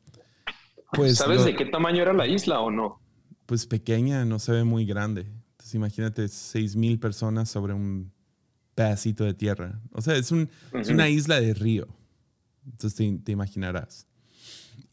Pues 0.91 1.19
¿Sabes 1.19 1.45
de 1.45 1.55
qué 1.55 1.67
tamaño 1.67 2.01
era 2.01 2.15
la 2.15 2.27
isla 2.27 2.61
o 2.61 2.71
no? 2.71 2.99
Pues 3.45 3.67
pequeña, 3.67 4.25
no 4.25 4.39
se 4.39 4.53
ve 4.53 4.65
muy 4.65 4.87
grande. 4.87 5.27
Entonces 5.51 5.75
imagínate 5.75 6.27
seis 6.29 6.77
mil 6.77 6.99
personas 6.99 7.51
sobre 7.51 7.75
un 7.75 8.11
pedacito 8.75 9.25
de 9.25 9.35
tierra. 9.35 9.83
O 9.93 10.01
sea, 10.01 10.17
es, 10.17 10.33
un, 10.33 10.49
es 10.73 10.89
una 10.89 11.11
isla 11.11 11.39
de 11.43 11.53
río. 11.53 11.89
Entonces 12.65 13.23
te, 13.23 13.33
imaginarás. 13.33 14.07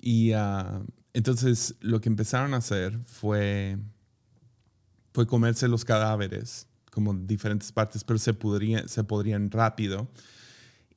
Y 0.01 0.33
uh, 0.33 0.85
entonces 1.13 1.75
lo 1.79 2.01
que 2.01 2.09
empezaron 2.09 2.53
a 2.53 2.57
hacer 2.57 2.99
fue, 3.05 3.77
fue 5.13 5.25
comerse 5.25 5.69
los 5.69 5.85
cadáveres, 5.85 6.67
como 6.91 7.13
diferentes 7.13 7.71
partes, 7.71 8.03
pero 8.03 8.19
se, 8.19 8.33
podría, 8.33 8.87
se 8.87 9.03
podrían 9.03 9.49
rápido 9.49 10.11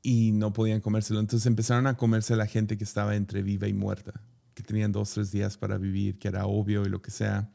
y 0.02 0.32
no 0.32 0.52
podían 0.52 0.80
comérselo. 0.80 1.20
Entonces 1.20 1.46
empezaron 1.46 1.86
a 1.86 1.96
comerse 1.96 2.36
la 2.36 2.46
gente 2.46 2.76
que 2.76 2.84
estaba 2.84 3.16
entre 3.16 3.42
viva 3.42 3.68
y 3.68 3.72
muerta, 3.72 4.20
que 4.52 4.62
tenían 4.62 4.92
dos, 4.92 5.12
tres 5.12 5.30
días 5.30 5.56
para 5.56 5.78
vivir, 5.78 6.18
que 6.18 6.28
era 6.28 6.46
obvio 6.46 6.84
y 6.84 6.90
lo 6.90 7.00
que 7.00 7.10
sea. 7.10 7.50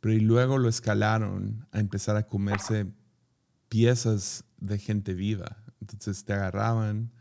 Pero 0.00 0.14
y 0.14 0.20
luego 0.20 0.58
lo 0.58 0.68
escalaron 0.68 1.66
a 1.70 1.80
empezar 1.80 2.16
a 2.16 2.26
comerse 2.26 2.86
piezas 3.68 4.44
de 4.58 4.78
gente 4.78 5.12
viva. 5.12 5.58
Entonces 5.80 6.24
te 6.24 6.32
agarraban 6.32 7.12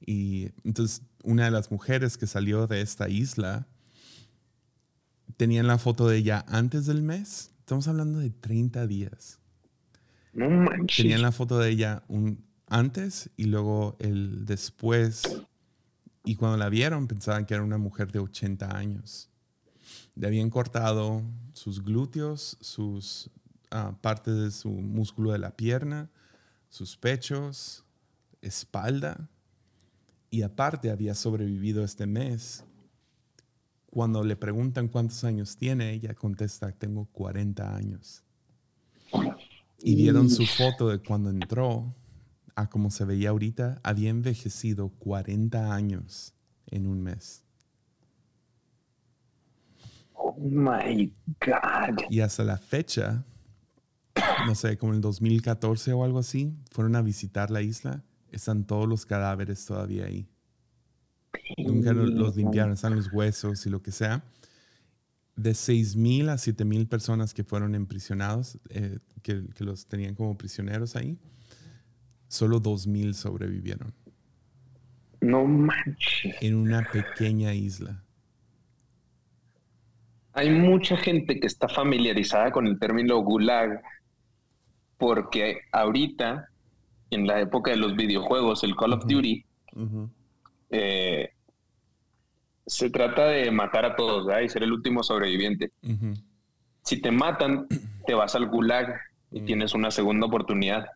y 0.00 0.50
entonces 0.64 1.02
una 1.22 1.44
de 1.44 1.50
las 1.50 1.70
mujeres 1.70 2.16
que 2.16 2.26
salió 2.26 2.66
de 2.66 2.80
esta 2.80 3.08
isla 3.08 3.66
tenían 5.36 5.66
la 5.66 5.78
foto 5.78 6.08
de 6.08 6.16
ella 6.18 6.44
antes 6.48 6.86
del 6.86 7.02
mes. 7.02 7.52
Estamos 7.60 7.86
hablando 7.88 8.18
de 8.20 8.30
30 8.30 8.86
días. 8.86 9.40
Tenían 10.96 11.22
la 11.22 11.32
foto 11.32 11.58
de 11.58 11.70
ella 11.70 12.02
un, 12.08 12.44
antes 12.66 13.30
y 13.36 13.44
luego 13.44 13.96
el 13.98 14.44
después. 14.44 15.22
Y 16.24 16.36
cuando 16.36 16.58
la 16.58 16.68
vieron 16.68 17.06
pensaban 17.06 17.46
que 17.46 17.54
era 17.54 17.62
una 17.62 17.78
mujer 17.78 18.12
de 18.12 18.18
80 18.18 18.76
años. 18.76 19.30
Le 20.14 20.26
habían 20.26 20.50
cortado 20.50 21.22
sus 21.52 21.82
glúteos, 21.82 22.58
sus 22.60 23.30
uh, 23.72 23.94
partes 24.00 24.34
de 24.36 24.50
su 24.50 24.70
músculo 24.70 25.32
de 25.32 25.38
la 25.38 25.56
pierna, 25.56 26.10
sus 26.68 26.96
pechos, 26.96 27.84
espalda. 28.42 29.28
Y 30.30 30.42
aparte 30.42 30.90
había 30.90 31.14
sobrevivido 31.14 31.84
este 31.84 32.06
mes. 32.06 32.64
Cuando 33.86 34.22
le 34.24 34.36
preguntan 34.36 34.88
cuántos 34.88 35.24
años 35.24 35.56
tiene, 35.56 35.92
ella 35.92 36.14
contesta, 36.14 36.72
tengo 36.72 37.06
40 37.12 37.74
años. 37.74 38.25
Y 39.86 39.94
vieron 39.94 40.28
su 40.28 40.44
foto 40.46 40.88
de 40.88 40.98
cuando 40.98 41.30
entró 41.30 41.94
a 42.56 42.68
como 42.68 42.90
se 42.90 43.04
veía 43.04 43.30
ahorita, 43.30 43.78
había 43.84 44.10
envejecido 44.10 44.88
40 44.88 45.72
años 45.72 46.34
en 46.66 46.88
un 46.88 47.04
mes. 47.04 47.44
Oh 50.14 50.36
my 50.40 51.14
God. 51.40 52.00
Y 52.10 52.18
hasta 52.18 52.42
la 52.42 52.58
fecha, 52.58 53.24
no 54.44 54.56
sé, 54.56 54.76
como 54.76 54.90
en 54.90 54.96
el 54.96 55.02
2014 55.02 55.92
o 55.92 56.02
algo 56.02 56.18
así, 56.18 56.52
fueron 56.72 56.96
a 56.96 57.02
visitar 57.02 57.52
la 57.52 57.62
isla, 57.62 58.02
están 58.32 58.64
todos 58.66 58.88
los 58.88 59.06
cadáveres 59.06 59.64
todavía 59.66 60.06
ahí. 60.06 60.28
Nunca 61.58 61.92
los 61.92 62.34
limpiaron, 62.34 62.72
están 62.72 62.96
los 62.96 63.12
huesos 63.12 63.64
y 63.66 63.70
lo 63.70 63.80
que 63.82 63.92
sea. 63.92 64.24
De 65.36 65.50
6.000 65.50 66.30
a 66.30 66.34
7.000 66.34 66.88
personas 66.88 67.34
que 67.34 67.44
fueron 67.44 67.74
emprisionados, 67.74 68.58
eh, 68.70 68.98
que, 69.22 69.44
que, 69.54 69.64
los 69.64 69.86
tenían 69.86 70.14
como 70.14 70.36
prisioneros 70.36 70.96
ahí, 70.96 71.18
solo 72.28 72.60
2.000 72.60 73.12
sobrevivieron. 73.12 73.92
No 75.20 75.44
manches. 75.44 76.36
En 76.40 76.54
una 76.54 76.88
pequeña 76.90 77.54
isla. 77.54 78.02
Hay 80.32 80.50
mucha 80.50 80.96
gente 80.96 81.40
que 81.40 81.46
está 81.46 81.68
familiarizada 81.68 82.50
con 82.50 82.66
el 82.66 82.78
término 82.78 83.18
gulag 83.20 83.82
porque 84.98 85.60
ahorita, 85.72 86.48
en 87.10 87.26
la 87.26 87.40
época 87.40 87.70
de 87.70 87.78
los 87.78 87.96
videojuegos, 87.96 88.64
el 88.64 88.76
Call 88.76 88.94
of 88.94 89.06
Duty, 89.06 89.44
eh, 90.70 91.30
se 92.66 92.90
trata 92.90 93.28
de 93.28 93.50
matar 93.50 93.84
a 93.84 93.96
todos 93.96 94.26
y 94.42 94.48
ser 94.48 94.62
el 94.62 94.72
último 94.72 95.02
sobreviviente. 95.02 95.70
Si 96.82 97.00
te 97.00 97.10
matan, 97.10 97.66
te 98.06 98.14
vas 98.14 98.34
al 98.34 98.46
gulag 98.46 99.00
y 99.30 99.40
mm. 99.40 99.44
tienes 99.44 99.74
una 99.74 99.90
segunda 99.90 100.26
oportunidad 100.26 100.86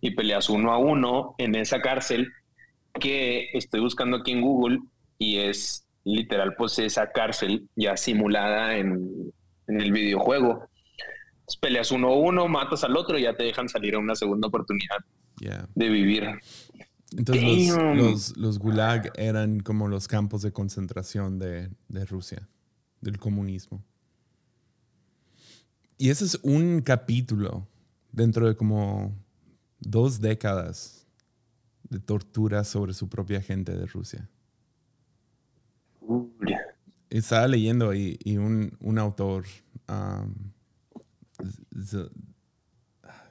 y 0.00 0.12
peleas 0.12 0.48
uno 0.48 0.72
a 0.72 0.78
uno 0.78 1.34
en 1.38 1.54
esa 1.54 1.80
cárcel 1.80 2.28
que 2.98 3.48
estoy 3.52 3.80
buscando 3.80 4.18
aquí 4.18 4.32
en 4.32 4.40
Google 4.40 4.78
y 5.18 5.38
es 5.38 5.86
literal 6.04 6.54
pues 6.56 6.78
esa 6.78 7.10
cárcel 7.10 7.68
ya 7.76 7.96
simulada 7.96 8.76
en, 8.76 9.32
el 9.66 9.92
videojuego. 9.92 10.68
peleas 11.60 11.90
uno 11.90 12.08
a 12.08 12.16
uno, 12.16 12.48
matas 12.48 12.84
al 12.84 12.96
otro 12.96 13.18
y 13.18 13.22
ya 13.22 13.34
te 13.34 13.44
dejan 13.44 13.68
salir 13.68 13.94
a 13.94 13.98
una 13.98 14.14
segunda 14.14 14.48
oportunidad 14.48 14.98
de 15.74 15.88
vivir. 15.88 16.40
Entonces 17.16 17.68
los, 17.96 18.36
los, 18.36 18.58
gulag 18.58 19.10
eran 19.16 19.60
como 19.60 19.88
los 19.88 20.08
campos 20.08 20.42
de 20.42 20.52
concentración 20.52 21.38
de, 21.38 21.70
de 21.88 22.04
Rusia, 22.04 22.48
del 23.00 23.18
comunismo. 23.18 23.82
Y 25.96 26.10
ese 26.10 26.26
es 26.26 26.38
un 26.42 26.80
capítulo 26.80 27.66
dentro 28.12 28.46
de 28.46 28.56
como 28.56 29.16
dos 29.80 30.20
décadas 30.20 31.06
de 31.88 31.98
tortura 31.98 32.64
sobre 32.64 32.94
su 32.94 33.08
propia 33.08 33.40
gente 33.40 33.76
de 33.76 33.86
Rusia. 33.86 34.28
Estaba 37.10 37.48
leyendo 37.48 37.94
y, 37.94 38.18
un, 38.36 38.98
autor, 38.98 39.44
um, 39.88 40.34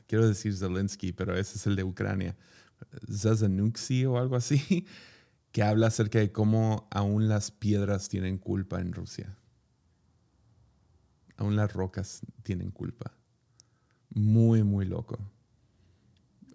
quiero 0.08 0.28
decir 0.28 0.56
Zelensky, 0.56 1.14
pero 1.14 1.36
ese 1.38 1.58
es 1.58 1.68
el 1.68 1.76
de 1.76 1.84
Ucrania, 1.84 2.36
Zazanuksi 3.12 4.06
o 4.06 4.18
algo 4.18 4.36
así, 4.36 4.86
que 5.52 5.64
habla 5.64 5.88
acerca 5.88 6.20
de 6.20 6.32
cómo 6.32 6.88
aún 6.92 7.28
las 7.28 7.52
piedras 7.52 8.10
tienen 8.10 8.38
culpa 8.38 8.80
en 8.80 8.94
Rusia. 8.94 9.36
Aún 11.38 11.56
las 11.56 11.72
rocas 11.74 12.22
tienen 12.44 12.72
culpa. 12.72 13.14
Muy, 14.10 14.64
muy 14.64 14.86
loco. 14.86 15.20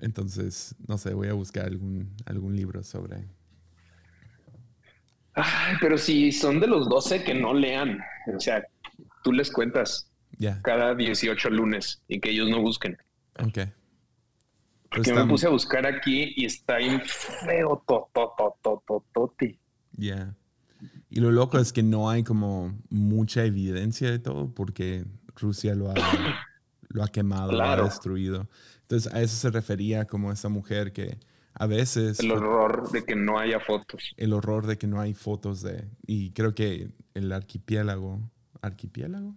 Entonces, 0.01 0.75
no 0.89 0.99
sé, 0.99 1.15
voy 1.15 1.29
a 1.29 1.33
buscar 1.33 1.67
algún, 1.67 2.15
algún 2.27 2.57
libro 2.57 2.83
sobre. 2.83 3.29
Ay, 5.35 5.77
pero 5.81 5.97
si 5.97 6.33
son 6.33 6.61
de 6.61 6.67
los 6.67 6.89
12 6.89 7.23
que 7.23 7.35
no 7.35 7.55
lean, 7.55 8.01
o 8.35 8.41
sea, 8.41 8.67
tú 9.23 9.33
les 9.33 9.51
cuentas 9.51 10.11
cada 10.63 10.95
18 10.95 11.51
lunes 11.51 12.03
y 12.09 12.21
que 12.21 12.31
ellos 12.31 12.49
no 12.49 12.61
busquen. 12.61 12.99
Ok. 13.39 13.59
Porque 14.95 15.13
me 15.13 15.27
puse 15.27 15.47
a 15.47 15.51
buscar 15.51 15.87
aquí 15.87 16.35
y 16.37 16.45
está 16.45 16.77
bien 16.77 17.01
feo, 17.05 17.83
totototototi. 17.87 19.59
Ya. 19.93 20.35
Y 21.09 21.21
lo 21.21 21.31
loco 21.31 21.59
es 21.59 21.73
que 21.73 21.83
no 21.83 22.11
hay 22.11 22.25
como 22.25 22.79
mucha 22.91 23.45
evidencia 23.45 24.11
de 24.11 24.19
todo 24.19 24.53
porque 24.55 25.05
Rusia 25.37 25.75
lo 25.75 25.91
ha, 25.91 25.95
lo 26.89 27.03
ha 27.03 27.09
quemado, 27.09 27.53
lo 27.53 27.63
ha 27.63 27.83
destruido. 27.83 28.49
Entonces 28.83 29.13
a 29.13 29.21
eso 29.21 29.37
se 29.37 29.51
refería 29.51 30.07
como 30.07 30.33
esa 30.33 30.49
mujer 30.49 30.93
que 30.93 31.19
a 31.55 31.67
veces... 31.67 32.21
El 32.21 32.33
horror 32.33 32.91
de 32.91 33.05
que 33.05 33.15
no 33.15 33.39
haya 33.39 33.61
fotos. 33.61 34.15
El 34.17 34.33
horror 34.33 34.67
de 34.67 34.79
que 34.79 34.87
no 34.87 35.01
hay 35.01 35.15
fotos 35.15 35.63
de... 35.63 35.89
Y 36.07 36.31
creo 36.33 36.55
que 36.55 36.91
el 37.15 37.33
arquipiélago... 37.33 38.21
¿Arquipiélago? 38.61 39.35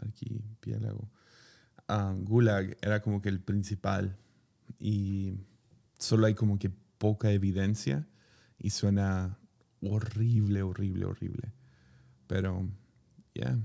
arquipiélago. 0.00 1.08
Ah, 1.92 2.14
Gulag 2.16 2.76
era 2.82 3.02
como 3.02 3.20
que 3.20 3.28
el 3.28 3.40
principal 3.40 4.16
y 4.78 5.34
solo 5.98 6.28
hay 6.28 6.34
como 6.34 6.56
que 6.56 6.70
poca 6.98 7.32
evidencia 7.32 8.06
y 8.60 8.70
suena 8.70 9.36
horrible, 9.82 10.62
horrible, 10.62 11.06
horrible. 11.06 11.48
Pero, 12.28 12.64
ya. 13.34 13.58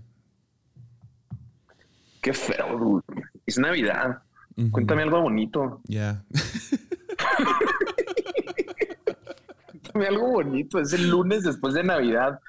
Qué 2.23 2.33
feo, 2.33 3.03
Es 3.45 3.59
Navidad. 3.59 4.23
Cuéntame 4.71 5.03
algo 5.03 5.21
bonito. 5.21 5.81
Ya. 5.83 6.25
Cuéntame 9.69 10.07
algo 10.07 10.31
bonito. 10.31 10.79
Es 10.79 10.93
el 10.93 11.11
lunes 11.11 11.43
después 11.43 11.75
de 11.75 11.83
Navidad. 11.83 12.39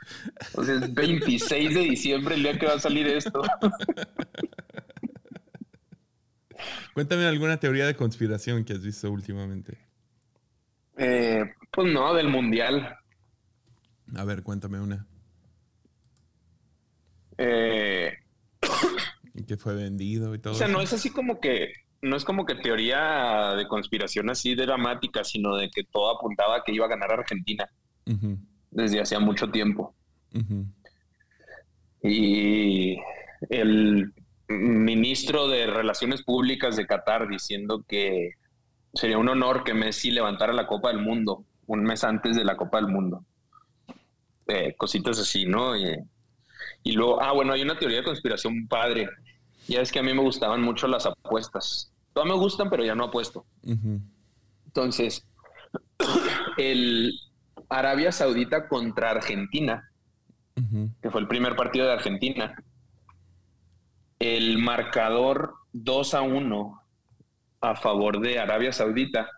O 0.54 0.64
sea, 0.64 0.76
es 0.76 0.94
26 0.94 1.74
de 1.74 1.80
diciembre 1.80 2.36
el 2.36 2.44
día 2.44 2.58
que 2.58 2.64
va 2.64 2.76
a 2.76 2.80
salir 2.80 3.06
esto. 3.08 3.42
Cuéntame 6.94 7.26
alguna 7.26 7.58
teoría 7.58 7.86
de 7.86 7.94
conspiración 7.94 8.64
que 8.64 8.72
has 8.72 8.82
visto 8.82 9.10
últimamente. 9.10 9.78
Eh, 10.96 11.44
pues 11.70 11.92
no, 11.92 12.14
del 12.14 12.28
mundial. 12.28 12.96
A 14.16 14.24
ver, 14.24 14.42
cuéntame 14.42 14.80
una. 14.80 15.06
Eh... 17.38 18.12
que 19.46 19.56
fue 19.56 19.74
vendido 19.74 20.34
y 20.34 20.38
todo. 20.38 20.54
O 20.54 20.56
sea, 20.56 20.68
no 20.68 20.80
es 20.80 20.92
así 20.92 21.10
como 21.10 21.40
que 21.40 21.72
no 22.02 22.16
es 22.16 22.24
como 22.24 22.46
que 22.46 22.54
teoría 22.54 23.54
de 23.54 23.66
conspiración 23.66 24.30
así 24.30 24.54
dramática, 24.54 25.24
sino 25.24 25.56
de 25.56 25.70
que 25.70 25.84
todo 25.84 26.16
apuntaba 26.16 26.56
a 26.56 26.62
que 26.64 26.72
iba 26.72 26.86
a 26.86 26.88
ganar 26.88 27.12
Argentina 27.12 27.68
desde 28.70 29.00
hacía 29.00 29.18
mucho 29.18 29.50
tiempo. 29.50 29.94
Y 32.02 32.96
el 33.50 34.12
ministro 34.48 35.48
de 35.48 35.66
Relaciones 35.66 36.22
Públicas 36.22 36.76
de 36.76 36.86
Qatar 36.86 37.28
diciendo 37.28 37.84
que 37.86 38.32
sería 38.94 39.18
un 39.18 39.28
honor 39.28 39.64
que 39.64 39.74
Messi 39.74 40.10
levantara 40.10 40.52
la 40.52 40.66
Copa 40.66 40.88
del 40.88 41.00
Mundo 41.00 41.44
un 41.66 41.82
mes 41.82 42.04
antes 42.04 42.36
de 42.36 42.44
la 42.44 42.56
Copa 42.56 42.78
del 42.78 42.88
Mundo. 42.88 43.24
Eh, 44.46 44.74
cositas 44.76 45.18
así, 45.18 45.44
¿no? 45.46 45.76
Y, 45.76 45.96
y 46.82 46.92
luego, 46.92 47.20
ah, 47.20 47.32
bueno, 47.32 47.52
hay 47.52 47.62
una 47.62 47.78
teoría 47.78 47.98
de 47.98 48.04
conspiración 48.04 48.68
padre. 48.68 49.08
Ya 49.68 49.80
es 49.80 49.90
que 49.90 49.98
a 49.98 50.02
mí 50.02 50.14
me 50.14 50.22
gustaban 50.22 50.62
mucho 50.62 50.86
las 50.86 51.06
apuestas. 51.06 51.92
Todas 52.12 52.28
me 52.28 52.36
gustan, 52.36 52.70
pero 52.70 52.84
ya 52.84 52.94
no 52.94 53.04
apuesto. 53.04 53.44
Entonces, 54.66 55.26
el 56.56 57.12
Arabia 57.68 58.12
Saudita 58.12 58.68
contra 58.68 59.10
Argentina, 59.10 59.90
que 61.02 61.10
fue 61.10 61.20
el 61.20 61.28
primer 61.28 61.56
partido 61.56 61.86
de 61.86 61.92
Argentina, 61.92 62.56
el 64.18 64.58
marcador 64.58 65.54
2 65.72 66.14
a 66.14 66.22
1 66.22 66.82
a 67.60 67.76
favor 67.76 68.20
de 68.20 68.38
Arabia 68.38 68.72
Saudita 68.72 69.28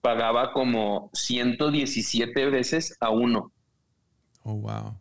pagaba 0.00 0.52
como 0.52 1.10
117 1.12 2.50
veces 2.50 2.96
a 3.00 3.10
uno. 3.10 3.52
Oh, 4.42 4.54
wow. 4.54 4.98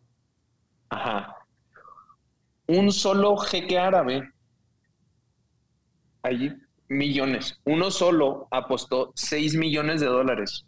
Ajá. 0.89 1.35
Un 2.67 2.91
solo 2.91 3.37
jeque 3.37 3.77
árabe 3.77 4.29
allí 6.23 6.51
millones. 6.89 7.59
Uno 7.65 7.91
solo 7.91 8.47
apostó 8.51 9.11
6 9.15 9.55
millones 9.55 10.01
de 10.01 10.07
dólares 10.07 10.65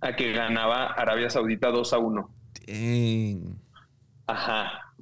a 0.00 0.14
que 0.14 0.32
ganaba 0.32 0.86
Arabia 0.86 1.30
Saudita 1.30 1.70
2 1.70 1.92
a 1.92 1.98
1. 1.98 2.30
Ajá. 4.26 4.93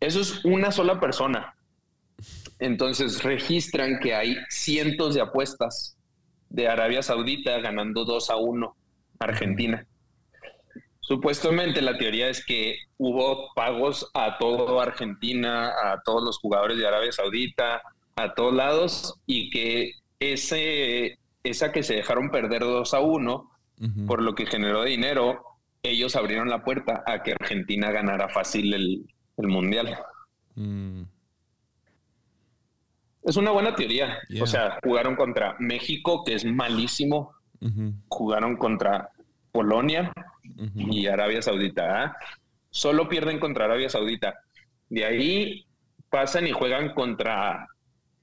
Eso 0.00 0.20
es 0.20 0.44
una 0.44 0.72
sola 0.72 0.98
persona. 0.98 1.54
Entonces 2.58 3.22
registran 3.22 4.00
que 4.00 4.14
hay 4.14 4.36
cientos 4.48 5.14
de 5.14 5.20
apuestas 5.20 5.96
de 6.48 6.68
Arabia 6.68 7.02
Saudita 7.02 7.58
ganando 7.60 8.04
2 8.04 8.30
a 8.30 8.36
1 8.36 8.76
Argentina. 9.18 9.86
Supuestamente 11.00 11.82
la 11.82 11.98
teoría 11.98 12.28
es 12.28 12.44
que 12.44 12.78
hubo 12.96 13.52
pagos 13.54 14.10
a 14.14 14.38
todo 14.38 14.80
Argentina, 14.80 15.68
a 15.68 16.00
todos 16.04 16.22
los 16.22 16.38
jugadores 16.38 16.78
de 16.78 16.86
Arabia 16.86 17.12
Saudita, 17.12 17.82
a 18.16 18.34
todos 18.34 18.54
lados 18.54 19.14
y 19.26 19.50
que 19.50 19.92
ese, 20.18 21.18
esa 21.42 21.72
que 21.72 21.82
se 21.82 21.94
dejaron 21.94 22.30
perder 22.30 22.60
2 22.60 22.94
a 22.94 23.00
1, 23.00 23.50
por 24.06 24.22
lo 24.22 24.34
que 24.34 24.46
generó 24.46 24.84
dinero, 24.84 25.42
ellos 25.82 26.14
abrieron 26.14 26.50
la 26.50 26.62
puerta 26.62 27.02
a 27.06 27.22
que 27.22 27.32
Argentina 27.32 27.90
ganara 27.90 28.28
fácil 28.28 28.74
el, 28.74 29.06
Mundial. 29.48 29.98
Mm. 30.54 31.02
Es 33.22 33.36
una 33.36 33.50
buena 33.50 33.74
teoría. 33.74 34.18
O 34.40 34.46
sea, 34.46 34.78
jugaron 34.82 35.16
contra 35.16 35.56
México, 35.58 36.24
que 36.24 36.34
es 36.34 36.44
malísimo. 36.44 37.32
Jugaron 38.08 38.56
contra 38.56 39.10
Polonia 39.52 40.12
y 40.74 41.06
Arabia 41.06 41.42
Saudita. 41.42 42.02
¿ah? 42.02 42.16
Solo 42.70 43.08
pierden 43.08 43.38
contra 43.38 43.66
Arabia 43.66 43.88
Saudita. 43.88 44.34
De 44.88 45.04
ahí 45.04 45.66
pasan 46.08 46.46
y 46.46 46.52
juegan 46.52 46.94
contra, 46.94 47.68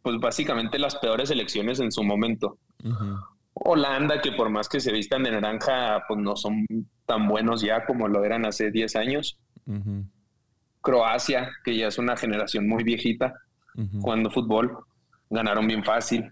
pues 0.01 0.18
básicamente 0.20 0.80
las 0.80 0.95
peores 0.95 1.30
elecciones 1.30 1.80
en 1.80 1.91
su 1.91 2.03
momento. 2.03 2.57
Holanda, 3.53 4.22
que 4.22 4.32
por 4.32 4.49
más 4.49 4.68
que 4.68 4.80
se 4.80 4.91
vistan 4.91 5.24
de 5.24 5.32
naranja, 5.32 6.03
pues 6.07 6.20
no 6.20 6.36
son 6.36 6.65
tan 7.05 7.28
buenos 7.28 7.61
ya 7.61 7.86
como 7.86 8.07
lo 8.07 8.24
eran 8.24 8.45
hace 8.45 8.72
10 8.72 8.95
años. 8.95 9.38
Croacia, 10.88 11.51
que 11.65 11.75
ya 11.75 11.89
es 11.89 11.97
una 11.97 12.15
generación 12.15 12.65
muy 12.65 12.81
viejita, 12.81 13.33
jugando 13.99 14.31
fútbol, 14.31 14.85
ganaron 15.29 15.67
bien 15.67 15.83
fácil. 15.83 16.31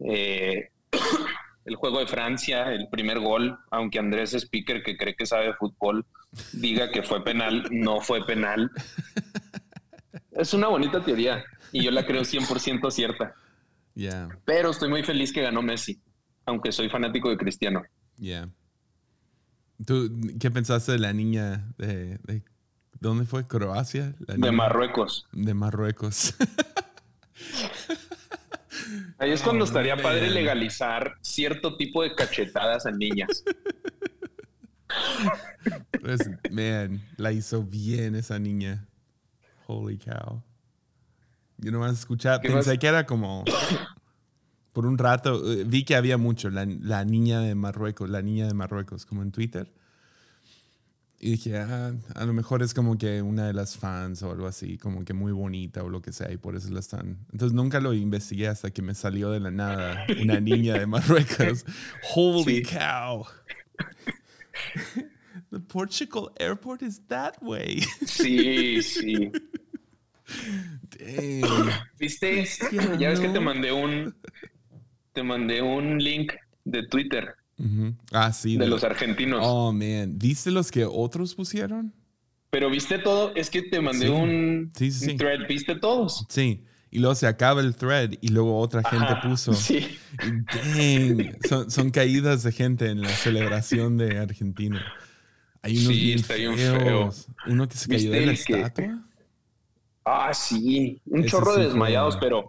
Eh, 0.00 0.68
el 1.64 1.74
juego 1.76 2.00
de 2.00 2.06
Francia, 2.06 2.70
el 2.70 2.88
primer 2.90 3.18
gol, 3.18 3.58
aunque 3.70 3.98
Andrés 3.98 4.34
Speaker, 4.34 4.82
que 4.82 4.98
cree 4.98 5.16
que 5.16 5.24
sabe 5.24 5.54
fútbol, 5.54 6.04
diga 6.52 6.90
que 6.90 7.02
fue 7.02 7.24
penal, 7.24 7.66
no 7.70 8.02
fue 8.02 8.26
penal. 8.26 8.70
Es 10.32 10.52
una 10.52 10.68
bonita 10.68 11.02
teoría 11.02 11.42
y 11.72 11.82
yo 11.82 11.90
la 11.90 12.04
creo 12.04 12.22
100% 12.22 12.90
cierta. 12.90 13.34
Pero 14.44 14.70
estoy 14.70 14.90
muy 14.90 15.02
feliz 15.02 15.32
que 15.32 15.40
ganó 15.40 15.62
Messi, 15.62 15.98
aunque 16.44 16.72
soy 16.72 16.90
fanático 16.90 17.30
de 17.30 17.38
Cristiano. 17.38 17.82
¿Tú 19.86 20.10
qué 20.38 20.50
pensaste 20.50 20.92
de 20.92 20.98
la 20.98 21.14
niña 21.14 21.72
de, 21.78 22.18
dónde 23.00 23.24
fue? 23.26 23.46
¿Croacia? 23.46 24.14
de 24.18 24.52
Marruecos. 24.52 25.26
De 25.32 25.54
Marruecos. 25.54 26.34
Ahí 29.18 29.32
es 29.32 29.42
cuando 29.42 29.64
estaría 29.64 29.96
padre 29.96 30.30
legalizar 30.30 31.16
cierto 31.20 31.76
tipo 31.76 32.02
de 32.02 32.14
cachetadas 32.14 32.86
a 32.86 32.90
niñas. 32.90 33.44
Pues, 36.00 36.28
man, 36.50 37.00
la 37.16 37.30
hizo 37.30 37.62
bien 37.62 38.16
esa 38.16 38.40
niña. 38.40 38.88
Holy 39.68 39.98
cow. 39.98 40.42
Yo 41.58 41.70
no 41.70 41.84
a 41.84 41.90
escuchar, 41.90 42.40
pensé 42.40 42.76
que 42.76 42.88
era 42.88 43.06
como 43.06 43.44
por 44.72 44.86
un 44.86 44.98
rato, 44.98 45.52
eh, 45.52 45.64
vi 45.64 45.84
que 45.84 45.94
había 45.94 46.16
mucho, 46.16 46.50
la, 46.50 46.64
la, 46.64 47.04
niña 47.04 47.40
de 47.40 47.54
Marruecos, 47.54 48.08
la 48.08 48.22
niña 48.22 48.46
de 48.46 48.54
Marruecos, 48.54 49.04
como 49.06 49.22
en 49.22 49.30
Twitter. 49.30 49.72
Y 51.22 51.32
dije, 51.32 51.58
ah, 51.58 51.92
a 52.14 52.24
lo 52.24 52.32
mejor 52.32 52.62
es 52.62 52.72
como 52.72 52.96
que 52.96 53.20
una 53.20 53.46
de 53.46 53.52
las 53.52 53.76
fans 53.76 54.22
o 54.22 54.30
algo 54.30 54.46
así, 54.46 54.78
como 54.78 55.04
que 55.04 55.12
muy 55.12 55.32
bonita 55.32 55.84
o 55.84 55.90
lo 55.90 56.00
que 56.00 56.12
sea, 56.12 56.32
y 56.32 56.38
por 56.38 56.56
eso 56.56 56.70
la 56.70 56.80
están. 56.80 57.18
Entonces 57.30 57.52
nunca 57.52 57.78
lo 57.78 57.92
investigué 57.92 58.48
hasta 58.48 58.70
que 58.70 58.80
me 58.80 58.94
salió 58.94 59.30
de 59.30 59.38
la 59.38 59.50
nada 59.50 60.06
una 60.22 60.40
niña 60.40 60.78
de 60.78 60.86
Marruecos. 60.86 61.66
Holy 62.14 62.62
cow. 62.62 63.26
The 65.50 65.58
Portugal 65.58 66.30
airport 66.38 66.80
is 66.80 67.02
that 67.08 67.34
way. 67.42 67.82
Sí, 68.06 68.82
sí. 68.82 69.30
¿Viste? 71.98 72.46
Ya 72.98 73.10
ves 73.10 73.20
que 73.20 73.28
te 73.28 73.40
mandé 73.40 73.72
un 73.72 74.14
te 75.12 75.22
mandé 75.22 75.60
un 75.60 75.98
link 75.98 76.32
de 76.64 76.86
Twitter 76.86 77.34
Ah, 78.12 78.32
sí. 78.32 78.56
De, 78.56 78.66
los 78.66 78.84
argentinos. 78.84 79.40
Oh, 79.42 79.72
man. 79.72 80.18
¿Viste 80.18 80.50
los 80.50 80.70
que 80.70 80.84
otros 80.84 81.34
pusieron? 81.34 81.92
Pero 82.50 82.68
viste 82.68 82.98
todo, 82.98 83.32
es 83.36 83.48
que 83.48 83.62
te 83.62 83.80
mandé 83.80 84.10
un, 84.10 84.72
thread, 84.72 85.46
¿viste 85.48 85.76
todos? 85.76 86.26
Sí. 86.28 86.64
Y 86.90 86.98
luego 86.98 87.14
se 87.14 87.28
acaba 87.28 87.60
el 87.60 87.76
thread 87.76 88.14
y 88.20 88.28
luego 88.28 88.58
otra 88.58 88.82
gente 88.82 89.14
puso. 89.22 89.52
Sí. 89.54 89.96
Dang. 90.18 91.36
Son, 91.68 91.90
caídas 91.90 92.42
de 92.42 92.50
gente 92.50 92.90
en 92.90 93.02
la 93.02 93.08
celebración 93.10 93.96
de 93.96 94.18
Argentina. 94.18 94.84
Hay 95.62 95.78
unos 95.78 95.94
sí, 95.94 96.12
está 96.14 96.34
feos. 96.34 97.28
Uno 97.46 97.68
que 97.68 97.76
se 97.76 97.88
cayó 97.88 98.10
de 98.10 98.26
la 98.26 98.32
estatua. 98.32 99.04
Ah, 100.04 100.34
sí. 100.34 101.00
Un 101.06 101.26
chorro 101.26 101.54
de 101.56 101.66
desmayados, 101.66 102.16
pero. 102.16 102.46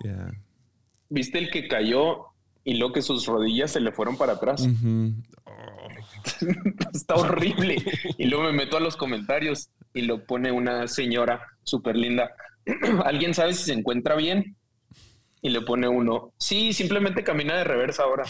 ¿Viste 1.09 1.37
el 1.37 1.51
que 1.51 1.67
cayó 1.67 2.30
y 2.63 2.75
luego 2.75 2.93
que 2.93 3.01
sus 3.01 3.25
rodillas 3.25 3.71
se 3.71 3.79
le 3.79 3.91
fueron 3.91 4.17
para 4.17 4.33
atrás. 4.33 4.67
Está 6.93 7.15
horrible. 7.15 7.83
Y 8.17 8.25
luego 8.25 8.45
me 8.45 8.53
meto 8.53 8.77
a 8.77 8.81
los 8.81 8.95
comentarios 8.95 9.69
y 9.93 10.01
lo 10.01 10.25
pone 10.25 10.51
una 10.51 10.87
señora 10.87 11.41
súper 11.63 11.95
linda. 11.95 12.31
¿Alguien 13.05 13.33
sabe 13.33 13.53
si 13.53 13.63
se 13.63 13.73
encuentra 13.73 14.15
bien? 14.15 14.55
Y 15.41 15.49
le 15.49 15.61
pone 15.61 15.87
uno, 15.87 16.33
sí, 16.37 16.71
simplemente 16.71 17.23
camina 17.23 17.57
de 17.57 17.63
reversa 17.63 18.03
ahora. 18.03 18.25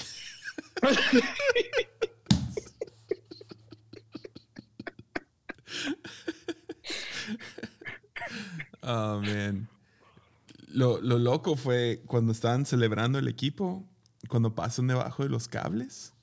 oh, 8.82 9.20
man. 9.22 9.68
Lo, 10.70 11.02
lo 11.02 11.20
loco 11.20 11.58
fue 11.58 12.02
cuando 12.08 12.32
estaban 12.32 12.66
celebrando 12.66 13.20
el 13.20 13.28
equipo 13.28 13.91
cuando 14.32 14.56
pasan 14.56 14.88
debajo 14.88 15.24
de 15.24 15.30
los 15.30 15.50
cables. 15.50 16.14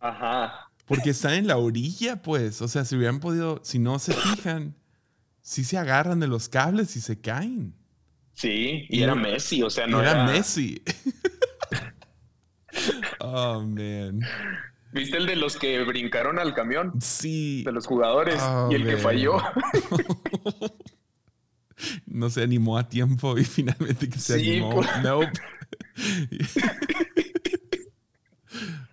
Ajá. 0.00 0.70
Porque 0.86 1.10
están 1.10 1.34
en 1.34 1.46
la 1.46 1.58
orilla, 1.58 2.22
pues. 2.22 2.62
O 2.62 2.66
sea, 2.66 2.86
si 2.86 2.96
hubieran 2.96 3.20
podido, 3.20 3.60
si 3.62 3.78
no 3.78 3.98
se 3.98 4.14
fijan, 4.14 4.74
si 5.42 5.62
se 5.62 5.76
agarran 5.76 6.18
de 6.18 6.26
los 6.26 6.48
cables 6.48 6.96
y 6.96 7.02
se 7.02 7.20
caen. 7.20 7.74
Sí, 8.32 8.86
y, 8.88 9.02
era 9.02 9.14
Messi, 9.14 9.62
o 9.62 9.68
sea, 9.68 9.86
no 9.86 10.00
era. 10.00 10.12
Era 10.12 10.24
Messi. 10.24 10.82
oh, 13.20 13.60
man. 13.60 14.20
¿Viste 14.92 15.18
el 15.18 15.26
de 15.26 15.36
los 15.36 15.58
que 15.58 15.84
brincaron 15.84 16.38
al 16.38 16.54
camión? 16.54 16.98
Sí. 17.02 17.62
De 17.64 17.72
los 17.72 17.86
jugadores. 17.86 18.42
y 18.70 18.76
el 18.76 18.86
que 18.86 18.96
falló. 18.96 19.36
no 22.06 22.30
se 22.30 22.42
animó 22.42 22.78
a 22.78 22.88
tiempo 22.88 23.36
y 23.36 23.44
finalmente 23.44 24.08
que 24.08 24.18
se 24.18 24.34
animó. 24.34 24.76
Pues. 24.76 24.88
Nope. 25.02 25.38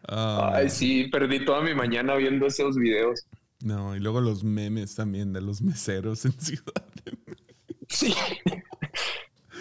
Ay, 0.07 0.69
sí, 0.69 1.09
perdí 1.11 1.43
toda 1.43 1.61
mi 1.61 1.75
mañana 1.75 2.15
viendo 2.15 2.47
esos 2.47 2.77
videos. 2.77 3.27
No, 3.61 3.95
y 3.95 3.99
luego 3.99 4.21
los 4.21 4.43
memes 4.43 4.95
también 4.95 5.33
de 5.33 5.41
los 5.41 5.61
meseros 5.61 6.23
en 6.25 6.39
Ciudad 6.39 6.85
de 7.03 7.17
México. 7.25 7.43
Sí. 7.89 8.13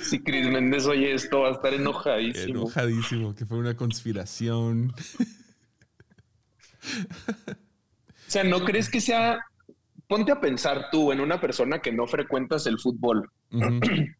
Si 0.02 0.22
Cris 0.22 0.48
Méndez 0.48 0.86
oye 0.86 1.14
esto, 1.14 1.40
va 1.40 1.48
a 1.48 1.52
estar 1.52 1.74
enojadísimo. 1.74 2.60
Enojadísimo, 2.60 3.34
que 3.34 3.44
fue 3.44 3.58
una 3.58 3.76
conspiración. 3.76 4.94
O 8.06 8.28
sea, 8.28 8.44
¿no 8.44 8.64
crees 8.64 8.88
que 8.88 9.00
sea... 9.00 9.40
Ponte 10.06 10.30
a 10.30 10.40
pensar 10.40 10.90
tú 10.92 11.10
en 11.10 11.18
una 11.18 11.40
persona 11.40 11.80
que 11.80 11.90
no 11.90 12.06
frecuentas 12.06 12.68
el 12.68 12.78
fútbol. 12.78 13.28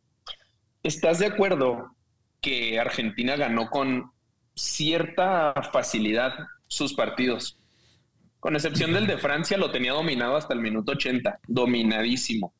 ¿Estás 0.82 1.20
de 1.20 1.26
acuerdo 1.26 1.95
que 2.40 2.78
Argentina 2.78 3.36
ganó 3.36 3.70
con 3.70 4.10
cierta 4.54 5.54
facilidad 5.72 6.34
sus 6.66 6.94
partidos. 6.94 7.58
Con 8.40 8.54
excepción 8.54 8.92
del 8.92 9.06
de 9.06 9.18
Francia, 9.18 9.56
lo 9.56 9.70
tenía 9.70 9.92
dominado 9.92 10.36
hasta 10.36 10.54
el 10.54 10.60
minuto 10.60 10.92
80, 10.92 11.40
dominadísimo. 11.46 12.54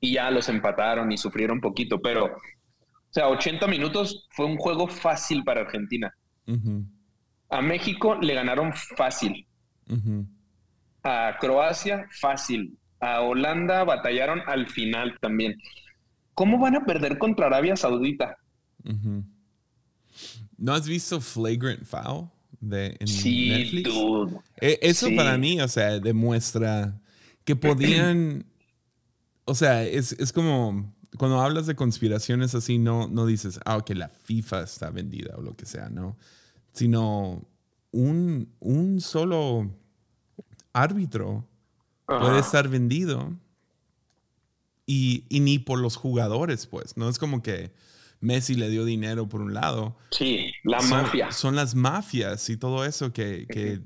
Y 0.00 0.12
ya 0.14 0.30
los 0.30 0.48
empataron 0.48 1.10
y 1.12 1.16
sufrieron 1.16 1.60
poquito, 1.60 2.00
pero, 2.00 2.26
o 2.26 3.10
sea, 3.10 3.28
80 3.28 3.66
minutos 3.66 4.26
fue 4.30 4.46
un 4.46 4.56
juego 4.56 4.88
fácil 4.88 5.44
para 5.44 5.62
Argentina. 5.62 6.14
A 7.50 7.62
México 7.62 8.16
le 8.16 8.34
ganaron 8.34 8.72
fácil. 8.72 9.46
A 11.02 11.36
Croacia, 11.40 12.06
fácil. 12.10 12.76
A 13.00 13.20
Holanda 13.20 13.84
batallaron 13.84 14.42
al 14.46 14.68
final 14.68 15.16
también. 15.20 15.56
¿Cómo 16.38 16.56
van 16.56 16.76
a 16.76 16.84
perder 16.84 17.18
contra 17.18 17.46
Arabia 17.46 17.74
Saudita? 17.74 18.38
¿No 20.56 20.72
has 20.72 20.86
visto 20.86 21.20
Flagrant 21.20 21.84
Foul 21.84 22.28
de 22.60 22.96
en 23.00 23.08
sí, 23.08 23.48
Netflix? 23.48 23.90
E, 24.60 24.78
eso 24.82 25.08
para 25.16 25.36
mí, 25.36 25.60
o 25.60 25.66
sea, 25.66 25.98
demuestra 25.98 26.96
que 27.42 27.56
podían, 27.56 28.46
o 29.46 29.54
sea, 29.56 29.82
es, 29.82 30.12
es, 30.12 30.32
como 30.32 30.94
cuando 31.16 31.40
hablas 31.40 31.66
de 31.66 31.74
conspiraciones 31.74 32.54
así, 32.54 32.78
no, 32.78 33.08
no 33.08 33.26
dices, 33.26 33.58
ah, 33.64 33.82
que 33.84 33.96
la 33.96 34.08
FIFA 34.08 34.62
está 34.62 34.90
vendida 34.90 35.34
o 35.36 35.42
lo 35.42 35.56
que 35.56 35.66
sea, 35.66 35.88
¿no? 35.88 36.16
Sino 36.72 37.48
un, 37.90 38.48
un 38.60 39.00
solo 39.00 39.74
árbitro 40.72 41.48
puede 42.06 42.38
estar 42.38 42.68
vendido 42.68 43.36
y, 44.90 45.26
y, 45.28 45.40
ni 45.40 45.58
por 45.58 45.78
los 45.78 45.96
jugadores, 45.96 46.66
pues, 46.66 46.96
¿no? 46.96 47.10
Es 47.10 47.18
como 47.18 47.42
que 47.42 47.72
Messi 48.20 48.54
le 48.54 48.70
dio 48.70 48.86
dinero 48.86 49.28
por 49.28 49.42
un 49.42 49.52
lado. 49.52 49.96
Sí, 50.10 50.50
la 50.64 50.80
mafia. 50.80 51.30
Son 51.30 51.54
las 51.54 51.74
mafias 51.74 52.48
y 52.48 52.56
todo 52.56 52.86
eso 52.86 53.12
que, 53.12 53.80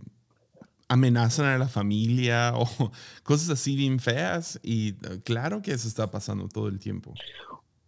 amenazan 0.88 1.46
a 1.46 1.58
la 1.58 1.68
familia 1.68 2.52
o 2.54 2.92
cosas 3.24 3.50
así 3.50 3.74
bien 3.74 3.98
feas. 3.98 4.60
Y 4.62 4.90
eh, 4.90 5.20
claro 5.24 5.60
que 5.60 5.72
eso 5.72 5.88
está 5.88 6.08
pasando 6.10 6.48
todo 6.48 6.68
el 6.68 6.78
tiempo. 6.78 7.14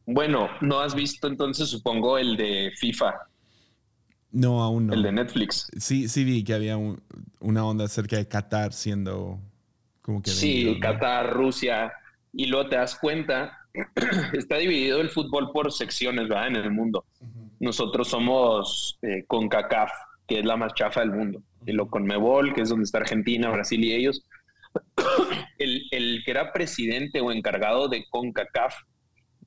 Bueno, 0.06 0.48
¿no 0.60 0.80
has 0.80 0.96
visto 0.96 1.28
entonces, 1.28 1.68
supongo, 1.68 2.18
el 2.18 2.36
de 2.36 2.72
FIFA? 2.76 3.14
No, 4.32 4.60
aún 4.60 4.88
no. 4.88 4.94
El 4.94 5.04
de 5.04 5.12
Netflix. 5.12 5.68
Sí, 5.78 6.08
sí 6.08 6.24
vi 6.24 6.42
que 6.42 6.52
había 6.52 6.76
una 7.38 7.64
onda 7.64 7.84
acerca 7.84 8.16
de 8.16 8.26
Qatar 8.26 8.72
siendo 8.72 9.38
como 10.02 10.20
que... 10.20 10.30
Sí, 10.30 10.78
Qatar, 10.80 11.32
Rusia. 11.32 11.92
Y 12.36 12.46
luego 12.46 12.68
te 12.68 12.76
das 12.76 12.98
cuenta, 12.98 13.58
está 14.32 14.58
dividido 14.58 15.00
el 15.00 15.10
fútbol 15.10 15.52
por 15.52 15.72
secciones, 15.72 16.28
¿verdad? 16.28 16.48
En 16.48 16.56
el 16.56 16.70
mundo. 16.70 17.04
Nosotros 17.60 18.08
somos 18.08 18.98
eh, 19.02 19.24
CONCACAF, 19.26 19.90
que 20.26 20.40
es 20.40 20.44
la 20.44 20.56
más 20.56 20.74
chafa 20.74 21.00
del 21.00 21.12
mundo. 21.12 21.42
Y 21.66 21.72
lo 21.72 21.88
CONMEBOL, 21.88 22.54
que 22.54 22.62
es 22.62 22.68
donde 22.68 22.84
está 22.84 22.98
Argentina, 22.98 23.50
Brasil 23.50 23.82
y 23.82 23.92
ellos. 23.92 24.26
el, 25.58 25.82
el 25.90 26.22
que 26.24 26.30
era 26.30 26.52
presidente 26.52 27.20
o 27.20 27.30
encargado 27.30 27.88
de 27.88 28.04
CONCACAF 28.10 28.74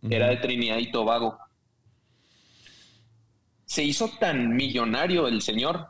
era 0.10 0.28
de 0.30 0.38
Trinidad 0.38 0.78
y 0.78 0.92
Tobago. 0.92 1.38
Se 3.66 3.84
hizo 3.84 4.10
tan 4.20 4.56
millonario 4.56 5.28
el 5.28 5.42
señor, 5.42 5.88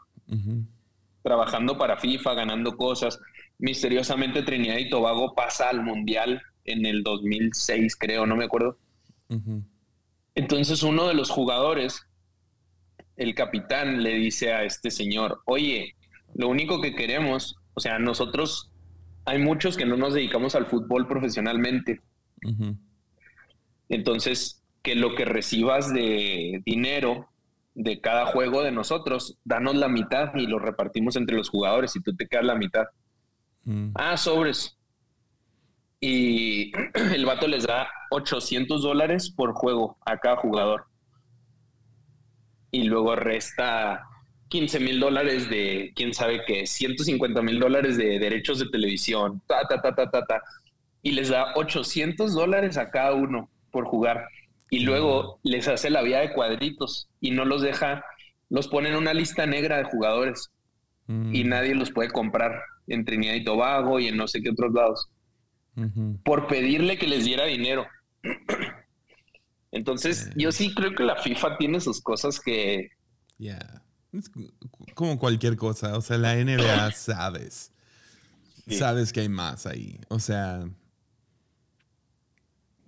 trabajando 1.22 1.78
para 1.78 1.98
FIFA, 1.98 2.34
ganando 2.34 2.76
cosas. 2.76 3.20
Misteriosamente 3.60 4.44
Trinidad 4.44 4.78
y 4.78 4.90
Tobago 4.90 5.36
pasa 5.36 5.70
al 5.70 5.84
Mundial 5.84 6.42
en 6.68 6.86
el 6.86 7.04
2006, 7.04 7.96
creo, 7.96 8.26
no 8.26 8.36
me 8.36 8.46
acuerdo. 8.46 8.78
Entonces 10.36 10.84
uno 10.84 11.08
de 11.08 11.16
los 11.16 11.30
jugadores, 11.30 12.04
el 13.16 13.34
capitán, 13.34 14.04
le 14.04 14.14
dice 14.14 14.54
a 14.54 14.64
este 14.64 14.92
señor, 14.92 15.42
oye, 15.46 15.96
lo 16.36 16.50
único 16.50 16.82
que 16.82 16.94
queremos, 16.94 17.58
o 17.74 17.80
sea, 17.80 17.98
nosotros, 17.98 18.70
hay 19.26 19.40
muchos 19.40 19.76
que 19.76 19.86
no 19.86 19.98
nos 19.98 20.14
dedicamos 20.14 20.56
al 20.56 20.68
fútbol 20.68 21.08
profesionalmente. 21.08 22.02
Entonces, 23.90 24.64
que 24.84 24.96
lo 24.96 25.16
que 25.16 25.26
recibas 25.26 25.94
de 25.94 26.62
dinero 26.66 27.28
de 27.74 28.00
cada 28.02 28.26
juego 28.26 28.64
de 28.64 28.72
nosotros, 28.72 29.38
danos 29.44 29.76
la 29.76 29.88
mitad 29.88 30.34
y 30.36 30.48
lo 30.48 30.60
repartimos 30.60 31.16
entre 31.16 31.36
los 31.36 31.50
jugadores 31.50 31.96
y 31.96 32.02
tú 32.02 32.16
te 32.16 32.28
quedas 32.28 32.46
la 32.46 32.56
mitad. 32.56 32.86
Mm. 33.66 33.92
Ah, 33.96 34.18
sobres. 34.18 34.77
Y 36.00 36.72
el 37.14 37.26
vato 37.26 37.48
les 37.48 37.66
da 37.66 37.90
800 38.12 38.82
dólares 38.82 39.32
por 39.32 39.54
juego 39.54 39.98
a 40.06 40.18
cada 40.18 40.38
jugador. 40.38 40.86
Y 42.72 42.84
luego 42.84 43.16
resta 43.16 44.06
15 44.50 44.80
mil 44.80 45.00
dólares 45.00 45.50
de, 45.50 45.92
quién 45.96 46.14
sabe 46.14 46.42
qué, 46.46 46.68
150 46.68 47.42
mil 47.42 47.60
dólares 47.60 47.98
de 47.98 48.20
derechos 48.20 48.60
de 48.60 48.70
televisión, 48.70 49.42
ta, 49.48 49.68
ta, 49.68 49.82
ta, 49.82 49.96
ta, 49.96 50.10
ta, 50.10 50.26
ta. 50.26 50.42
Y 51.02 51.12
les 51.12 51.30
da 51.30 51.54
800 51.56 52.34
dólares 52.34 52.78
a 52.78 52.90
cada 52.90 53.14
uno 53.14 53.50
por 53.72 53.86
jugar. 53.86 54.28
Y 54.70 54.82
luego 54.82 55.40
les 55.44 55.68
hace 55.68 55.90
la 55.90 56.02
vía 56.02 56.20
de 56.20 56.34
cuadritos 56.34 57.10
y 57.22 57.32
no 57.32 57.46
los 57.46 57.62
deja, 57.62 58.04
los 58.50 58.68
pone 58.68 58.90
en 58.90 58.96
una 58.96 59.14
lista 59.14 59.46
negra 59.46 59.78
de 59.78 59.86
jugadores 59.86 60.50
mm. 61.08 61.34
y 61.34 61.44
nadie 61.46 61.74
los 61.74 61.92
puede 61.92 62.10
comprar 62.10 62.62
en 62.88 63.06
Trinidad 63.06 63.36
y 63.36 63.44
Tobago 63.44 64.00
y 64.00 64.08
en 64.08 64.18
no 64.18 64.28
sé 64.28 64.42
qué 64.42 64.50
otros 64.50 64.74
lados 64.74 65.10
por 66.24 66.48
pedirle 66.48 66.98
que 66.98 67.08
les 67.08 67.26
diera 67.26 67.46
dinero. 67.46 67.86
Entonces, 69.72 70.30
yo 70.36 70.52
sí 70.52 70.74
creo 70.74 70.96
que 70.96 71.04
la 71.04 71.18
FIFA 71.18 71.58
tiene 71.58 71.80
sus 71.82 72.02
cosas 72.02 72.40
que. 72.40 72.90
Ya. 73.38 73.84
como 74.96 75.20
cualquier 75.20 75.56
cosa. 75.56 75.98
O 75.98 76.02
sea, 76.02 76.18
la 76.18 76.36
NBA 76.36 76.92
sabes. 76.96 77.72
Sabes 78.70 79.14
que 79.14 79.22
hay 79.22 79.30
más 79.30 79.66
ahí. 79.66 80.00
O 80.10 80.20
sea, 80.20 80.68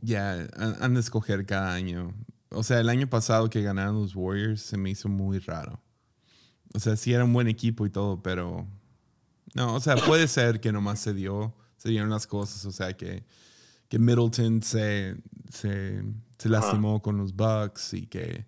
ya, 0.02 0.48
han 0.58 0.94
de 0.94 1.00
escoger 1.00 1.46
cada 1.46 1.74
año. 1.74 2.14
O 2.50 2.64
sea, 2.64 2.80
el 2.80 2.90
año 2.90 3.08
pasado 3.08 3.50
que 3.50 3.62
ganaron 3.62 4.02
los 4.02 4.16
Warriors 4.16 4.62
se 4.62 4.78
me 4.78 4.90
hizo 4.90 5.08
muy 5.08 5.40
raro. 5.40 5.82
O 6.74 6.80
sea, 6.80 6.96
sí 6.96 7.14
era 7.14 7.24
un 7.24 7.34
buen 7.34 7.48
equipo 7.48 7.86
y 7.86 7.90
todo, 7.90 8.22
pero... 8.22 8.68
No, 9.56 9.74
o 9.74 9.80
sea, 9.80 9.96
puede 9.96 10.28
ser 10.28 10.60
que 10.60 10.72
nomás 10.72 11.00
se 11.00 11.14
dio, 11.14 11.56
se 11.80 11.90
dieron 11.90 12.10
las 12.10 12.28
cosas. 12.28 12.64
O 12.66 12.72
sea, 12.72 12.94
que, 12.94 13.24
que 13.88 13.98
Middleton 13.98 14.62
se, 14.62 15.16
se, 15.50 16.04
lastimó 16.44 17.02
con 17.02 17.18
los 17.18 17.36
Bucks 17.36 17.96
y 17.96 18.06
que... 18.06 18.46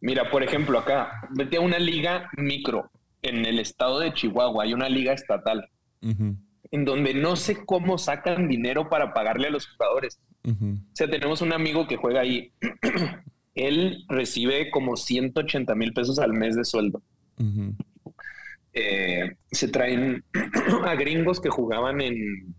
Mira, 0.00 0.30
por 0.30 0.42
ejemplo, 0.42 0.78
acá, 0.78 1.28
vete 1.30 1.56
a 1.56 1.60
una 1.60 1.78
liga 1.78 2.30
micro 2.36 2.90
en 3.22 3.44
el 3.44 3.58
estado 3.58 3.98
de 3.98 4.12
Chihuahua, 4.12 4.64
hay 4.64 4.74
una 4.74 4.88
liga 4.88 5.12
estatal, 5.12 5.68
en 6.00 6.84
donde 6.84 7.14
no 7.14 7.34
sé 7.34 7.64
cómo 7.64 7.98
sacan 7.98 8.46
dinero 8.46 8.88
para 8.88 9.12
pagarle 9.12 9.48
a 9.48 9.50
los 9.50 9.66
jugadores. 9.66 10.20
O 10.44 10.78
sea, 10.92 11.10
tenemos 11.10 11.40
un 11.40 11.52
amigo 11.52 11.88
que 11.88 11.96
juega 11.96 12.20
ahí. 12.20 12.52
Él 13.56 14.04
recibe 14.08 14.70
como 14.70 14.96
180 14.96 15.74
mil 15.74 15.92
pesos 15.92 16.20
al 16.20 16.34
mes 16.34 16.54
de 16.54 16.64
sueldo. 16.64 17.02
Eh, 18.78 19.34
se 19.50 19.68
traen 19.68 20.22
a 20.84 20.94
gringos 20.96 21.40
que 21.40 21.48
jugaban 21.48 22.02
en, 22.02 22.54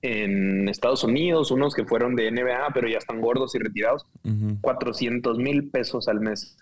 en 0.00 0.68
Estados 0.70 1.04
Unidos, 1.04 1.50
unos 1.50 1.74
que 1.74 1.84
fueron 1.84 2.16
de 2.16 2.30
NBA, 2.30 2.70
pero 2.72 2.88
ya 2.88 2.96
están 2.96 3.20
gordos 3.20 3.54
y 3.54 3.58
retirados. 3.58 4.06
400 4.62 5.36
mil 5.36 5.70
pesos 5.70 6.08
al 6.08 6.20
mes. 6.20 6.56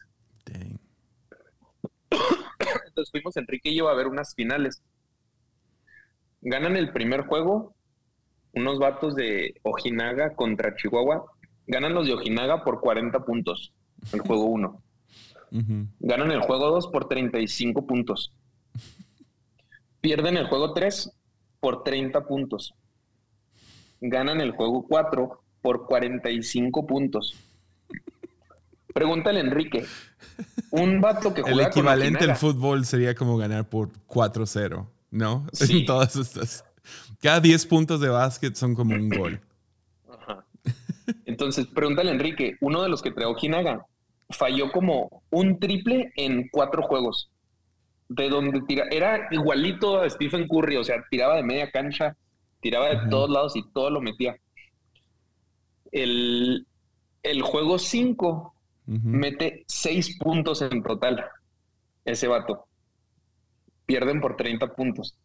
Entonces 2.87 3.11
fuimos 3.13 3.37
Enrique 3.37 3.71
y 3.71 3.77
yo 3.77 3.89
a 3.89 3.95
ver 3.95 4.09
unas 4.09 4.35
finales. 4.35 4.83
Ganan 6.41 6.77
el 6.77 6.93
primer 6.93 7.23
juego 7.23 7.77
unos 8.57 8.79
vatos 8.79 9.15
de 9.15 9.55
Ojinaga 9.63 10.35
contra 10.35 10.75
Chihuahua. 10.75 11.27
Ganan 11.69 11.95
los 11.95 12.07
de 12.07 12.15
Ojinaga 12.15 12.65
por 12.65 12.81
40 12.81 13.25
puntos, 13.25 13.73
el 14.13 14.21
juego 14.21 14.47
1. 14.47 14.83
Ganan 16.01 16.33
el 16.33 16.41
juego 16.41 16.71
2 16.71 16.89
por 16.89 17.07
35 17.07 17.87
puntos. 17.87 18.35
Pierden 20.07 20.37
el 20.37 20.47
juego 20.47 20.73
3 20.73 21.11
por 21.59 21.83
30 21.83 22.29
puntos. 22.29 22.75
Ganan 24.01 24.41
el 24.41 24.53
juego 24.53 24.87
4 24.87 25.43
por 25.61 25.85
45 25.85 26.87
puntos. 26.87 27.35
Pregúntale, 28.95 29.41
Enrique. 29.41 29.85
Un 30.71 31.01
vato 31.01 31.35
que 31.35 31.43
juega 31.43 31.61
El 31.61 31.67
equivalente 31.67 32.23
al 32.23 32.37
fútbol 32.37 32.87
sería 32.87 33.17
como 33.17 33.37
ganar 33.37 33.69
por 33.69 33.91
4-0, 34.07 34.87
¿no? 35.11 35.45
Sí. 35.53 35.81
En 35.81 35.87
todas 35.87 36.15
estas. 36.15 36.65
Cada 37.21 37.41
10 37.41 37.67
puntos 37.67 38.01
de 38.01 38.09
básquet 38.09 38.55
son 38.55 38.77
como 38.77 38.95
un 38.95 39.09
gol. 39.09 39.41
Entonces, 41.25 41.67
pregúntale 41.67 42.13
Enrique, 42.13 42.57
uno 42.61 42.81
de 42.85 42.91
los 42.91 43.03
que 43.03 43.11
trajo 43.11 43.35
Kinaga 43.35 43.85
falló 44.31 44.71
como 44.71 45.25
un 45.31 45.59
triple 45.59 46.13
en 46.15 46.49
cuatro 46.49 46.85
juegos. 46.85 47.29
De 48.09 48.29
donde 48.29 48.63
tira, 48.63 48.87
era 48.91 49.29
igualito 49.31 50.01
a 50.01 50.09
Stephen 50.09 50.47
Curry, 50.47 50.77
o 50.77 50.85
sea, 50.85 51.05
tiraba 51.11 51.37
de 51.37 51.43
media 51.43 51.71
cancha, 51.71 52.17
tiraba 52.61 52.89
de 52.89 53.09
todos 53.11 53.31
lados 53.31 53.57
y 53.57 53.65
todo 53.73 53.91
lo 53.91 54.01
metía. 54.01 54.37
El, 55.93 56.67
juego 57.43 57.79
5 57.79 58.55
mete 58.87 59.65
6 59.67 60.19
puntos 60.19 60.63
en 60.63 60.83
total. 60.83 61.25
Ese 62.05 62.29
vato. 62.29 62.67
Pierden 63.87 64.21
por 64.21 64.37
30 64.37 64.75
puntos. 64.75 65.17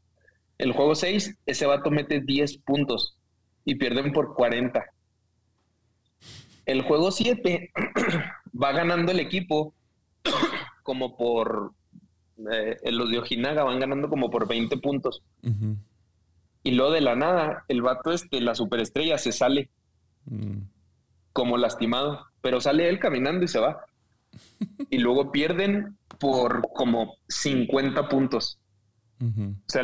El 0.58 0.72
juego 0.74 0.96
6, 0.96 1.38
ese 1.46 1.66
vato 1.66 1.90
mete 1.90 2.22
10 2.22 2.60
puntos 2.60 3.18
y 3.66 3.76
pierden 3.76 4.12
por 4.14 4.36
40. 4.36 4.86
El 6.66 6.82
juego 6.84 7.12
7 7.12 7.72
va 8.64 8.72
ganando 8.72 9.12
el 9.12 9.20
equipo 9.20 9.74
como 10.84 11.18
por. 11.18 11.74
Eh, 12.52 12.92
los 12.92 13.10
de 13.10 13.20
Ojinaga 13.20 13.64
van 13.64 13.80
ganando 13.80 14.10
como 14.10 14.30
por 14.30 14.48
20 14.48 14.78
puntos. 14.78 15.22
Y 16.64 16.72
luego 16.72 16.92
de 16.92 17.02
la 17.02 17.16
nada, 17.16 17.66
el 17.68 17.82
vato 17.82 18.12
este, 18.12 18.40
la 18.42 18.56
superestrella, 18.56 19.18
se 19.18 19.32
sale 19.32 19.70
mm. 20.26 20.60
como 21.34 21.58
lastimado, 21.58 22.28
pero 22.42 22.62
sale 22.62 22.90
él 22.90 23.00
caminando 23.00 23.44
y 23.46 23.48
se 23.48 23.60
va. 23.60 23.86
y 24.90 24.98
luego 25.00 25.32
pierden 25.32 25.98
por 26.20 26.62
como 26.74 27.16
50 27.28 28.08
puntos. 28.10 28.60
O 29.20 29.54
sea, 29.68 29.84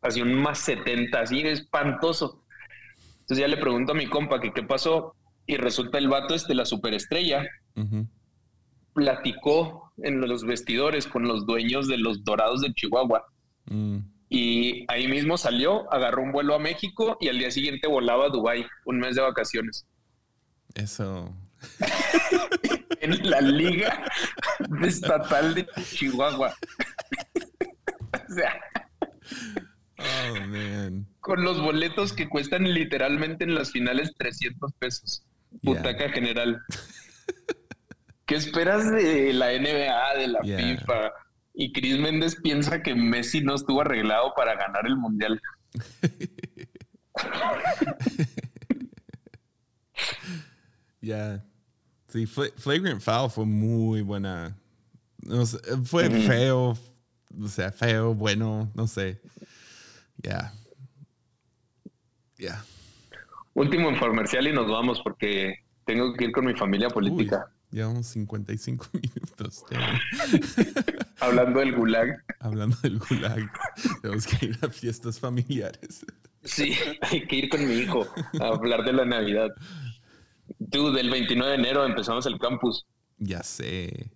así 0.00 0.22
un 0.22 0.34
más 0.34 0.58
70, 0.58 1.20
así 1.20 1.40
espantoso. 1.40 2.42
Entonces 3.20 3.38
ya 3.38 3.48
le 3.48 3.56
pregunto 3.56 3.92
a 3.92 3.94
mi 3.94 4.06
compa 4.06 4.40
que 4.40 4.52
qué 4.52 4.64
pasó 4.64 5.14
y 5.46 5.56
resulta 5.56 5.98
el 5.98 6.08
vato 6.08 6.34
este, 6.34 6.54
la 6.54 6.64
superestrella, 6.64 7.46
platicó 8.92 9.81
en 9.98 10.20
los 10.20 10.44
vestidores 10.44 11.06
con 11.06 11.26
los 11.26 11.46
dueños 11.46 11.88
de 11.88 11.98
los 11.98 12.24
Dorados 12.24 12.62
de 12.62 12.72
Chihuahua. 12.72 13.24
Mm. 13.66 13.98
Y 14.28 14.86
ahí 14.88 15.08
mismo 15.08 15.36
salió, 15.36 15.92
agarró 15.92 16.22
un 16.22 16.32
vuelo 16.32 16.54
a 16.54 16.58
México 16.58 17.18
y 17.20 17.28
al 17.28 17.38
día 17.38 17.50
siguiente 17.50 17.86
volaba 17.86 18.26
a 18.26 18.28
Dubai 18.30 18.66
un 18.86 18.98
mes 18.98 19.14
de 19.14 19.22
vacaciones. 19.22 19.86
Eso. 20.74 21.36
en 23.00 23.30
la 23.30 23.40
liga 23.40 24.04
estatal 24.82 25.54
de 25.54 25.66
Chihuahua. 25.94 26.54
o 28.30 28.34
sea. 28.34 28.60
Oh, 29.98 30.46
man. 30.46 31.06
Con 31.20 31.44
los 31.44 31.60
boletos 31.60 32.12
que 32.12 32.28
cuestan 32.28 32.72
literalmente 32.72 33.44
en 33.44 33.54
las 33.54 33.70
finales 33.70 34.14
300 34.16 34.72
pesos. 34.78 35.24
Butaca 35.62 36.08
general. 36.08 36.60
¿Qué 38.32 38.38
esperas 38.38 38.90
de 38.90 39.34
la 39.34 39.48
NBA, 39.48 40.14
de 40.16 40.28
la 40.28 40.40
FIFA? 40.40 41.12
Y 41.52 41.70
Chris 41.70 41.98
Méndez 41.98 42.34
piensa 42.42 42.82
que 42.82 42.94
Messi 42.94 43.42
no 43.42 43.54
estuvo 43.54 43.82
arreglado 43.82 44.32
para 44.34 44.54
ganar 44.54 44.86
el 44.86 44.96
mundial. 44.96 45.38
Ya. 51.02 51.44
Sí, 52.06 52.26
Flagrant 52.26 53.02
Foul 53.02 53.28
fue 53.28 53.44
muy 53.44 54.02
buena. 54.02 54.56
fue 55.84 56.08
feo. 56.08 56.78
O 57.38 57.48
sea, 57.48 57.72
feo, 57.72 58.14
bueno, 58.14 58.70
no 58.74 58.86
sé. 58.86 59.20
Ya. 60.18 60.54
Ya. 62.38 62.64
Último 63.52 63.90
comercial 63.98 64.46
y 64.46 64.52
nos 64.52 64.70
vamos 64.70 65.02
porque 65.02 65.64
tengo 65.84 66.14
que 66.14 66.26
ir 66.26 66.32
con 66.32 66.46
mi 66.46 66.54
familia 66.54 66.88
política. 66.88 67.52
Llevamos 67.72 68.06
55 68.06 68.86
minutos. 68.92 69.64
Hablando 71.20 71.60
del 71.60 71.74
gulag. 71.74 72.22
Hablando 72.40 72.76
del 72.82 72.98
gulag. 72.98 73.50
Tenemos 74.02 74.26
que 74.26 74.46
ir 74.46 74.58
a 74.62 74.68
fiestas 74.68 75.18
familiares. 75.18 76.04
Sí, 76.44 76.74
hay 77.02 77.26
que 77.26 77.36
ir 77.36 77.48
con 77.48 77.66
mi 77.66 77.74
hijo 77.74 78.06
a 78.40 78.48
hablar 78.48 78.84
de 78.84 78.92
la 78.92 79.04
Navidad. 79.04 79.48
Tú, 80.70 80.92
del 80.92 81.10
29 81.10 81.52
de 81.52 81.58
enero 81.58 81.84
empezamos 81.86 82.26
el 82.26 82.38
campus. 82.38 82.86
Ya 83.18 83.42
sé. 83.42 84.10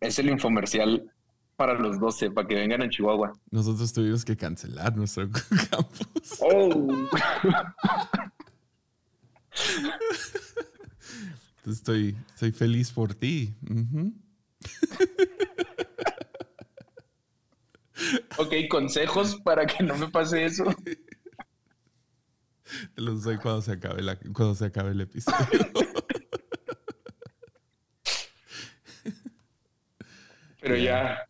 Es 0.00 0.18
el 0.18 0.28
infomercial 0.30 1.10
para 1.56 1.74
los 1.74 2.00
12, 2.00 2.30
para 2.30 2.48
que 2.48 2.54
vengan 2.54 2.82
a 2.82 2.88
Chihuahua. 2.88 3.32
Nosotros 3.50 3.92
tuvimos 3.92 4.24
que 4.24 4.36
cancelar 4.36 4.96
nuestro 4.96 5.28
campus. 5.30 6.38
Oh. 6.40 7.08
Estoy, 11.66 12.16
estoy 12.34 12.52
feliz 12.52 12.90
por 12.90 13.14
ti. 13.14 13.54
ok, 18.38 18.54
consejos 18.68 19.36
para 19.44 19.66
que 19.66 19.84
no 19.84 19.96
me 19.96 20.08
pase 20.08 20.44
eso. 20.44 20.64
Te 22.94 23.02
los 23.02 23.24
doy 23.24 23.36
cuando 23.38 23.62
se 23.62 23.72
acabe, 23.72 24.02
la, 24.02 24.16
cuando 24.32 24.54
se 24.54 24.66
acabe 24.66 24.92
el 24.92 25.00
episodio. 25.00 25.36
Pero 30.60 30.76
ya, 30.76 31.26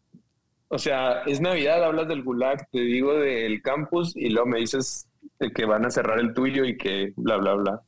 o 0.68 0.78
sea, 0.78 1.22
es 1.22 1.40
Navidad, 1.40 1.82
hablas 1.84 2.08
del 2.08 2.22
Gulag, 2.22 2.68
te 2.70 2.80
digo 2.80 3.14
del 3.14 3.62
campus 3.62 4.14
y 4.16 4.28
luego 4.28 4.46
me 4.48 4.58
dices 4.58 5.08
que 5.54 5.64
van 5.64 5.86
a 5.86 5.90
cerrar 5.90 6.18
el 6.18 6.34
tuyo 6.34 6.64
y 6.64 6.76
que 6.76 7.12
bla, 7.16 7.36
bla, 7.36 7.54
bla. 7.54 7.82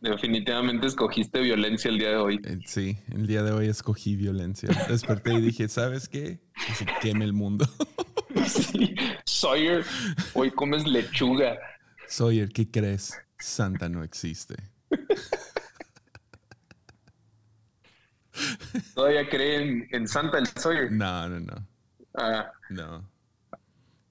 Definitivamente 0.00 0.86
escogiste 0.86 1.40
violencia 1.40 1.90
el 1.90 1.98
día 1.98 2.10
de 2.10 2.16
hoy. 2.16 2.40
Eh, 2.44 2.58
sí, 2.66 2.98
el 3.12 3.26
día 3.26 3.42
de 3.42 3.52
hoy 3.52 3.68
escogí 3.68 4.14
violencia. 4.14 4.68
Desperté 4.88 5.34
y 5.34 5.40
dije, 5.40 5.68
¿sabes 5.68 6.08
qué? 6.08 6.40
Que 6.66 6.74
se 6.74 6.86
queme 7.00 7.24
el 7.24 7.32
mundo. 7.32 7.66
Sí. 8.46 8.94
Sawyer, 9.24 9.82
hoy 10.34 10.50
comes 10.50 10.86
lechuga. 10.86 11.56
Sawyer, 12.06 12.50
¿qué 12.50 12.70
crees? 12.70 13.18
Santa 13.38 13.88
no 13.88 14.04
existe. 14.04 14.54
¿Todavía 18.94 19.28
creen 19.28 19.88
en 19.90 20.06
Santa 20.06 20.38
el 20.38 20.46
Sawyer? 20.46 20.92
No, 20.92 21.28
no, 21.28 21.40
no. 21.40 21.66
Ah. 22.14 22.52
No. 22.70 23.08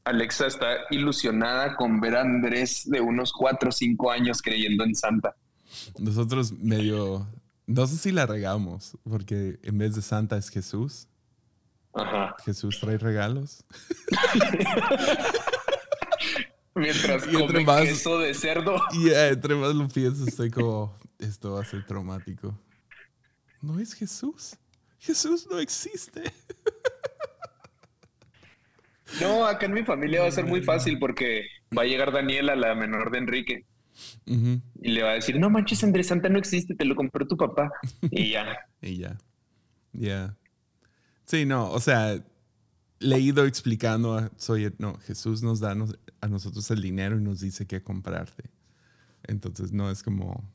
Alexa 0.05 0.47
está 0.47 0.77
ilusionada 0.91 1.75
con 1.75 1.99
ver 1.99 2.15
a 2.15 2.21
Andrés 2.21 2.89
de 2.89 3.01
unos 3.01 3.31
4 3.33 3.69
o 3.69 3.71
5 3.71 4.11
años 4.11 4.41
creyendo 4.41 4.83
en 4.83 4.95
Santa. 4.95 5.35
Nosotros 5.99 6.51
medio, 6.51 7.27
no 7.65 7.87
sé 7.87 7.97
si 7.97 8.11
la 8.11 8.25
regamos, 8.25 8.97
porque 9.03 9.59
en 9.63 9.77
vez 9.77 9.95
de 9.95 10.01
Santa 10.01 10.37
es 10.37 10.49
Jesús. 10.49 11.07
Ajá. 11.93 12.35
Jesús 12.43 12.79
trae 12.79 12.97
regalos. 12.97 13.63
Mientras 16.75 17.25
y 17.27 17.33
come 17.33 17.63
más, 17.63 17.83
queso 17.83 18.19
de 18.19 18.33
cerdo. 18.33 18.81
Y 18.93 19.09
entre 19.09 19.55
más 19.55 19.73
lo 19.73 19.87
pienso, 19.87 20.25
estoy 20.27 20.51
como, 20.51 20.97
esto 21.19 21.53
va 21.53 21.61
a 21.61 21.65
ser 21.65 21.85
traumático. 21.85 22.59
¿No 23.61 23.79
es 23.79 23.93
Jesús? 23.93 24.57
Jesús 24.99 25.47
no 25.49 25.59
existe. 25.59 26.33
No, 29.21 29.45
acá 29.45 29.65
en 29.65 29.73
mi 29.73 29.83
familia 29.83 30.21
va 30.21 30.27
a 30.27 30.31
ser 30.31 30.45
muy 30.45 30.61
fácil 30.61 30.99
porque 30.99 31.45
va 31.75 31.83
a 31.83 31.85
llegar 31.85 32.11
Daniela, 32.11 32.55
la 32.55 32.75
menor 32.75 33.11
de 33.11 33.17
Enrique. 33.19 33.65
Y 34.25 34.91
le 34.91 35.03
va 35.03 35.11
a 35.11 35.13
decir, 35.13 35.39
no 35.39 35.49
manches, 35.49 35.83
Andrés 35.83 36.07
Santa 36.07 36.29
no 36.29 36.37
existe, 36.37 36.75
te 36.75 36.85
lo 36.85 36.95
compró 36.95 37.27
tu 37.27 37.37
papá. 37.37 37.71
Y 38.11 38.31
ya. 38.31 38.57
y 38.81 38.97
ya. 38.97 39.17
Ya. 39.93 40.37
Sí, 41.25 41.45
no, 41.45 41.71
o 41.71 41.79
sea, 41.79 42.23
le 42.99 43.15
he 43.15 43.19
ido 43.19 43.45
explicando 43.45 44.17
a 44.17 44.31
Soy, 44.37 44.73
no, 44.77 44.97
Jesús 44.99 45.41
nos 45.43 45.59
da 45.59 45.75
a 46.21 46.27
nosotros 46.27 46.69
el 46.71 46.81
dinero 46.81 47.17
y 47.17 47.21
nos 47.21 47.39
dice 47.39 47.65
qué 47.65 47.81
comprarte. 47.81 48.49
Entonces 49.23 49.71
no 49.71 49.89
es 49.89 50.03
como, 50.03 50.51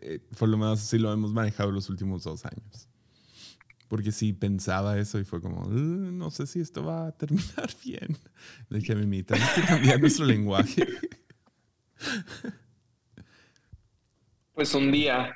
eh, 0.00 0.20
por 0.38 0.48
lo 0.48 0.56
menos 0.56 0.80
así 0.80 0.98
lo 0.98 1.12
hemos 1.12 1.32
manejado 1.32 1.70
los 1.70 1.88
últimos 1.90 2.24
dos 2.24 2.44
años. 2.44 2.88
Porque 3.88 4.12
sí 4.12 4.32
pensaba 4.32 4.98
eso 4.98 5.18
y 5.18 5.24
fue 5.24 5.40
como, 5.40 5.64
no 5.68 6.30
sé 6.30 6.46
si 6.46 6.60
esto 6.60 6.84
va 6.84 7.08
a 7.08 7.12
terminar 7.12 7.70
bien. 7.84 8.16
Le 8.68 8.78
dije 8.78 8.92
a 8.92 8.96
Mimi, 8.96 9.22
tenemos 9.22 9.50
que 9.50 9.62
cambiar 9.62 10.00
nuestro 10.00 10.24
lenguaje. 10.24 10.86
Pues 14.60 14.74
un 14.74 14.92
día 14.92 15.34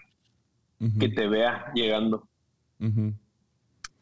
que 1.01 1.09
te 1.09 1.27
vea 1.27 1.73
llegando 1.75 2.29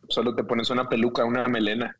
solo 0.08 0.34
te 0.34 0.42
pones 0.42 0.68
una 0.70 0.88
peluca, 0.88 1.24
una 1.24 1.46
melena. 1.46 1.96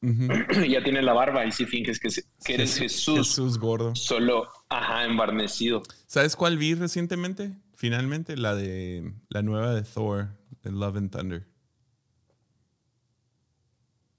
y 0.00 0.68
ya 0.70 0.84
tiene 0.84 1.02
la 1.02 1.14
barba 1.14 1.44
y 1.46 1.50
si 1.50 1.66
finges 1.66 1.98
que, 1.98 2.54
eres 2.54 2.78
Jesús. 2.78 3.18
Jesús 3.18 3.58
gordo. 3.58 3.96
Solo, 3.96 4.48
ajá, 4.68 5.04
embarnecido. 5.04 5.82
¿Sabes 6.06 6.36
cuál 6.36 6.58
vi 6.58 6.74
recientemente? 6.74 7.58
Finalmente, 7.74 8.36
la 8.36 8.54
de 8.54 9.14
la 9.30 9.42
nueva 9.42 9.74
de 9.74 9.82
Thor, 9.82 10.28
de 10.62 10.70
Love 10.70 10.96
and 10.96 11.10
Thunder. 11.10 11.48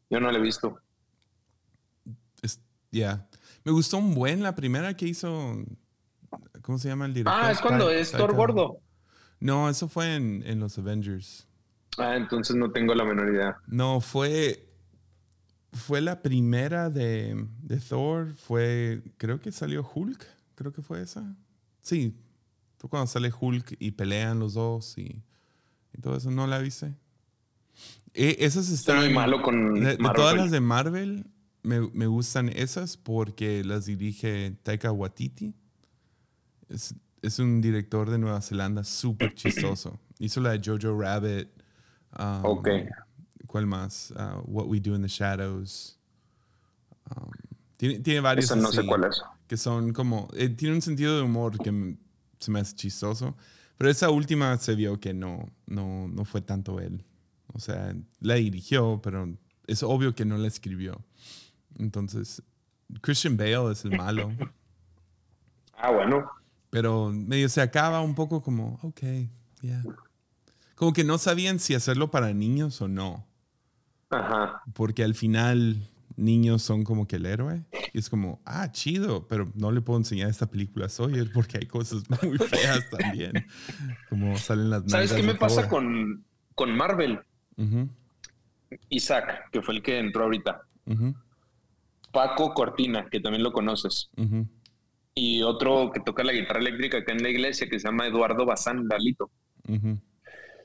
Yo 0.09 0.19
no 0.19 0.29
la 0.29 0.39
he 0.39 0.41
visto. 0.41 0.77
Ya. 2.91 3.29
Me 3.63 3.71
gustó 3.71 3.95
un 3.95 4.13
buen 4.13 4.43
la 4.43 4.55
primera 4.55 4.97
que 4.97 5.07
hizo. 5.07 5.55
¿Cómo 6.61 6.77
se 6.77 6.89
llama 6.89 7.05
el 7.05 7.13
director? 7.13 7.41
Ah, 7.43 7.51
es 7.51 7.59
cuando 7.61 7.89
es 7.89 8.11
Thor 8.11 8.35
gordo. 8.35 8.79
No, 9.39 9.69
eso 9.69 9.87
fue 9.87 10.15
en, 10.15 10.43
en 10.45 10.59
los 10.59 10.77
Avengers. 10.77 11.47
Ah, 11.97 12.15
entonces 12.15 12.55
no 12.55 12.71
tengo 12.71 12.95
la 12.95 13.03
menor 13.03 13.33
idea. 13.33 13.57
No, 13.67 14.01
fue. 14.01 14.65
Fue 15.71 16.01
la 16.01 16.21
primera 16.21 16.89
de, 16.89 17.45
Thor. 17.87 18.33
Fue. 18.35 19.01
Creo 19.17 19.39
que 19.39 19.51
salió 19.51 19.87
Hulk. 19.93 20.25
Creo 20.55 20.71
que 20.73 20.81
fue 20.81 21.01
esa. 21.01 21.35
Sí. 21.81 22.15
Fue 22.77 22.89
cuando 22.89 23.07
sale 23.07 23.31
Hulk 23.37 23.75
y 23.79 23.91
pelean 23.91 24.39
los 24.39 24.53
dos 24.53 24.97
y, 24.97 25.21
todo 26.01 26.15
eso. 26.15 26.31
¿No 26.31 26.47
la 26.47 26.59
viste? 26.59 26.93
E, 28.13 28.37
esas 28.39 28.69
están. 28.69 28.97
muy 28.97 29.13
malo 29.13 29.41
con. 29.41 29.73
De, 29.83 29.97
todas 29.97 30.35
las 30.35 30.51
de 30.51 30.61
Marvel, 30.61 31.25
me, 31.61 31.81
me, 31.91 32.07
gustan 32.07 32.49
esas 32.49 32.95
porque 32.95 33.63
las 33.63 33.85
dirige 33.85 34.57
Taika 34.63 34.91
Waititi. 34.91 35.53
Es, 36.69 36.95
es 37.21 37.39
un 37.39 37.61
director 37.61 38.09
de 38.09 38.17
Nueva 38.17 38.41
Zelanda 38.41 38.83
súper 38.83 39.33
chistoso. 39.33 39.99
Hizo 40.19 40.41
la 40.41 40.57
de 40.57 40.61
Jojo 40.63 40.99
Rabbit. 40.99 41.49
Um, 42.17 42.45
ok. 42.45 42.69
¿Cuál 43.47 43.65
más? 43.65 44.11
Uh, 44.11 44.41
What 44.45 44.67
We 44.67 44.79
Do 44.79 44.95
in 44.95 45.01
the 45.01 45.07
Shadows. 45.07 45.97
Um, 47.09 47.31
tiene, 47.77 47.99
tiene 47.99 48.19
varios. 48.19 48.45
Eso 48.45 48.55
no 48.55 48.71
sé 48.71 48.85
cuál 48.85 49.05
es. 49.05 49.21
Que 49.47 49.57
son 49.57 49.93
como. 49.93 50.27
Eh, 50.33 50.49
tiene 50.49 50.75
un 50.75 50.81
sentido 50.81 51.17
de 51.17 51.23
humor 51.23 51.57
que 51.57 51.97
se 52.39 52.51
me 52.51 52.59
hace 52.59 52.75
chistoso. 52.75 53.35
Pero 53.77 53.89
esa 53.89 54.09
última 54.09 54.57
se 54.57 54.75
vio 54.75 54.99
que 54.99 55.13
no, 55.13 55.49
no, 55.65 56.07
no 56.09 56.25
fue 56.25 56.41
tanto 56.41 56.79
él. 56.81 57.05
O 57.53 57.59
sea, 57.59 57.95
la 58.19 58.35
dirigió, 58.35 58.99
pero 59.01 59.33
es 59.67 59.83
obvio 59.83 60.13
que 60.13 60.25
no 60.25 60.37
la 60.37 60.47
escribió. 60.47 61.01
Entonces, 61.77 62.43
Christian 63.01 63.37
Bale 63.37 63.71
es 63.71 63.85
el 63.85 63.97
malo. 63.97 64.31
ah, 65.77 65.91
bueno. 65.91 66.29
Pero 66.69 67.11
medio 67.11 67.49
se 67.49 67.61
acaba 67.61 68.01
un 68.01 68.15
poco 68.15 68.41
como, 68.41 68.79
ok, 68.83 69.01
ya. 69.01 69.27
Yeah 69.61 69.83
como 70.79 70.93
que 70.93 71.03
no 71.03 71.17
sabían 71.17 71.59
si 71.59 71.75
hacerlo 71.75 72.09
para 72.09 72.33
niños 72.33 72.81
o 72.81 72.87
no. 72.87 73.27
Ajá. 74.09 74.63
Porque 74.73 75.03
al 75.03 75.13
final 75.13 75.89
niños 76.15 76.61
son 76.61 76.83
como 76.83 77.05
que 77.05 77.17
el 77.17 77.25
héroe. 77.25 77.65
Y 77.91 77.99
es 77.99 78.09
como, 78.09 78.41
ah, 78.45 78.71
chido, 78.71 79.27
pero 79.27 79.51
no 79.55 79.73
le 79.73 79.81
puedo 79.81 79.99
enseñar 79.99 80.29
esta 80.29 80.49
película 80.49 80.85
a 80.85 80.89
Sawyer 80.89 81.29
porque 81.33 81.57
hay 81.57 81.65
cosas 81.65 82.03
muy 82.23 82.37
feas 82.37 82.89
también. 82.89 83.45
Como 84.07 84.37
salen 84.37 84.69
las 84.69 84.83
¿Sabes 84.87 85.11
qué 85.11 85.21
me 85.21 85.35
pasa 85.35 85.67
con, 85.67 86.23
con 86.55 86.71
Marvel? 86.77 87.19
Isaac, 88.87 89.49
que 89.51 89.61
fue 89.61 89.75
el 89.75 89.83
que 89.83 89.99
entró 89.99 90.23
ahorita. 90.23 90.61
Paco 92.13 92.53
Cortina, 92.53 93.09
que 93.09 93.19
también 93.19 93.43
lo 93.43 93.51
conoces. 93.51 94.09
Y 95.21 95.43
otro 95.43 95.91
que 95.93 95.99
toca 95.99 96.23
la 96.23 96.31
guitarra 96.31 96.61
eléctrica 96.61 96.99
acá 96.99 97.11
en 97.11 97.21
la 97.21 97.29
iglesia, 97.29 97.67
que 97.67 97.77
se 97.77 97.87
llama 97.89 98.07
Eduardo 98.07 98.45
Bazán 98.45 98.87
Dalito. 98.87 99.29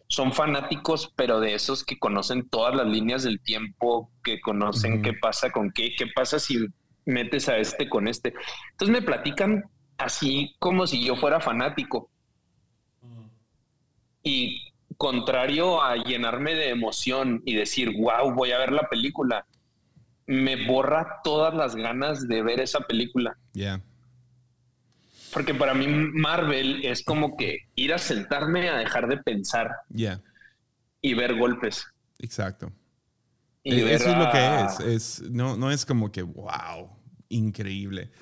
Son 0.06 0.32
fanáticos, 0.32 1.12
pero 1.16 1.40
de 1.40 1.54
esos 1.54 1.82
que 1.82 1.98
conocen 1.98 2.48
todas 2.48 2.72
las 2.72 2.86
líneas 2.86 3.24
del 3.24 3.40
tiempo, 3.40 4.12
que 4.22 4.40
conocen 4.40 5.02
qué 5.02 5.12
pasa 5.12 5.50
con 5.50 5.72
qué, 5.72 5.92
qué 5.98 6.06
pasa 6.06 6.38
si 6.38 6.68
metes 7.04 7.48
a 7.48 7.58
este 7.58 7.88
con 7.88 8.06
este. 8.06 8.32
Entonces 8.70 8.94
me 8.94 9.02
platican 9.02 9.64
así 9.98 10.54
como 10.60 10.86
si 10.86 11.04
yo 11.04 11.16
fuera 11.16 11.40
fanático. 11.40 12.08
Y 14.22 14.72
contrario 14.96 15.82
a 15.82 15.96
llenarme 15.96 16.54
de 16.54 16.68
emoción 16.68 17.42
y 17.44 17.56
decir, 17.56 17.90
wow, 17.98 18.32
voy 18.32 18.52
a 18.52 18.58
ver 18.58 18.70
la 18.70 18.88
película, 18.88 19.46
me 20.26 20.64
borra 20.64 21.22
todas 21.24 21.54
las 21.54 21.74
ganas 21.74 22.28
de 22.28 22.40
ver 22.44 22.60
esa 22.60 22.78
película. 22.82 23.36
Yeah. 23.52 23.82
Porque 25.34 25.52
para 25.52 25.74
mí 25.74 25.88
Marvel 25.88 26.84
es 26.84 27.02
como 27.02 27.36
que 27.36 27.68
ir 27.74 27.92
a 27.92 27.98
sentarme 27.98 28.68
a 28.68 28.78
dejar 28.78 29.08
de 29.08 29.16
pensar. 29.16 29.68
Yeah. 29.92 30.22
Y 31.02 31.14
ver 31.14 31.36
golpes. 31.36 31.84
Exacto. 32.20 32.72
Y 33.64 33.80
eh, 33.80 33.94
Eso 33.94 34.10
es 34.10 34.16
lo 34.16 34.30
que 34.30 34.60
es. 34.62 35.20
es 35.20 35.30
no, 35.30 35.56
no 35.56 35.72
es 35.72 35.84
como 35.84 36.12
que, 36.12 36.22
wow, 36.22 36.88
increíble. 37.28 38.12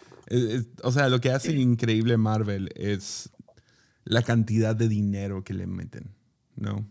o 0.83 0.91
sea, 0.91 1.11
lo 1.11 1.21
que 1.21 1.31
hace 1.31 1.53
increíble 1.53 2.17
Marvel 2.17 2.71
es 2.75 3.31
la 4.05 4.23
cantidad 4.23 4.75
de 4.75 4.89
dinero 4.89 5.45
que 5.45 5.53
le 5.53 5.67
meten, 5.67 6.15
¿no? 6.57 6.89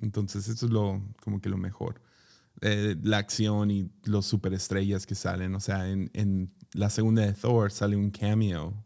Entonces, 0.00 0.46
eso 0.48 0.66
es 0.66 0.72
lo, 0.72 1.02
como 1.20 1.40
que 1.40 1.48
lo 1.48 1.56
mejor. 1.56 2.00
Eh, 2.60 2.94
la 3.02 3.18
acción 3.18 3.70
y 3.72 3.90
los 4.04 4.26
superestrellas 4.26 5.04
que 5.04 5.16
salen. 5.16 5.54
O 5.56 5.60
sea, 5.60 5.88
en, 5.88 6.10
en, 6.14 6.54
la 6.72 6.90
segunda 6.90 7.22
de 7.22 7.32
Thor 7.32 7.72
sale 7.72 7.96
un 7.96 8.10
cameo 8.10 8.84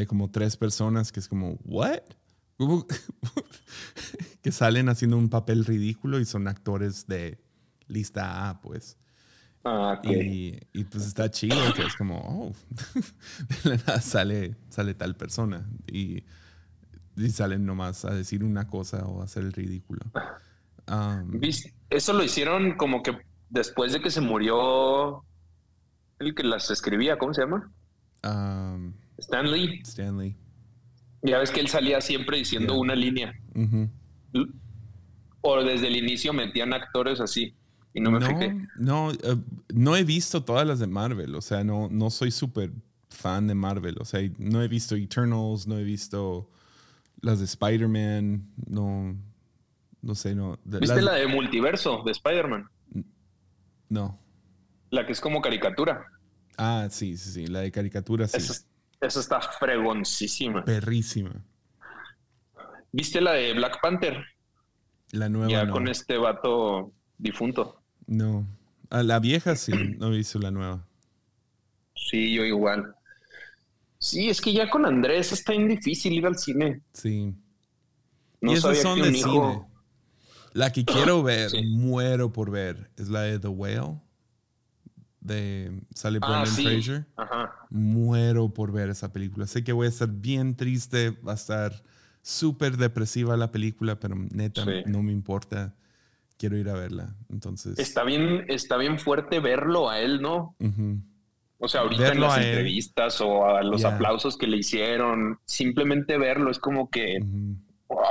de 0.00 0.06
como 0.06 0.30
tres 0.30 0.56
personas 0.56 1.12
que 1.12 1.20
es 1.20 1.28
como, 1.28 1.58
¿what? 1.64 2.00
que 4.42 4.52
salen 4.52 4.88
haciendo 4.88 5.16
un 5.16 5.28
papel 5.28 5.64
ridículo 5.64 6.18
y 6.18 6.24
son 6.24 6.48
actores 6.48 7.06
de 7.06 7.38
lista 7.86 8.48
A, 8.48 8.60
pues. 8.60 8.96
Ah, 9.64 10.00
y, 10.02 10.58
y, 10.72 10.84
pues 10.84 11.06
está 11.06 11.30
chido 11.30 11.74
que 11.74 11.82
es 11.82 11.94
como, 11.94 12.18
oh, 12.18 12.52
de 13.64 13.70
la 13.70 13.76
nada 13.76 14.00
sale, 14.00 14.56
sale 14.70 14.94
tal 14.94 15.16
persona 15.16 15.68
y, 15.86 16.24
y, 17.16 17.28
salen 17.28 17.66
nomás 17.66 18.06
a 18.06 18.14
decir 18.14 18.42
una 18.42 18.68
cosa 18.68 19.04
o 19.04 19.20
a 19.20 19.24
hacer 19.24 19.42
el 19.42 19.52
ridículo. 19.52 20.00
Um, 20.88 21.40
Eso 21.90 22.12
lo 22.14 22.24
hicieron 22.24 22.78
como 22.78 23.02
que 23.02 23.18
después 23.50 23.92
de 23.92 24.00
que 24.00 24.10
se 24.10 24.22
murió 24.22 25.24
el 26.18 26.34
que 26.34 26.42
las 26.42 26.70
escribía, 26.70 27.18
¿cómo 27.18 27.34
se 27.34 27.42
llama? 27.42 27.70
Um, 28.24 28.94
Stanley. 29.20 29.80
Stanley. 29.84 30.36
Ya 31.22 31.38
ves 31.38 31.50
que 31.50 31.60
él 31.60 31.68
salía 31.68 32.00
siempre 32.00 32.38
diciendo 32.38 32.78
una 32.78 32.94
línea. 32.94 33.34
O 35.42 35.62
desde 35.62 35.88
el 35.88 35.96
inicio 35.96 36.32
metían 36.32 36.72
actores 36.72 37.20
así. 37.20 37.54
Y 37.92 38.00
no 38.00 38.10
me 38.10 38.20
fijé. 38.20 38.56
No, 38.76 39.10
eh, 39.10 39.36
no 39.74 39.96
he 39.96 40.04
visto 40.04 40.44
todas 40.44 40.66
las 40.66 40.78
de 40.78 40.86
Marvel. 40.86 41.34
O 41.34 41.40
sea, 41.40 41.64
no, 41.64 41.88
no 41.90 42.10
soy 42.10 42.30
súper 42.30 42.72
fan 43.08 43.48
de 43.48 43.54
Marvel. 43.54 43.96
O 44.00 44.04
sea, 44.04 44.20
no 44.38 44.62
he 44.62 44.68
visto 44.68 44.94
Eternals, 44.94 45.66
no 45.66 45.76
he 45.76 45.84
visto 45.84 46.48
las 47.20 47.40
de 47.40 47.46
Spider-Man. 47.46 48.46
No, 48.68 49.16
no 50.02 50.14
sé, 50.14 50.34
no. 50.34 50.58
¿Viste 50.64 51.02
la 51.02 51.14
de 51.14 51.26
multiverso 51.26 52.02
de 52.04 52.12
Spider-Man? 52.12 52.68
No. 53.88 54.18
La 54.90 55.04
que 55.04 55.12
es 55.12 55.20
como 55.20 55.42
caricatura. 55.42 56.06
Ah, 56.56 56.86
sí, 56.90 57.16
sí, 57.16 57.30
sí. 57.30 57.46
La 57.46 57.60
de 57.60 57.72
caricatura, 57.72 58.28
sí. 58.28 58.36
Esa, 58.36 58.54
está 59.00 59.40
fregoncísima. 59.40 60.64
Perrísima. 60.64 61.32
¿Viste 62.92 63.20
la 63.20 63.32
de 63.32 63.54
Black 63.54 63.80
Panther? 63.80 64.24
La 65.12 65.28
nueva. 65.28 65.50
Ya 65.50 65.68
con 65.68 65.88
este 65.88 66.16
vato 66.16 66.92
difunto. 67.18 67.82
No. 68.06 68.46
A 68.90 69.02
la 69.02 69.20
vieja 69.20 69.56
sí, 69.56 69.72
no 69.98 70.10
visto 70.10 70.38
la 70.38 70.50
nueva. 70.50 70.86
Sí, 71.94 72.34
yo 72.34 72.44
igual. 72.44 72.94
Sí, 73.98 74.28
es 74.28 74.40
que 74.40 74.52
ya 74.52 74.68
con 74.68 74.86
Andrés 74.86 75.32
está 75.32 75.52
bien 75.52 75.68
difícil 75.68 76.14
ir 76.14 76.26
al 76.26 76.38
cine. 76.38 76.82
Sí. 76.92 77.34
No 78.40 78.52
y 78.52 78.56
esas 78.56 78.78
son 78.78 79.00
de 79.00 79.12
cine. 79.12 79.62
La 80.52 80.72
que 80.72 80.84
quiero 80.84 81.22
ver, 81.22 81.50
muero 81.66 82.32
por 82.32 82.50
ver, 82.50 82.90
es 82.96 83.08
la 83.08 83.22
de 83.22 83.38
The 83.38 83.48
Whale. 83.48 84.00
De 85.20 85.82
sale 85.94 86.18
ah, 86.22 86.26
Brendan 86.26 86.46
Fraser. 86.46 87.06
Muero 87.68 88.52
por 88.52 88.72
ver 88.72 88.88
esa 88.88 89.12
película. 89.12 89.46
Sé 89.46 89.62
que 89.62 89.72
voy 89.72 89.86
a 89.86 89.90
estar 89.90 90.08
bien 90.08 90.56
triste, 90.56 91.10
va 91.10 91.32
a 91.32 91.34
estar 91.34 91.82
súper 92.22 92.76
depresiva 92.76 93.36
la 93.36 93.52
película, 93.52 93.98
pero 94.00 94.14
neta, 94.16 94.64
no 94.86 95.02
me 95.02 95.12
importa. 95.12 95.74
Quiero 96.38 96.56
ir 96.56 96.70
a 96.70 96.74
verla. 96.74 97.14
Entonces. 97.28 97.78
Está 97.78 98.02
bien, 98.02 98.46
está 98.48 98.78
bien 98.78 98.98
fuerte 98.98 99.40
verlo 99.40 99.90
a 99.90 100.00
él, 100.00 100.22
¿no? 100.22 100.56
O 101.58 101.68
sea, 101.68 101.82
ahorita 101.82 102.12
en 102.12 102.20
las 102.20 102.38
entrevistas 102.38 103.20
o 103.20 103.44
a 103.44 103.62
los 103.62 103.84
aplausos 103.84 104.38
que 104.38 104.46
le 104.46 104.56
hicieron, 104.56 105.38
simplemente 105.44 106.16
verlo 106.16 106.50
es 106.50 106.58
como 106.58 106.88
que 106.88 107.18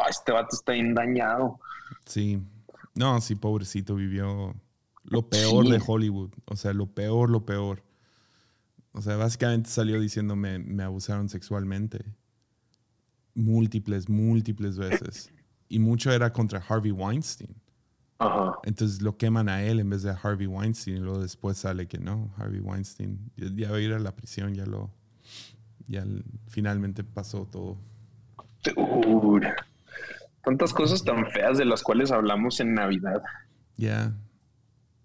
este 0.07 0.31
vato 0.31 0.49
está 0.55 0.73
bien 0.73 0.93
dañado. 0.93 1.59
Sí. 2.05 2.39
No, 2.93 3.19
sí, 3.21 3.35
pobrecito, 3.35 3.95
vivió 3.95 4.55
lo 5.09 5.27
peor 5.27 5.67
de 5.67 5.81
Hollywood. 5.85 6.31
O 6.45 6.55
sea, 6.55 6.73
lo 6.73 6.87
peor, 6.87 7.29
lo 7.29 7.45
peor. 7.45 7.83
O 8.91 9.01
sea, 9.01 9.17
básicamente 9.17 9.69
salió 9.69 9.99
diciéndome, 9.99 10.59
me 10.59 10.83
abusaron 10.83 11.29
sexualmente. 11.29 12.05
Múltiples, 13.33 14.09
múltiples 14.09 14.77
veces. 14.77 15.31
Y 15.67 15.79
mucho 15.79 16.11
era 16.11 16.31
contra 16.31 16.63
Harvey 16.67 16.91
Weinstein. 16.91 17.55
Ajá. 18.19 18.57
Entonces 18.63 19.01
lo 19.01 19.17
queman 19.17 19.49
a 19.49 19.63
él 19.63 19.79
en 19.79 19.89
vez 19.89 20.03
de 20.03 20.11
a 20.11 20.19
Harvey 20.21 20.47
Weinstein. 20.47 20.97
Y 20.97 20.99
luego 20.99 21.19
después 21.19 21.57
sale 21.57 21.87
que 21.87 21.97
no, 21.97 22.31
Harvey 22.37 22.59
Weinstein 22.59 23.31
ya, 23.35 23.71
va 23.71 23.77
a 23.77 23.81
ir 23.81 23.93
a 23.93 23.99
la 23.99 24.15
prisión, 24.15 24.53
ya 24.53 24.65
lo. 24.65 24.91
Ya 25.87 26.05
finalmente 26.47 27.03
pasó 27.03 27.47
todo. 27.47 27.77
Tantas 30.43 30.71
cosas 30.71 31.03
tan 31.03 31.25
feas 31.31 31.57
de 31.57 31.65
las 31.65 31.81
cuales 31.81 32.11
hablamos 32.11 32.59
en 32.59 32.75
Navidad. 32.75 33.23
Ya. 33.77 34.13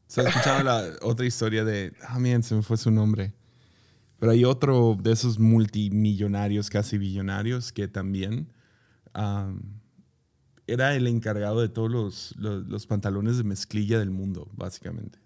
Se 0.07 0.21
ha 0.21 0.25
escuchado 0.25 0.63
la 0.63 0.85
otra 1.03 1.27
historia 1.27 1.65
de. 1.65 1.93
Ah, 2.07 2.19
miren, 2.19 2.43
se 2.43 2.55
me 2.55 2.63
fue 2.63 2.77
su 2.77 2.91
nombre. 2.91 3.35
Pero 4.19 4.33
hay 4.33 4.45
otro 4.45 4.97
de 5.01 5.13
esos 5.13 5.39
multimillonarios, 5.39 6.71
casi 6.71 6.99
billonarios, 6.99 7.73
que 7.73 7.89
también 7.89 8.49
era 10.67 10.95
el 10.95 11.07
encargado 11.07 11.61
de 11.61 11.69
todos 11.69 11.91
los, 11.91 12.35
los, 12.37 12.87
pantalones 12.87 13.37
de 13.37 13.45
mezclilla 13.45 13.99
del 13.99 14.11
mundo, 14.11 14.49
básicamente. 14.55 15.19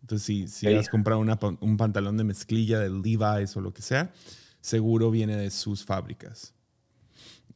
Entonces, 0.00 0.26
si, 0.26 0.48
si 0.48 0.66
has 0.66 0.88
comprado 0.88 1.20
un 1.20 1.76
pantalón 1.76 2.16
de 2.16 2.24
mezclilla 2.24 2.80
de 2.80 2.90
Levi's 2.90 3.56
o 3.56 3.60
lo 3.60 3.72
que 3.72 3.82
sea, 3.82 4.12
seguro 4.60 5.10
viene 5.10 5.36
de 5.36 5.50
sus 5.50 5.84
fábricas. 5.84 6.54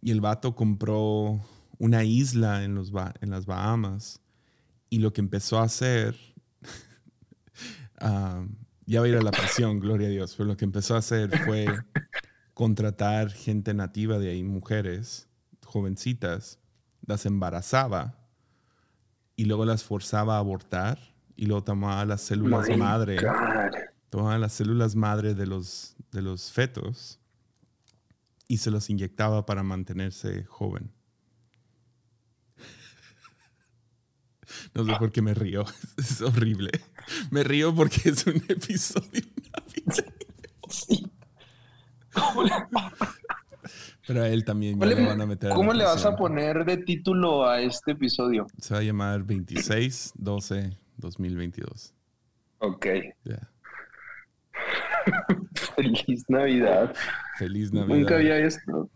Y 0.00 0.12
el 0.12 0.20
vato 0.20 0.54
compró 0.54 1.40
una 1.78 2.04
isla 2.04 2.64
en, 2.64 2.74
los, 2.74 2.92
en 3.20 3.30
las 3.30 3.46
Bahamas 3.46 4.20
y 4.88 4.98
lo 4.98 5.12
que 5.12 5.20
empezó 5.20 5.58
a 5.58 5.64
hacer, 5.64 6.16
ah, 8.00 8.44
ya 8.86 9.00
va 9.00 9.06
a 9.06 9.08
ir 9.08 9.16
a 9.16 9.22
la 9.22 9.30
prisión, 9.30 9.80
gloria 9.80 10.08
a 10.08 10.10
Dios, 10.10 10.34
pero 10.36 10.46
lo 10.48 10.56
que 10.56 10.64
empezó 10.64 10.94
a 10.94 10.98
hacer 10.98 11.36
fue 11.44 11.66
contratar 12.54 13.30
gente 13.30 13.74
nativa 13.74 14.18
de 14.18 14.30
ahí, 14.30 14.42
mujeres, 14.42 15.28
jovencitas, 15.64 16.58
las 17.04 17.26
embarazaba 17.26 18.18
y 19.36 19.44
luego 19.44 19.64
las 19.64 19.84
forzaba 19.84 20.36
a 20.36 20.38
abortar 20.38 20.98
y 21.36 21.46
luego 21.46 21.64
tomaba 21.64 22.04
las 22.04 22.22
células 22.22 22.68
madre, 22.76 23.18
tomaba 24.08 24.38
las 24.38 24.54
células 24.54 24.96
madre 24.96 25.34
de 25.34 25.46
los, 25.46 25.96
de 26.12 26.22
los 26.22 26.50
fetos 26.50 27.20
y 28.48 28.58
se 28.58 28.70
los 28.70 28.88
inyectaba 28.88 29.44
para 29.44 29.62
mantenerse 29.62 30.44
joven. 30.44 30.90
No 34.74 34.84
sé 34.84 34.92
por 34.98 35.10
qué 35.12 35.22
me 35.22 35.34
río. 35.34 35.64
Es 35.98 36.20
horrible. 36.20 36.70
Me 37.30 37.42
río 37.44 37.74
porque 37.74 38.10
es 38.10 38.26
un 38.26 38.42
episodio 38.48 39.22
Pero 44.06 44.22
a 44.22 44.28
él 44.28 44.44
también 44.44 44.78
ya 44.78 44.86
lo 44.86 45.06
van 45.06 45.20
a 45.20 45.26
meter. 45.26 45.50
¿Cómo 45.52 45.72
le 45.72 45.84
vas 45.84 46.04
a 46.04 46.16
poner 46.16 46.64
de 46.64 46.76
título 46.78 47.48
a 47.48 47.60
este 47.60 47.92
episodio? 47.92 48.46
Se 48.58 48.74
va 48.74 48.80
a 48.80 48.82
llamar 48.82 49.24
26 49.24 50.12
12 50.14 50.76
2022. 50.96 51.92
Ok. 52.58 52.86
Feliz 55.74 56.24
Navidad. 56.28 56.94
Feliz 57.38 57.72
Navidad. 57.72 57.96
Nunca 57.96 58.14
había 58.14 58.38
esto. 58.38 58.88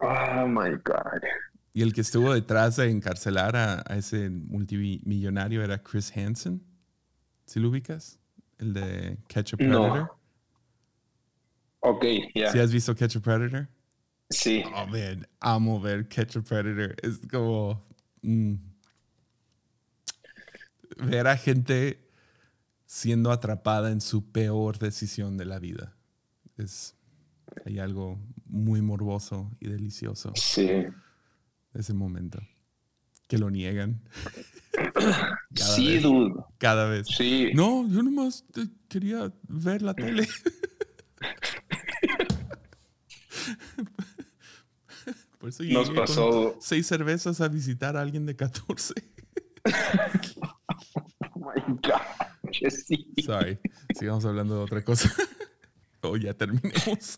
Oh 0.00 0.46
my 0.46 0.70
God. 0.84 1.22
Y 1.74 1.82
el 1.82 1.94
que 1.94 2.02
estuvo 2.02 2.34
detrás 2.34 2.76
de 2.76 2.90
encarcelar 2.90 3.56
a, 3.56 3.82
ese 3.96 4.28
multimillonario 4.28 5.62
era 5.62 5.82
Chris 5.82 6.14
Hansen. 6.16 6.62
¿Sí 7.46 7.60
lo 7.60 7.70
ubicas? 7.70 8.18
El 8.58 8.74
de 8.74 9.18
Catch 9.26 9.54
a 9.54 9.56
Predator. 9.56 9.98
No. 9.98 10.20
Ok, 11.80 12.04
ya. 12.34 12.52
¿Sí 12.52 12.58
has 12.58 12.72
visto 12.72 12.94
Catch 12.94 13.16
a 13.16 13.20
Predator? 13.20 13.68
Sí. 14.28 14.62
Oh, 14.74 14.86
man. 14.86 15.26
Amo 15.40 15.80
ver 15.80 16.08
Catch 16.08 16.36
a 16.36 16.42
Predator. 16.42 16.94
Es 17.02 17.20
como. 17.30 17.82
Mm, 18.20 18.54
ver 20.98 21.26
a 21.26 21.36
gente 21.36 22.06
siendo 22.86 23.30
atrapada 23.30 23.90
en 23.90 24.02
su 24.02 24.30
peor 24.30 24.78
decisión 24.78 25.38
de 25.38 25.46
la 25.46 25.58
vida. 25.58 25.96
Es, 26.58 26.94
hay 27.64 27.78
algo 27.78 28.18
muy 28.44 28.82
morboso 28.82 29.50
y 29.58 29.68
delicioso. 29.68 30.32
Sí. 30.36 30.86
Ese 31.74 31.94
momento. 31.94 32.38
Que 33.28 33.38
lo 33.38 33.50
niegan. 33.50 34.02
sí, 35.54 35.98
dude. 35.98 36.34
Cada 36.58 36.86
vez. 36.86 37.06
Sí. 37.08 37.50
No, 37.54 37.88
yo 37.88 38.02
nomás 38.02 38.44
quería 38.88 39.32
ver 39.48 39.82
la 39.82 39.94
tele. 39.94 40.28
Por 45.38 45.48
eso 45.48 45.64
Nos 45.64 45.90
pasó 45.90 46.56
seis 46.60 46.86
cervezas 46.86 47.40
a 47.40 47.48
visitar 47.48 47.96
a 47.96 48.00
alguien 48.00 48.26
de 48.26 48.36
14. 48.36 48.94
oh 51.34 51.40
my 51.40 51.60
God. 51.82 52.00
Sorry. 53.24 53.58
Sigamos 53.98 54.24
hablando 54.24 54.56
de 54.56 54.62
otra 54.62 54.84
cosa. 54.84 55.12
o 56.02 56.16
ya 56.16 56.32
terminemos. 56.34 57.16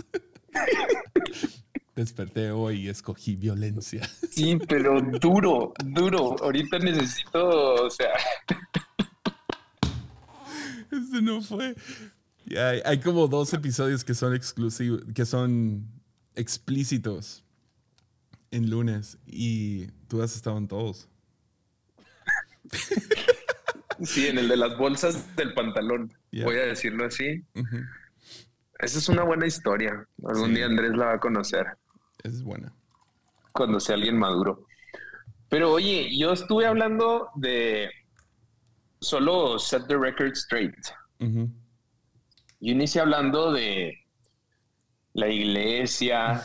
Desperté 1.95 2.51
hoy 2.51 2.83
y 2.83 2.89
escogí 2.89 3.37
violencia. 3.37 4.09
Sí, 4.31 4.59
pero 4.69 5.01
duro, 5.01 5.73
duro. 5.85 6.37
Ahorita 6.43 6.79
necesito, 6.81 7.85
o 7.85 7.91
sea. 7.91 8.11
Este 10.91 11.23
no 11.23 11.41
fue. 11.41 11.77
Hay, 12.51 12.83
hay, 12.85 13.01
como 13.01 13.29
dos 13.29 13.55
episodios 13.55 14.05
que 14.05 14.15
son 14.15 14.35
exclusivos, 14.35 15.03
que 15.15 15.25
son 15.25 15.87
explícitos 16.35 17.45
en 18.51 18.71
lunes 18.71 19.19
y 19.27 19.87
tú 20.09 20.21
has 20.23 20.35
estado 20.35 20.59
en 20.59 20.69
todos. 20.69 21.09
Sí, 24.03 24.27
en 24.27 24.39
el 24.39 24.49
de 24.49 24.57
las 24.57 24.77
bolsas 24.77 25.37
del 25.37 25.55
pantalón. 25.55 26.13
Voy 26.33 26.57
a 26.57 26.67
decirlo 26.67 27.07
así. 27.07 27.45
Esa 28.79 28.99
es 28.99 29.09
una 29.09 29.23
buena 29.23 29.47
historia. 29.47 30.07
Algún 30.25 30.55
día 30.55 30.67
Andrés 30.67 30.93
la 30.97 31.07
va 31.07 31.15
a 31.15 31.21
conocer. 31.21 31.67
Es 32.25 32.43
buena. 32.43 32.73
Cuando 33.53 33.79
sea 33.79 33.95
alguien 33.95 34.19
maduro. 34.19 34.67
Pero 35.49 35.73
oye, 35.73 36.09
yo 36.19 36.33
estuve 36.33 36.67
hablando 36.67 37.29
de 37.37 37.91
solo 39.01 39.59
set 39.59 39.87
the 39.87 39.97
record 39.97 40.33
straight. 40.33 40.75
Yo 41.21 42.73
inicié 42.73 43.03
hablando 43.03 43.53
de 43.53 43.95
la 45.13 45.29
iglesia, 45.29 46.43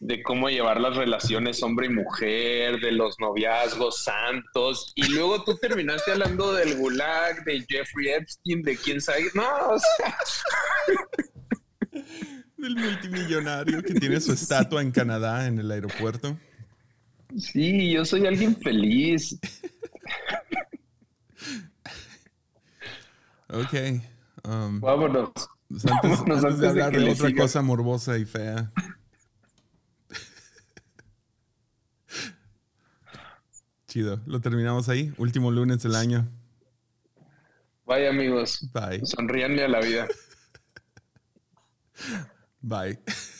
de 0.00 0.22
cómo 0.22 0.48
llevar 0.48 0.80
las 0.80 0.96
relaciones 0.96 1.62
hombre 1.62 1.86
y 1.86 1.90
mujer, 1.90 2.80
de 2.80 2.92
los 2.92 3.16
noviazgos 3.20 4.02
santos, 4.02 4.92
y 4.96 5.06
luego 5.12 5.44
tú 5.44 5.56
terminaste 5.58 6.12
hablando 6.12 6.54
del 6.54 6.78
gulag, 6.78 7.44
de 7.44 7.64
Jeffrey 7.68 8.08
Epstein, 8.08 8.62
de 8.62 8.76
quién 8.76 9.00
sabe, 9.00 9.30
no, 9.34 9.68
o 9.68 9.78
sea. 9.78 10.16
Del 12.60 12.76
multimillonario 12.76 13.82
que 13.82 13.94
tiene 13.94 14.20
su 14.20 14.32
estatua 14.34 14.82
en 14.82 14.90
Canadá, 14.90 15.46
en 15.46 15.58
el 15.58 15.70
aeropuerto. 15.70 16.38
Sí, 17.38 17.92
yo 17.92 18.04
soy 18.04 18.26
alguien 18.26 18.56
feliz. 18.56 19.38
ok. 23.48 23.74
Um, 24.44 24.80
Vámonos. 24.80 25.30
Antes, 25.70 26.58
de 26.58 26.68
hablar 26.68 26.92
de, 26.92 27.10
otra 27.10 27.32
cosa 27.34 27.62
morbosa 27.62 28.18
y 28.18 28.24
fea. 28.24 28.72
Chido. 33.86 34.20
Lo 34.26 34.40
terminamos 34.40 34.88
ahí. 34.88 35.12
Último 35.16 35.50
lunes 35.50 35.82
del 35.82 35.94
año. 35.94 36.28
Bye, 37.86 38.08
amigos. 38.08 38.68
Bye. 38.72 39.04
Sonríanle 39.04 39.64
a 39.64 39.68
la 39.68 39.80
vida. 39.80 40.08
Bye. 42.62 42.98